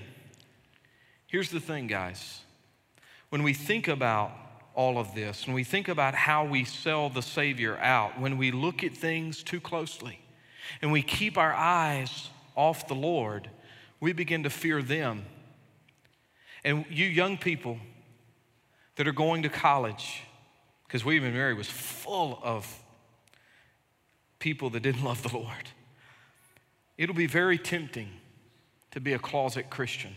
Here's 1.28 1.50
the 1.50 1.60
thing, 1.60 1.88
guys. 1.88 2.42
When 3.30 3.44
we 3.44 3.54
think 3.54 3.88
about 3.88 4.32
all 4.76 4.98
of 4.98 5.16
this, 5.16 5.48
when 5.48 5.56
we 5.56 5.64
think 5.64 5.88
about 5.88 6.14
how 6.14 6.46
we 6.46 6.66
sell 6.66 7.10
the 7.10 7.22
Savior 7.22 7.78
out, 7.78 8.20
when 8.20 8.38
we 8.38 8.52
look 8.52 8.84
at 8.84 8.96
things 8.96 9.42
too 9.42 9.60
closely, 9.60 10.20
and 10.82 10.92
we 10.92 11.02
keep 11.02 11.38
our 11.38 11.54
eyes 11.54 12.30
off 12.56 12.88
the 12.88 12.96
Lord, 12.96 13.50
we 14.00 14.14
begin 14.14 14.44
to 14.44 14.50
fear 14.50 14.82
them. 14.82 15.26
And 16.64 16.86
you 16.90 17.06
young 17.06 17.38
people 17.38 17.80
that 18.96 19.08
are 19.08 19.14
going 19.14 19.44
to 19.44 19.50
college, 19.50 20.24
because 20.88 21.04
William 21.04 21.24
and 21.24 21.34
Mary 21.34 21.54
was 21.54 21.68
full 21.68 22.40
of 22.44 22.82
people 24.40 24.70
that 24.72 24.82
didn't 24.82 25.04
love 25.06 25.24
the 25.24 25.36
Lord. 25.36 25.70
It'll 26.98 27.16
be 27.16 27.28
very 27.28 27.58
tempting 27.58 28.10
to 28.96 29.02
be 29.02 29.14
a 29.14 29.20
closet 29.20 29.70
Christian. 29.70 30.14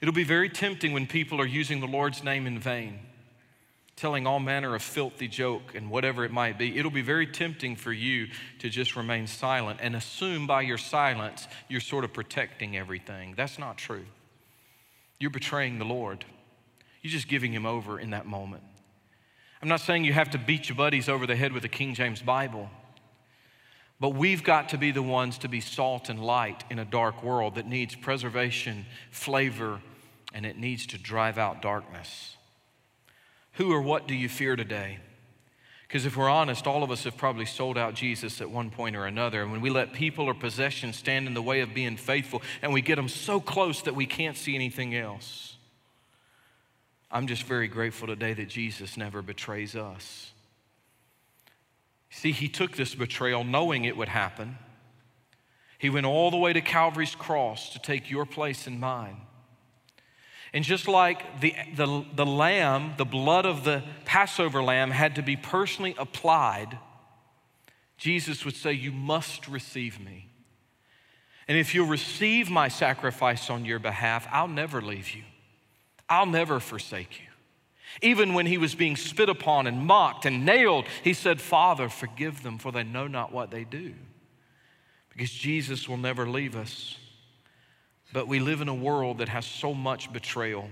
It'll 0.00 0.12
be 0.12 0.24
very 0.24 0.48
tempting 0.48 0.92
when 0.92 1.06
people 1.06 1.40
are 1.40 1.46
using 1.46 1.80
the 1.80 1.86
Lord's 1.86 2.24
name 2.24 2.48
in 2.48 2.58
vain, 2.58 2.98
telling 3.94 4.26
all 4.26 4.40
manner 4.40 4.74
of 4.74 4.82
filthy 4.82 5.28
joke 5.28 5.74
and 5.76 5.88
whatever 5.88 6.24
it 6.24 6.32
might 6.32 6.58
be. 6.58 6.76
It'll 6.76 6.90
be 6.90 7.00
very 7.00 7.28
tempting 7.28 7.76
for 7.76 7.92
you 7.92 8.26
to 8.58 8.68
just 8.68 8.96
remain 8.96 9.28
silent 9.28 9.78
and 9.80 9.94
assume 9.94 10.48
by 10.48 10.62
your 10.62 10.78
silence 10.78 11.46
you're 11.68 11.80
sort 11.80 12.02
of 12.02 12.12
protecting 12.12 12.76
everything. 12.76 13.34
That's 13.36 13.58
not 13.58 13.78
true. 13.78 14.06
You're 15.20 15.30
betraying 15.30 15.78
the 15.78 15.84
Lord. 15.84 16.24
You're 17.02 17.12
just 17.12 17.28
giving 17.28 17.52
him 17.52 17.66
over 17.66 18.00
in 18.00 18.10
that 18.10 18.26
moment. 18.26 18.64
I'm 19.62 19.68
not 19.68 19.80
saying 19.80 20.04
you 20.04 20.12
have 20.12 20.30
to 20.30 20.38
beat 20.38 20.68
your 20.68 20.76
buddies 20.76 21.08
over 21.08 21.24
the 21.24 21.36
head 21.36 21.52
with 21.52 21.64
a 21.64 21.68
King 21.68 21.94
James 21.94 22.20
Bible, 22.20 22.68
but 24.00 24.10
we've 24.10 24.42
got 24.42 24.70
to 24.70 24.78
be 24.78 24.90
the 24.90 25.02
ones 25.02 25.38
to 25.38 25.48
be 25.48 25.60
salt 25.60 26.08
and 26.08 26.24
light 26.24 26.64
in 26.70 26.78
a 26.78 26.84
dark 26.84 27.22
world 27.22 27.56
that 27.56 27.66
needs 27.66 27.94
preservation, 27.94 28.86
flavor, 29.10 29.80
and 30.32 30.46
it 30.46 30.56
needs 30.56 30.86
to 30.86 30.98
drive 30.98 31.36
out 31.36 31.60
darkness. 31.60 32.36
Who 33.54 33.72
or 33.72 33.82
what 33.82 34.08
do 34.08 34.14
you 34.14 34.28
fear 34.28 34.56
today? 34.56 34.98
Because 35.86 36.06
if 36.06 36.16
we're 36.16 36.30
honest, 36.30 36.66
all 36.66 36.82
of 36.82 36.90
us 36.90 37.04
have 37.04 37.16
probably 37.16 37.44
sold 37.44 37.76
out 37.76 37.94
Jesus 37.94 38.40
at 38.40 38.48
one 38.48 38.70
point 38.70 38.94
or 38.94 39.06
another. 39.06 39.42
And 39.42 39.50
when 39.50 39.60
we 39.60 39.70
let 39.70 39.92
people 39.92 40.26
or 40.26 40.34
possessions 40.34 40.96
stand 40.96 41.26
in 41.26 41.34
the 41.34 41.42
way 41.42 41.60
of 41.60 41.74
being 41.74 41.96
faithful 41.96 42.42
and 42.62 42.72
we 42.72 42.80
get 42.80 42.94
them 42.94 43.08
so 43.08 43.40
close 43.40 43.82
that 43.82 43.96
we 43.96 44.06
can't 44.06 44.36
see 44.36 44.54
anything 44.54 44.94
else, 44.94 45.56
I'm 47.10 47.26
just 47.26 47.42
very 47.42 47.66
grateful 47.66 48.06
today 48.06 48.32
that 48.34 48.48
Jesus 48.48 48.96
never 48.96 49.20
betrays 49.20 49.74
us. 49.74 50.30
See, 52.10 52.32
he 52.32 52.48
took 52.48 52.76
this 52.76 52.94
betrayal 52.94 53.44
knowing 53.44 53.84
it 53.84 53.96
would 53.96 54.08
happen. 54.08 54.58
He 55.78 55.88
went 55.88 56.06
all 56.06 56.30
the 56.30 56.36
way 56.36 56.52
to 56.52 56.60
Calvary's 56.60 57.14
cross 57.14 57.72
to 57.72 57.78
take 57.78 58.10
your 58.10 58.26
place 58.26 58.66
and 58.66 58.78
mine. 58.78 59.16
And 60.52 60.64
just 60.64 60.88
like 60.88 61.40
the, 61.40 61.54
the, 61.76 62.04
the 62.14 62.26
lamb, 62.26 62.94
the 62.98 63.04
blood 63.04 63.46
of 63.46 63.64
the 63.64 63.84
Passover 64.04 64.62
lamb 64.62 64.90
had 64.90 65.14
to 65.14 65.22
be 65.22 65.36
personally 65.36 65.94
applied, 65.96 66.78
Jesus 67.96 68.44
would 68.44 68.56
say, 68.56 68.72
You 68.72 68.90
must 68.90 69.46
receive 69.46 70.00
me. 70.00 70.26
And 71.46 71.56
if 71.56 71.74
you'll 71.74 71.86
receive 71.86 72.50
my 72.50 72.68
sacrifice 72.68 73.48
on 73.48 73.64
your 73.64 73.78
behalf, 73.78 74.26
I'll 74.30 74.48
never 74.48 74.82
leave 74.82 75.10
you. 75.10 75.22
I'll 76.08 76.26
never 76.26 76.60
forsake 76.60 77.20
you. 77.20 77.29
Even 78.02 78.34
when 78.34 78.46
he 78.46 78.58
was 78.58 78.74
being 78.74 78.96
spit 78.96 79.28
upon 79.28 79.66
and 79.66 79.84
mocked 79.84 80.24
and 80.24 80.44
nailed, 80.44 80.86
he 81.02 81.12
said, 81.12 81.40
Father, 81.40 81.88
forgive 81.88 82.42
them, 82.42 82.58
for 82.58 82.72
they 82.72 82.84
know 82.84 83.06
not 83.06 83.32
what 83.32 83.50
they 83.50 83.64
do. 83.64 83.94
Because 85.10 85.30
Jesus 85.30 85.88
will 85.88 85.96
never 85.96 86.28
leave 86.28 86.56
us. 86.56 86.96
But 88.12 88.28
we 88.28 88.40
live 88.40 88.60
in 88.60 88.68
a 88.68 88.74
world 88.74 89.18
that 89.18 89.28
has 89.28 89.44
so 89.44 89.74
much 89.74 90.12
betrayal. 90.12 90.68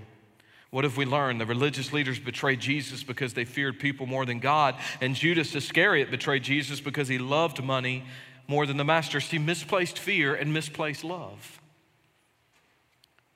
What 0.71 0.83
have 0.83 0.97
we 0.97 1.05
learned? 1.05 1.41
The 1.41 1.45
religious 1.45 1.93
leaders 1.93 2.19
betrayed 2.19 2.59
Jesus 2.59 3.03
because 3.03 3.33
they 3.33 3.45
feared 3.45 3.79
people 3.79 4.05
more 4.05 4.25
than 4.25 4.39
God, 4.39 4.75
and 5.01 5.15
Judas 5.15 5.55
Iscariot 5.55 6.11
betrayed 6.11 6.43
Jesus 6.43 6.79
because 6.79 7.07
he 7.07 7.17
loved 7.17 7.63
money 7.63 8.03
more 8.47 8.65
than 8.65 8.77
the 8.77 8.83
master. 8.83 9.19
See, 9.19 9.37
misplaced 9.37 9.97
fear 9.97 10.35
and 10.35 10.53
misplaced 10.53 11.03
love. 11.03 11.59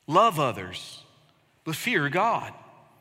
Love 0.08 0.40
others 0.40 1.04
but 1.64 1.76
fear 1.76 2.10
God. 2.10 2.54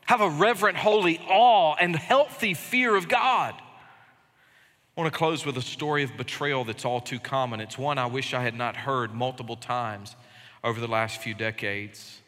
Have 0.05 0.21
a 0.21 0.29
reverent, 0.29 0.77
holy 0.77 1.19
awe 1.27 1.75
and 1.79 1.95
healthy 1.95 2.53
fear 2.53 2.95
of 2.95 3.07
God. 3.07 3.53
I 3.55 5.01
want 5.01 5.11
to 5.11 5.17
close 5.17 5.45
with 5.45 5.57
a 5.57 5.61
story 5.61 6.03
of 6.03 6.15
betrayal 6.17 6.65
that's 6.65 6.85
all 6.85 7.01
too 7.01 7.19
common. 7.19 7.59
It's 7.59 7.77
one 7.77 7.97
I 7.97 8.05
wish 8.05 8.33
I 8.33 8.43
had 8.43 8.55
not 8.55 8.75
heard 8.75 9.13
multiple 9.13 9.55
times 9.55 10.15
over 10.63 10.79
the 10.79 10.87
last 10.87 11.21
few 11.21 11.33
decades. 11.33 12.19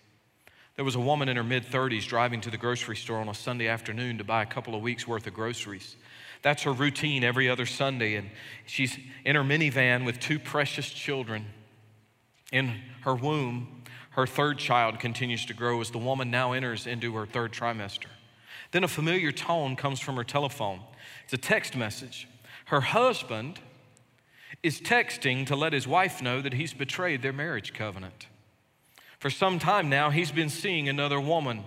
There 0.75 0.83
was 0.83 0.95
a 0.95 0.99
woman 0.99 1.29
in 1.29 1.37
her 1.37 1.43
mid 1.43 1.65
30s 1.65 2.07
driving 2.07 2.41
to 2.41 2.49
the 2.49 2.57
grocery 2.57 2.95
store 2.95 3.19
on 3.19 3.29
a 3.29 3.33
Sunday 3.33 3.67
afternoon 3.67 4.17
to 4.17 4.23
buy 4.23 4.41
a 4.41 4.45
couple 4.45 4.73
of 4.75 4.81
weeks' 4.81 5.07
worth 5.07 5.27
of 5.27 5.33
groceries. 5.33 5.95
That's 6.41 6.63
her 6.63 6.73
routine 6.73 7.23
every 7.23 7.49
other 7.49 7.65
Sunday, 7.65 8.15
and 8.15 8.29
she's 8.65 8.97
in 9.23 9.35
her 9.35 9.43
minivan 9.43 10.05
with 10.05 10.19
two 10.19 10.37
precious 10.37 10.89
children 10.89 11.45
in 12.51 12.81
her 13.01 13.15
womb 13.15 13.74
her 14.15 14.25
third 14.25 14.57
child 14.57 14.97
continues 14.97 15.45
to 15.45 15.53
grow 15.53 15.81
as 15.81 15.91
the 15.91 15.97
woman 15.97 16.31
now 16.31 16.53
enters 16.53 16.87
into 16.87 17.13
her 17.15 17.25
third 17.25 17.51
trimester. 17.51 18.07
Then 18.71 18.85
a 18.85 18.87
familiar 18.87 19.33
tone 19.33 19.75
comes 19.75 19.99
from 19.99 20.15
her 20.15 20.23
telephone. 20.23 20.79
It's 21.25 21.33
a 21.33 21.37
text 21.37 21.75
message. 21.75 22.29
Her 22.67 22.79
husband 22.79 23.59
is 24.63 24.79
texting 24.79 25.45
to 25.47 25.55
let 25.57 25.73
his 25.73 25.85
wife 25.85 26.21
know 26.21 26.41
that 26.41 26.53
he's 26.53 26.73
betrayed 26.73 27.21
their 27.21 27.33
marriage 27.33 27.73
covenant. 27.73 28.27
For 29.19 29.29
some 29.29 29.59
time 29.59 29.89
now, 29.89 30.11
he's 30.11 30.31
been 30.31 30.49
seeing 30.49 30.87
another 30.87 31.19
woman. 31.19 31.65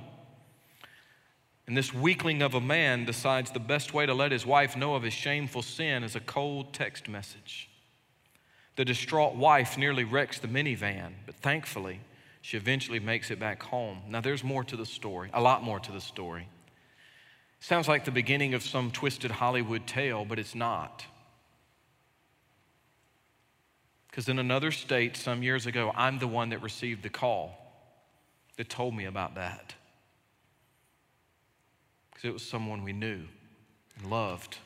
And 1.66 1.76
this 1.76 1.92
weakling 1.92 2.40
of 2.40 2.55
a 2.55 2.62
man 2.62 3.05
decides 3.05 3.51
the 3.51 3.61
best 3.61 3.92
way 3.92 4.07
to 4.07 4.14
let 4.14 4.32
his 4.32 4.46
wife 4.46 4.74
know 4.74 4.94
of 4.94 5.03
his 5.03 5.12
shameful 5.12 5.61
sin 5.61 6.03
is 6.03 6.16
a 6.16 6.20
cold 6.20 6.72
text 6.72 7.11
message. 7.11 7.68
The 8.76 8.86
distraught 8.86 9.36
wife 9.36 9.76
nearly 9.76 10.05
wrecks 10.05 10.38
the 10.38 10.49
minivan, 10.49 11.12
but 11.26 11.34
thankfully, 11.34 12.01
she 12.41 12.57
eventually 12.57 13.01
makes 13.01 13.30
it 13.30 13.39
back 13.39 13.62
home. 13.62 14.01
Now, 14.09 14.20
there's 14.20 14.45
more 14.45 14.64
to 14.64 14.76
the 14.76 14.86
story, 14.86 15.30
a 15.32 15.41
lot 15.41 15.62
more 15.62 15.80
to 15.80 15.93
the 15.93 16.01
story. 16.01 16.49
Sounds 17.61 17.89
like 17.89 18.05
the 18.05 18.11
beginning 18.11 18.55
of 18.55 18.62
some 18.62 18.91
twisted 18.91 19.30
Hollywood 19.30 19.86
tale, 19.86 20.24
but 20.24 20.39
it's 20.39 20.55
not. 20.55 21.05
Because 24.09 24.28
in 24.28 24.39
another 24.39 24.70
state 24.70 25.16
some 25.16 25.43
years 25.43 25.66
ago, 25.66 25.93
I'm 25.95 26.18
the 26.18 26.28
one 26.28 26.51
that 26.51 26.62
received 26.62 27.03
the 27.03 27.09
call 27.09 27.57
that 28.57 28.68
told 28.68 28.95
me 28.95 29.05
about 29.05 29.34
that. 29.36 29.74
Because 32.11 32.28
it 32.28 32.32
was 32.32 32.43
someone 32.43 32.82
we 32.82 32.93
knew 32.93 33.22
and 33.97 34.11
loved 34.11 34.59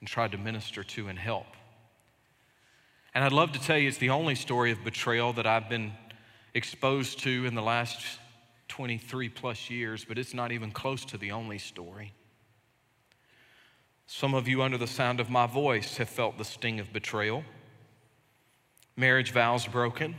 and 0.00 0.08
tried 0.08 0.32
to 0.32 0.38
minister 0.38 0.82
to 0.82 1.08
and 1.08 1.18
help. 1.18 1.46
And 3.14 3.24
I'd 3.24 3.32
love 3.32 3.52
to 3.52 3.60
tell 3.60 3.76
you 3.76 3.88
it's 3.88 3.98
the 3.98 4.10
only 4.10 4.34
story 4.34 4.70
of 4.70 4.84
betrayal 4.84 5.32
that 5.34 5.46
I've 5.46 5.68
been 5.68 5.92
exposed 6.54 7.20
to 7.20 7.46
in 7.46 7.54
the 7.54 7.62
last 7.62 8.18
23 8.68 9.28
plus 9.28 9.70
years, 9.70 10.04
but 10.04 10.18
it's 10.18 10.34
not 10.34 10.52
even 10.52 10.70
close 10.70 11.04
to 11.06 11.18
the 11.18 11.32
only 11.32 11.58
story. 11.58 12.12
Some 14.06 14.34
of 14.34 14.48
you, 14.48 14.62
under 14.62 14.78
the 14.78 14.86
sound 14.86 15.20
of 15.20 15.30
my 15.30 15.46
voice, 15.46 15.96
have 15.98 16.08
felt 16.08 16.36
the 16.36 16.44
sting 16.44 16.80
of 16.80 16.92
betrayal. 16.92 17.44
Marriage 18.96 19.32
vows 19.32 19.66
broken, 19.66 20.16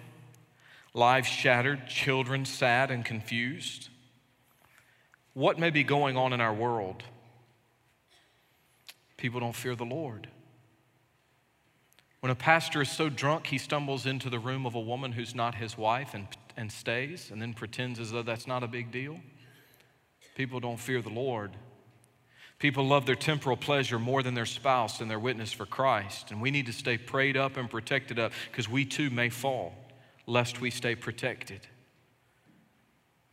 lives 0.94 1.28
shattered, 1.28 1.88
children 1.88 2.46
sad 2.46 2.90
and 2.90 3.04
confused. 3.04 3.90
What 5.34 5.60
may 5.60 5.70
be 5.70 5.84
going 5.84 6.18
on 6.18 6.34
in 6.34 6.42
our 6.42 6.54
world? 6.54 7.04
People 9.18 9.40
don't 9.40 9.56
fear 9.56 9.76
the 9.76 9.86
Lord. 9.86 10.28
When 12.22 12.32
a 12.32 12.36
pastor 12.36 12.84
is 12.84 12.90
so 12.90 13.10
drunk 13.10 13.48
he 13.48 13.58
stumbles 13.58 14.06
into 14.06 14.30
the 14.30 14.40
room 14.40 14.68
of 14.68 14.76
a 14.76 14.80
woman 14.80 15.12
who's 15.12 15.34
not 15.34 15.56
his 15.56 15.76
wife 15.76 16.14
and, 16.14 16.28
and 16.56 16.72
stays 16.72 17.32
and 17.32 17.42
then 17.42 17.54
pretends 17.54 18.00
as 18.00 18.12
though 18.12 18.22
that's 18.22 18.46
not 18.46 18.62
a 18.64 18.68
big 18.68 18.92
deal, 18.92 19.20
people 20.36 20.60
don't 20.60 20.80
fear 20.80 21.02
the 21.02 21.10
Lord. 21.10 21.52
People 22.60 22.86
love 22.86 23.08
their 23.08 23.16
temporal 23.16 23.58
pleasure 23.58 23.98
more 23.98 24.22
than 24.22 24.36
their 24.36 24.46
spouse 24.46 25.02
and 25.02 25.10
their 25.10 25.18
witness 25.18 25.52
for 25.52 25.66
Christ. 25.66 26.30
And 26.30 26.40
we 26.40 26.52
need 26.52 26.68
to 26.68 26.74
stay 26.74 26.96
prayed 26.96 27.36
up 27.36 27.58
and 27.58 27.68
protected 27.68 28.20
up 28.20 28.34
because 28.52 28.70
we 28.70 28.86
too 28.86 29.10
may 29.10 29.30
fall, 29.30 29.74
lest 30.28 30.62
we 30.62 30.70
stay 30.70 30.94
protected. 30.94 31.62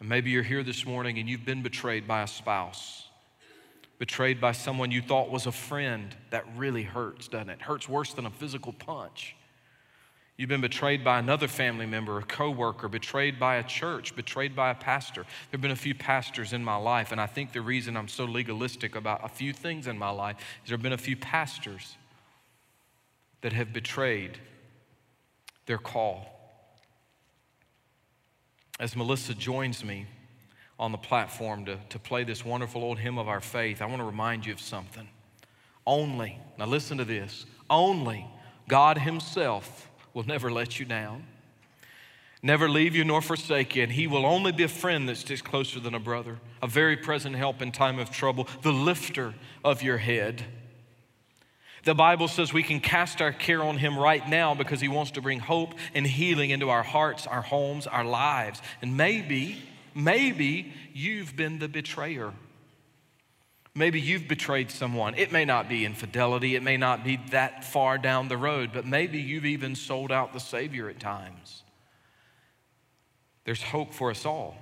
And 0.01 0.09
maybe 0.09 0.30
you're 0.30 0.43
here 0.43 0.62
this 0.62 0.86
morning 0.86 1.18
and 1.18 1.28
you've 1.28 1.45
been 1.45 1.62
betrayed 1.62 2.09
by 2.09 2.22
a 2.22 2.26
spouse 2.26 3.07
betrayed 3.99 4.40
by 4.40 4.53
someone 4.53 4.90
you 4.90 5.03
thought 5.03 5.30
was 5.30 5.46
a 5.46 5.53
friend, 5.53 6.16
that 6.30 6.44
really 6.57 6.84
hurts, 6.84 7.28
doesn't 7.28 7.51
it? 7.51 7.62
Hurts 7.62 7.88
worse 7.88 8.14
than 8.14 8.26
a 8.26 8.30
physical 8.30 8.72
punch. 8.72 9.34
You've 10.36 10.49
been 10.49 10.61
betrayed 10.61 11.03
by 11.03 11.18
another 11.18 11.49
family 11.49 11.84
member, 11.84 12.16
a 12.16 12.22
coworker, 12.22 12.88
betrayed 12.88 13.40
by 13.40 13.57
a 13.57 13.64
church, 13.64 14.14
betrayed 14.14 14.55
by 14.55 14.70
a 14.70 14.74
pastor. 14.74 15.22
There 15.22 15.59
have 15.59 15.61
been 15.61 15.72
a 15.72 15.76
few 15.76 15.96
pastors 15.96 16.53
in 16.53 16.62
my 16.62 16.76
life, 16.76 17.11
and 17.11 17.20
I 17.20 17.26
think 17.26 17.53
the 17.53 17.61
reason 17.61 17.96
I'm 17.96 18.07
so 18.07 18.24
legalistic 18.24 18.94
about 18.94 19.24
a 19.24 19.28
few 19.28 19.53
things 19.53 19.88
in 19.88 19.99
my 19.99 20.11
life 20.11 20.36
is 20.62 20.68
there 20.68 20.76
have 20.76 20.82
been 20.82 20.92
a 20.92 20.96
few 20.96 21.16
pastors 21.16 21.96
that 23.40 23.53
have 23.53 23.72
betrayed 23.72 24.38
their 25.66 25.78
call. 25.78 26.26
As 28.78 28.94
Melissa 28.94 29.34
joins 29.34 29.84
me 29.84 30.07
on 30.78 30.92
the 30.92 30.98
platform 30.98 31.64
to, 31.64 31.78
to 31.88 31.98
play 31.98 32.24
this 32.24 32.44
wonderful 32.44 32.82
old 32.82 32.98
hymn 32.98 33.18
of 33.18 33.28
our 33.28 33.40
faith, 33.40 33.82
I 33.82 33.86
want 33.86 33.98
to 33.98 34.04
remind 34.04 34.46
you 34.46 34.52
of 34.52 34.60
something. 34.60 35.08
Only, 35.86 36.38
now 36.58 36.66
listen 36.66 36.98
to 36.98 37.04
this, 37.04 37.46
only 37.68 38.26
God 38.68 38.98
Himself 38.98 39.90
will 40.14 40.24
never 40.24 40.50
let 40.50 40.78
you 40.78 40.84
down, 40.84 41.24
never 42.42 42.68
leave 42.68 42.94
you 42.94 43.04
nor 43.04 43.20
forsake 43.20 43.74
you, 43.74 43.82
and 43.82 43.92
He 43.92 44.06
will 44.06 44.26
only 44.26 44.52
be 44.52 44.62
a 44.62 44.68
friend 44.68 45.08
that 45.08 45.16
sticks 45.16 45.42
closer 45.42 45.80
than 45.80 45.94
a 45.94 46.00
brother, 46.00 46.38
a 46.62 46.66
very 46.66 46.96
present 46.96 47.34
help 47.34 47.60
in 47.62 47.72
time 47.72 47.98
of 47.98 48.10
trouble, 48.10 48.46
the 48.62 48.72
lifter 48.72 49.34
of 49.64 49.82
your 49.82 49.98
head. 49.98 50.44
The 51.84 51.94
Bible 51.94 52.28
says 52.28 52.52
we 52.52 52.62
can 52.62 52.80
cast 52.80 53.22
our 53.22 53.32
care 53.32 53.62
on 53.62 53.78
Him 53.78 53.98
right 53.98 54.28
now 54.28 54.54
because 54.54 54.80
He 54.80 54.88
wants 54.88 55.12
to 55.12 55.22
bring 55.22 55.40
hope 55.40 55.74
and 55.94 56.06
healing 56.06 56.50
into 56.50 56.68
our 56.68 56.82
hearts, 56.82 57.26
our 57.26 57.42
homes, 57.42 57.86
our 57.86 58.04
lives. 58.04 58.60
And 58.82 58.96
maybe, 58.96 59.62
maybe 59.99 60.72
you've 60.94 61.36
been 61.36 61.59
the 61.59 61.68
betrayer. 61.68 62.32
Maybe 63.74 64.01
you've 64.01 64.26
betrayed 64.26 64.70
someone. 64.70 65.14
It 65.14 65.30
may 65.30 65.44
not 65.44 65.68
be 65.68 65.84
infidelity, 65.84 66.55
it 66.57 66.62
may 66.62 66.76
not 66.76 67.05
be 67.05 67.18
that 67.30 67.64
far 67.64 67.99
down 67.99 68.28
the 68.28 68.36
road, 68.36 68.70
but 68.72 68.86
maybe 68.86 69.18
you've 69.18 69.44
even 69.44 69.74
sold 69.74 70.11
out 70.11 70.32
the 70.32 70.40
Savior 70.40 70.88
at 70.88 70.99
times. 70.99 71.62
There's 73.44 73.62
hope 73.62 73.92
for 73.92 74.11
us 74.11 74.24
all 74.24 74.57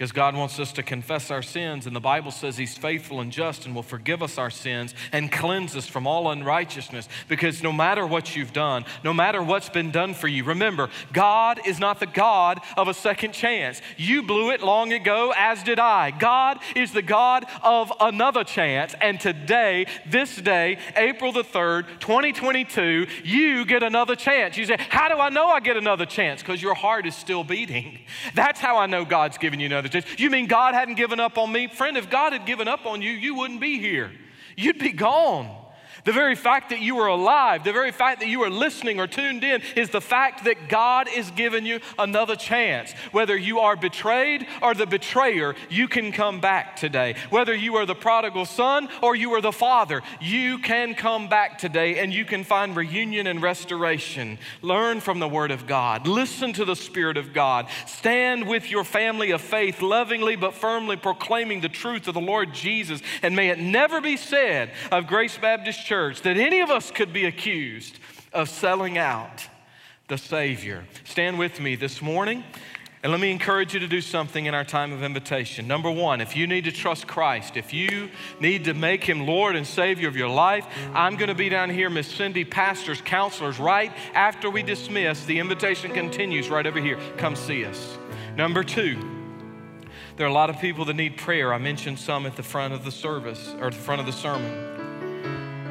because 0.00 0.12
God 0.12 0.34
wants 0.34 0.58
us 0.58 0.72
to 0.72 0.82
confess 0.82 1.30
our 1.30 1.42
sins, 1.42 1.86
and 1.86 1.94
the 1.94 2.00
Bible 2.00 2.30
says 2.30 2.56
He's 2.56 2.74
faithful 2.74 3.20
and 3.20 3.30
just 3.30 3.66
and 3.66 3.74
will 3.74 3.82
forgive 3.82 4.22
us 4.22 4.38
our 4.38 4.48
sins 4.48 4.94
and 5.12 5.30
cleanse 5.30 5.76
us 5.76 5.86
from 5.86 6.06
all 6.06 6.30
unrighteousness. 6.30 7.06
Because 7.28 7.62
no 7.62 7.70
matter 7.70 8.06
what 8.06 8.34
you've 8.34 8.54
done, 8.54 8.86
no 9.04 9.12
matter 9.12 9.42
what's 9.42 9.68
been 9.68 9.90
done 9.90 10.14
for 10.14 10.26
you, 10.26 10.42
remember, 10.42 10.88
God 11.12 11.60
is 11.66 11.78
not 11.78 12.00
the 12.00 12.06
God 12.06 12.60
of 12.78 12.88
a 12.88 12.94
second 12.94 13.32
chance. 13.32 13.82
You 13.98 14.22
blew 14.22 14.52
it 14.52 14.62
long 14.62 14.94
ago, 14.94 15.34
as 15.36 15.62
did 15.62 15.78
I. 15.78 16.12
God 16.12 16.60
is 16.74 16.92
the 16.92 17.02
God 17.02 17.44
of 17.62 17.92
another 18.00 18.42
chance, 18.42 18.94
and 19.02 19.20
today, 19.20 19.84
this 20.06 20.34
day, 20.34 20.78
April 20.96 21.30
the 21.30 21.44
3rd, 21.44 21.84
2022, 22.00 23.06
you 23.22 23.66
get 23.66 23.82
another 23.82 24.16
chance. 24.16 24.56
You 24.56 24.64
say, 24.64 24.78
How 24.78 25.10
do 25.10 25.18
I 25.18 25.28
know 25.28 25.48
I 25.48 25.60
get 25.60 25.76
another 25.76 26.06
chance? 26.06 26.40
Because 26.40 26.62
your 26.62 26.74
heart 26.74 27.04
is 27.04 27.14
still 27.14 27.44
beating. 27.44 27.98
That's 28.34 28.60
how 28.60 28.78
I 28.78 28.86
know 28.86 29.04
God's 29.04 29.36
given 29.36 29.60
you 29.60 29.66
another 29.66 29.89
you 30.16 30.30
mean 30.30 30.46
God 30.46 30.74
hadn't 30.74 30.94
given 30.94 31.20
up 31.20 31.38
on 31.38 31.50
me? 31.52 31.68
Friend, 31.68 31.96
if 31.96 32.10
God 32.10 32.32
had 32.32 32.46
given 32.46 32.68
up 32.68 32.86
on 32.86 33.02
you, 33.02 33.10
you 33.10 33.34
wouldn't 33.34 33.60
be 33.60 33.78
here. 33.78 34.12
You'd 34.56 34.78
be 34.78 34.92
gone. 34.92 35.59
The 36.04 36.12
very 36.12 36.34
fact 36.34 36.70
that 36.70 36.80
you 36.80 36.98
are 36.98 37.08
alive, 37.08 37.64
the 37.64 37.72
very 37.72 37.92
fact 37.92 38.20
that 38.20 38.28
you 38.28 38.42
are 38.42 38.50
listening 38.50 39.00
or 39.00 39.06
tuned 39.06 39.44
in, 39.44 39.62
is 39.76 39.90
the 39.90 40.00
fact 40.00 40.44
that 40.44 40.68
God 40.68 41.08
is 41.14 41.30
giving 41.32 41.66
you 41.66 41.80
another 41.98 42.36
chance. 42.36 42.92
Whether 43.12 43.36
you 43.36 43.60
are 43.60 43.76
betrayed 43.76 44.46
or 44.62 44.74
the 44.74 44.86
betrayer, 44.86 45.54
you 45.68 45.88
can 45.88 46.12
come 46.12 46.40
back 46.40 46.76
today. 46.76 47.16
Whether 47.30 47.54
you 47.54 47.76
are 47.76 47.86
the 47.86 47.94
prodigal 47.94 48.46
son 48.46 48.88
or 49.02 49.14
you 49.14 49.32
are 49.32 49.40
the 49.40 49.52
father, 49.52 50.02
you 50.20 50.58
can 50.58 50.94
come 50.94 51.28
back 51.28 51.58
today 51.58 51.98
and 51.98 52.12
you 52.12 52.24
can 52.24 52.44
find 52.44 52.76
reunion 52.76 53.26
and 53.26 53.42
restoration. 53.42 54.38
Learn 54.62 55.00
from 55.00 55.18
the 55.18 55.28
Word 55.28 55.50
of 55.50 55.66
God, 55.66 56.06
listen 56.06 56.52
to 56.54 56.64
the 56.64 56.76
Spirit 56.76 57.16
of 57.16 57.32
God, 57.32 57.66
stand 57.86 58.46
with 58.46 58.70
your 58.70 58.84
family 58.84 59.30
of 59.30 59.40
faith, 59.40 59.82
lovingly 59.82 60.36
but 60.36 60.54
firmly 60.54 60.96
proclaiming 60.96 61.60
the 61.60 61.68
truth 61.68 62.08
of 62.08 62.14
the 62.14 62.20
Lord 62.20 62.52
Jesus. 62.54 63.02
And 63.22 63.36
may 63.36 63.48
it 63.48 63.58
never 63.58 64.00
be 64.00 64.16
said 64.16 64.70
of 64.90 65.06
Grace 65.06 65.36
Baptist 65.36 65.86
church 65.90 66.22
that 66.22 66.36
any 66.36 66.60
of 66.60 66.70
us 66.70 66.92
could 66.92 67.12
be 67.12 67.24
accused 67.24 67.98
of 68.32 68.48
selling 68.48 68.96
out 68.96 69.48
the 70.06 70.16
Savior. 70.16 70.84
Stand 71.02 71.36
with 71.36 71.58
me 71.58 71.74
this 71.74 72.00
morning. 72.00 72.44
And 73.02 73.10
let 73.10 73.20
me 73.20 73.32
encourage 73.32 73.74
you 73.74 73.80
to 73.80 73.88
do 73.88 74.00
something 74.00 74.46
in 74.46 74.54
our 74.54 74.62
time 74.62 74.92
of 74.92 75.02
invitation. 75.02 75.66
Number 75.66 75.90
one, 75.90 76.20
if 76.20 76.36
you 76.36 76.46
need 76.46 76.62
to 76.66 76.70
trust 76.70 77.08
Christ, 77.08 77.56
if 77.56 77.74
you 77.74 78.08
need 78.38 78.66
to 78.66 78.74
make 78.74 79.02
Him 79.02 79.26
Lord 79.26 79.56
and 79.56 79.66
Savior 79.66 80.06
of 80.06 80.14
your 80.14 80.28
life, 80.28 80.64
I'm 80.94 81.16
going 81.16 81.28
to 81.28 81.34
be 81.34 81.48
down 81.48 81.70
here, 81.70 81.90
Miss 81.90 82.06
Cindy, 82.06 82.44
pastors, 82.44 83.00
counselors, 83.00 83.58
right 83.58 83.90
after 84.14 84.48
we 84.48 84.62
dismiss. 84.62 85.24
The 85.24 85.40
invitation 85.40 85.92
continues 85.92 86.50
right 86.50 86.68
over 86.68 86.78
here. 86.78 87.00
Come 87.16 87.34
see 87.34 87.64
us. 87.64 87.98
Number 88.36 88.62
two, 88.62 88.96
there 90.14 90.26
are 90.26 90.30
a 90.30 90.32
lot 90.32 90.50
of 90.50 90.60
people 90.60 90.84
that 90.84 90.94
need 90.94 91.16
prayer. 91.16 91.52
I 91.52 91.58
mentioned 91.58 91.98
some 91.98 92.26
at 92.26 92.36
the 92.36 92.44
front 92.44 92.74
of 92.74 92.84
the 92.84 92.92
service 92.92 93.56
or 93.58 93.66
at 93.68 93.72
the 93.72 93.80
front 93.80 94.00
of 94.00 94.06
the 94.06 94.12
sermon. 94.12 94.79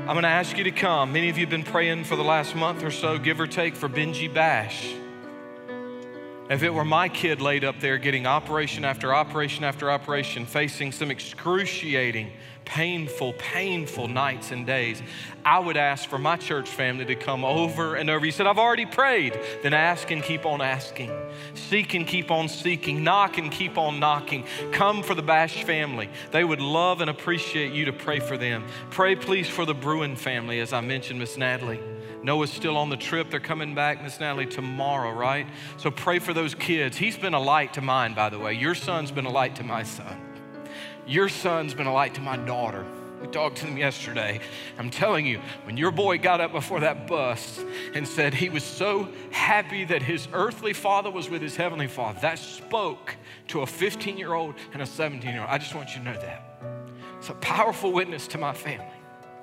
I'm 0.10 0.16
going 0.16 0.24
to 0.24 0.30
ask 0.30 0.58
you 0.58 0.64
to 0.64 0.72
come. 0.72 1.14
Many 1.14 1.30
of 1.30 1.38
you 1.38 1.46
have 1.46 1.52
been 1.52 1.62
praying 1.62 2.06
for 2.06 2.16
the 2.16 2.24
last 2.24 2.56
month 2.56 2.84
or 2.84 2.90
so, 2.90 3.20
give 3.20 3.40
or 3.40 3.46
take, 3.46 3.76
for 3.76 3.88
Benji 3.88 4.34
Bash. 4.34 4.96
If 6.50 6.64
it 6.64 6.74
were 6.74 6.86
my 6.86 7.10
kid 7.10 7.42
laid 7.42 7.64
up 7.64 7.80
there 7.80 8.00
getting 8.00 8.26
operation 8.26 8.84
after 8.84 9.14
operation 9.14 9.64
after 9.64 9.92
operation, 9.92 10.48
facing 10.48 10.92
some 10.92 11.12
excruciating 11.12 12.32
painful, 12.70 13.34
painful 13.34 14.08
nights 14.08 14.52
and 14.52 14.66
days, 14.66 15.02
I 15.44 15.58
would 15.58 15.76
ask 15.76 16.08
for 16.08 16.20
my 16.20 16.38
church 16.38 16.70
family 16.70 17.04
to 17.06 17.16
come 17.16 17.44
over 17.44 17.96
and 17.96 18.10
over. 18.10 18.26
You 18.26 18.32
said, 18.32 18.46
I've 18.46 18.60
already 18.60 18.86
prayed. 18.86 19.40
Then 19.64 19.74
ask 19.74 20.12
and 20.12 20.24
keep 20.24 20.46
on 20.46 20.62
asking. 20.62 21.12
Seek 21.56 21.96
and 21.96 22.06
keep 22.06 22.30
on 22.30 22.48
seeking. 22.48 23.04
Knock 23.04 23.40
and 23.40 23.52
keep 23.52 23.78
on 23.78 24.00
knocking. 24.00 24.46
Come 24.72 25.02
for 25.02 25.16
the 25.16 25.24
Bash 25.24 25.64
family. 25.64 26.10
They 26.32 26.44
would 26.44 26.62
love 26.62 27.02
and 27.02 27.10
appreciate 27.10 27.74
you 27.74 27.86
to 27.86 27.94
pray 27.94 28.20
for 28.20 28.38
them. 28.38 28.66
Pray, 28.92 29.16
please, 29.16 29.50
for 29.50 29.66
the 29.66 29.76
Bruhin 29.76 30.16
family, 30.16 30.60
as 30.60 30.72
I 30.72 30.82
mentioned, 30.82 31.20
Miss 31.20 31.38
Natalie. 31.38 31.80
Noah's 32.24 32.52
still 32.52 32.78
on 32.78 32.90
the 32.90 32.98
trip. 32.98 33.30
They're 33.30 33.40
coming 33.40 33.76
back, 33.76 34.04
Miss 34.04 34.20
Natalie, 34.20 34.46
tomorrow, 34.46 35.12
right? 35.12 35.48
So 35.78 35.90
pray 35.90 36.20
for 36.20 36.34
those 36.34 36.54
kids. 36.54 36.98
He's 36.98 37.18
been 37.18 37.34
a 37.34 37.40
light 37.40 37.74
to 37.74 37.82
mine, 37.82 38.14
by 38.14 38.30
the 38.30 38.40
way. 38.40 38.54
Your 38.54 38.76
son's 38.76 39.12
been 39.12 39.26
a 39.26 39.32
light 39.32 39.56
to 39.58 39.64
my 39.64 39.84
son. 39.84 40.20
Your 41.08 41.30
son's 41.30 41.74
been 41.74 41.88
a 41.88 41.94
light 41.94 42.14
to 42.16 42.22
my 42.22 42.38
daughter. 42.38 42.86
We 43.22 43.28
talked 43.28 43.58
to 43.58 43.66
them 43.66 43.78
yesterday. 43.78 44.40
I'm 44.78 44.90
telling 44.90 45.26
you, 45.26 45.42
when 45.64 45.76
your 45.76 45.92
boy 45.92 46.20
got 46.20 46.40
up 46.40 46.52
before 46.52 46.80
that 46.82 47.08
bus 47.08 47.64
and 47.94 48.08
said 48.08 48.34
he 48.34 48.50
was 48.50 48.64
so 48.64 49.10
happy 49.32 49.84
that 49.86 50.02
his 50.02 50.28
earthly 50.32 50.72
father 50.72 51.12
was 51.12 51.30
with 51.30 51.42
his 51.42 51.56
heavenly 51.56 51.88
father, 51.88 52.20
that 52.22 52.40
spoke 52.40 53.16
to 53.48 53.62
a 53.62 53.68
15 53.68 54.18
year 54.18 54.34
old 54.34 54.56
and 54.74 54.82
a 54.82 54.86
17 54.86 55.30
year 55.30 55.42
old. 55.42 55.50
I 55.50 55.58
just 55.58 55.76
want 55.76 55.90
you 55.90 55.96
to 56.00 56.06
know 56.06 56.20
that. 56.20 56.62
It's 57.18 57.30
a 57.30 57.34
powerful 57.36 57.92
witness 57.92 58.28
to 58.30 58.38
my 58.38 58.54
family. 58.54 58.86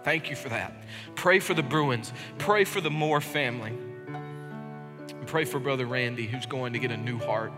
Thank 0.07 0.31
you 0.31 0.37
for 0.37 0.49
that. 0.51 0.73
Pray 1.17 1.41
for 1.41 1.53
the 1.53 1.65
Bruhins. 1.65 2.13
Pray 2.39 2.63
for 2.63 2.81
the 2.81 2.91
Moore 2.91 3.21
family. 3.21 3.73
And 4.07 5.27
pray 5.27 5.45
for 5.45 5.59
Brother 5.59 5.85
Randy, 5.85 6.29
who's 6.29 6.47
going 6.47 6.75
to 6.75 6.79
get 6.79 6.93
a 6.93 6.97
new 6.97 7.19
heart. 7.19 7.53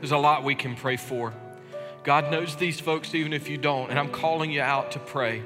There's 0.00 0.10
a 0.10 0.18
lot 0.18 0.42
we 0.42 0.56
can 0.56 0.74
pray 0.74 0.96
for. 0.96 1.32
God 2.02 2.32
knows 2.32 2.56
these 2.56 2.80
folks 2.80 3.14
even 3.14 3.32
if 3.32 3.48
you 3.48 3.56
don't, 3.56 3.90
and 3.90 3.98
I'm 3.98 4.10
calling 4.10 4.50
you 4.50 4.60
out 4.60 4.90
to 4.90 4.98
pray. 4.98 5.44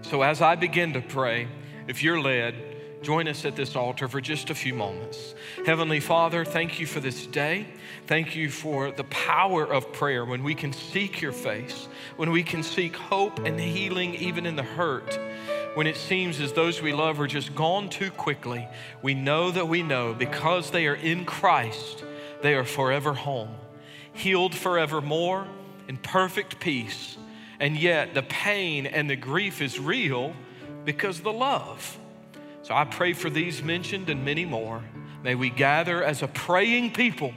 So 0.00 0.22
as 0.22 0.40
I 0.40 0.54
begin 0.54 0.94
to 0.94 1.02
pray, 1.02 1.48
if 1.86 2.02
you're 2.02 2.18
led, 2.18 2.54
join 3.02 3.28
us 3.28 3.44
at 3.44 3.56
this 3.56 3.76
altar 3.76 4.08
for 4.08 4.20
just 4.20 4.50
a 4.50 4.54
few 4.54 4.74
moments. 4.74 5.34
Heavenly 5.64 6.00
Father, 6.00 6.44
thank 6.44 6.78
you 6.78 6.86
for 6.86 7.00
this 7.00 7.26
day. 7.26 7.66
Thank 8.06 8.36
you 8.36 8.50
for 8.50 8.90
the 8.90 9.04
power 9.04 9.64
of 9.64 9.92
prayer 9.92 10.24
when 10.24 10.42
we 10.42 10.54
can 10.54 10.72
seek 10.72 11.20
your 11.20 11.32
face, 11.32 11.88
when 12.16 12.30
we 12.30 12.42
can 12.42 12.62
seek 12.62 12.96
hope 12.96 13.38
and 13.40 13.58
healing 13.58 14.14
even 14.16 14.46
in 14.46 14.56
the 14.56 14.62
hurt. 14.62 15.18
When 15.74 15.86
it 15.86 15.96
seems 15.96 16.40
as 16.40 16.52
those 16.52 16.82
we 16.82 16.92
love 16.92 17.20
are 17.20 17.28
just 17.28 17.54
gone 17.54 17.88
too 17.88 18.10
quickly, 18.10 18.68
we 19.02 19.14
know 19.14 19.50
that 19.50 19.68
we 19.68 19.82
know 19.82 20.12
because 20.14 20.70
they 20.70 20.86
are 20.86 20.96
in 20.96 21.24
Christ, 21.24 22.04
they 22.42 22.54
are 22.54 22.64
forever 22.64 23.14
home, 23.14 23.54
healed 24.12 24.54
forevermore 24.54 25.46
in 25.88 25.96
perfect 25.96 26.58
peace. 26.60 27.16
And 27.60 27.76
yet 27.76 28.14
the 28.14 28.22
pain 28.22 28.86
and 28.86 29.08
the 29.08 29.16
grief 29.16 29.60
is 29.60 29.78
real 29.78 30.34
because 30.84 31.20
the 31.20 31.32
love. 31.32 31.98
So 32.70 32.76
I 32.76 32.84
pray 32.84 33.14
for 33.14 33.28
these 33.28 33.64
mentioned 33.64 34.10
and 34.10 34.24
many 34.24 34.44
more. 34.44 34.80
May 35.24 35.34
we 35.34 35.50
gather 35.50 36.04
as 36.04 36.22
a 36.22 36.28
praying 36.28 36.92
people 36.92 37.34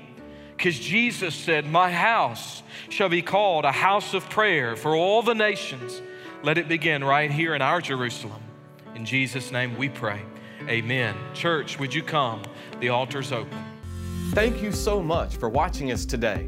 because 0.55 0.77
Jesus 0.77 1.33
said, 1.33 1.65
My 1.65 1.91
house 1.91 2.61
shall 2.89 3.09
be 3.09 3.23
called 3.23 3.65
a 3.65 3.71
house 3.71 4.13
of 4.13 4.29
prayer 4.29 4.75
for 4.75 4.95
all 4.95 5.23
the 5.23 5.33
nations. 5.33 6.03
Let 6.43 6.59
it 6.59 6.67
begin 6.67 7.03
right 7.03 7.31
here 7.31 7.55
in 7.55 7.63
our 7.63 7.81
Jerusalem. 7.81 8.43
In 8.93 9.05
Jesus' 9.05 9.51
name 9.51 9.75
we 9.75 9.89
pray. 9.89 10.21
Amen. 10.69 11.15
Church, 11.33 11.79
would 11.79 11.95
you 11.95 12.03
come? 12.03 12.43
The 12.79 12.89
altar's 12.89 13.31
open. 13.31 13.57
Thank 14.33 14.61
you 14.61 14.71
so 14.71 15.01
much 15.01 15.37
for 15.37 15.49
watching 15.49 15.91
us 15.91 16.05
today. 16.05 16.47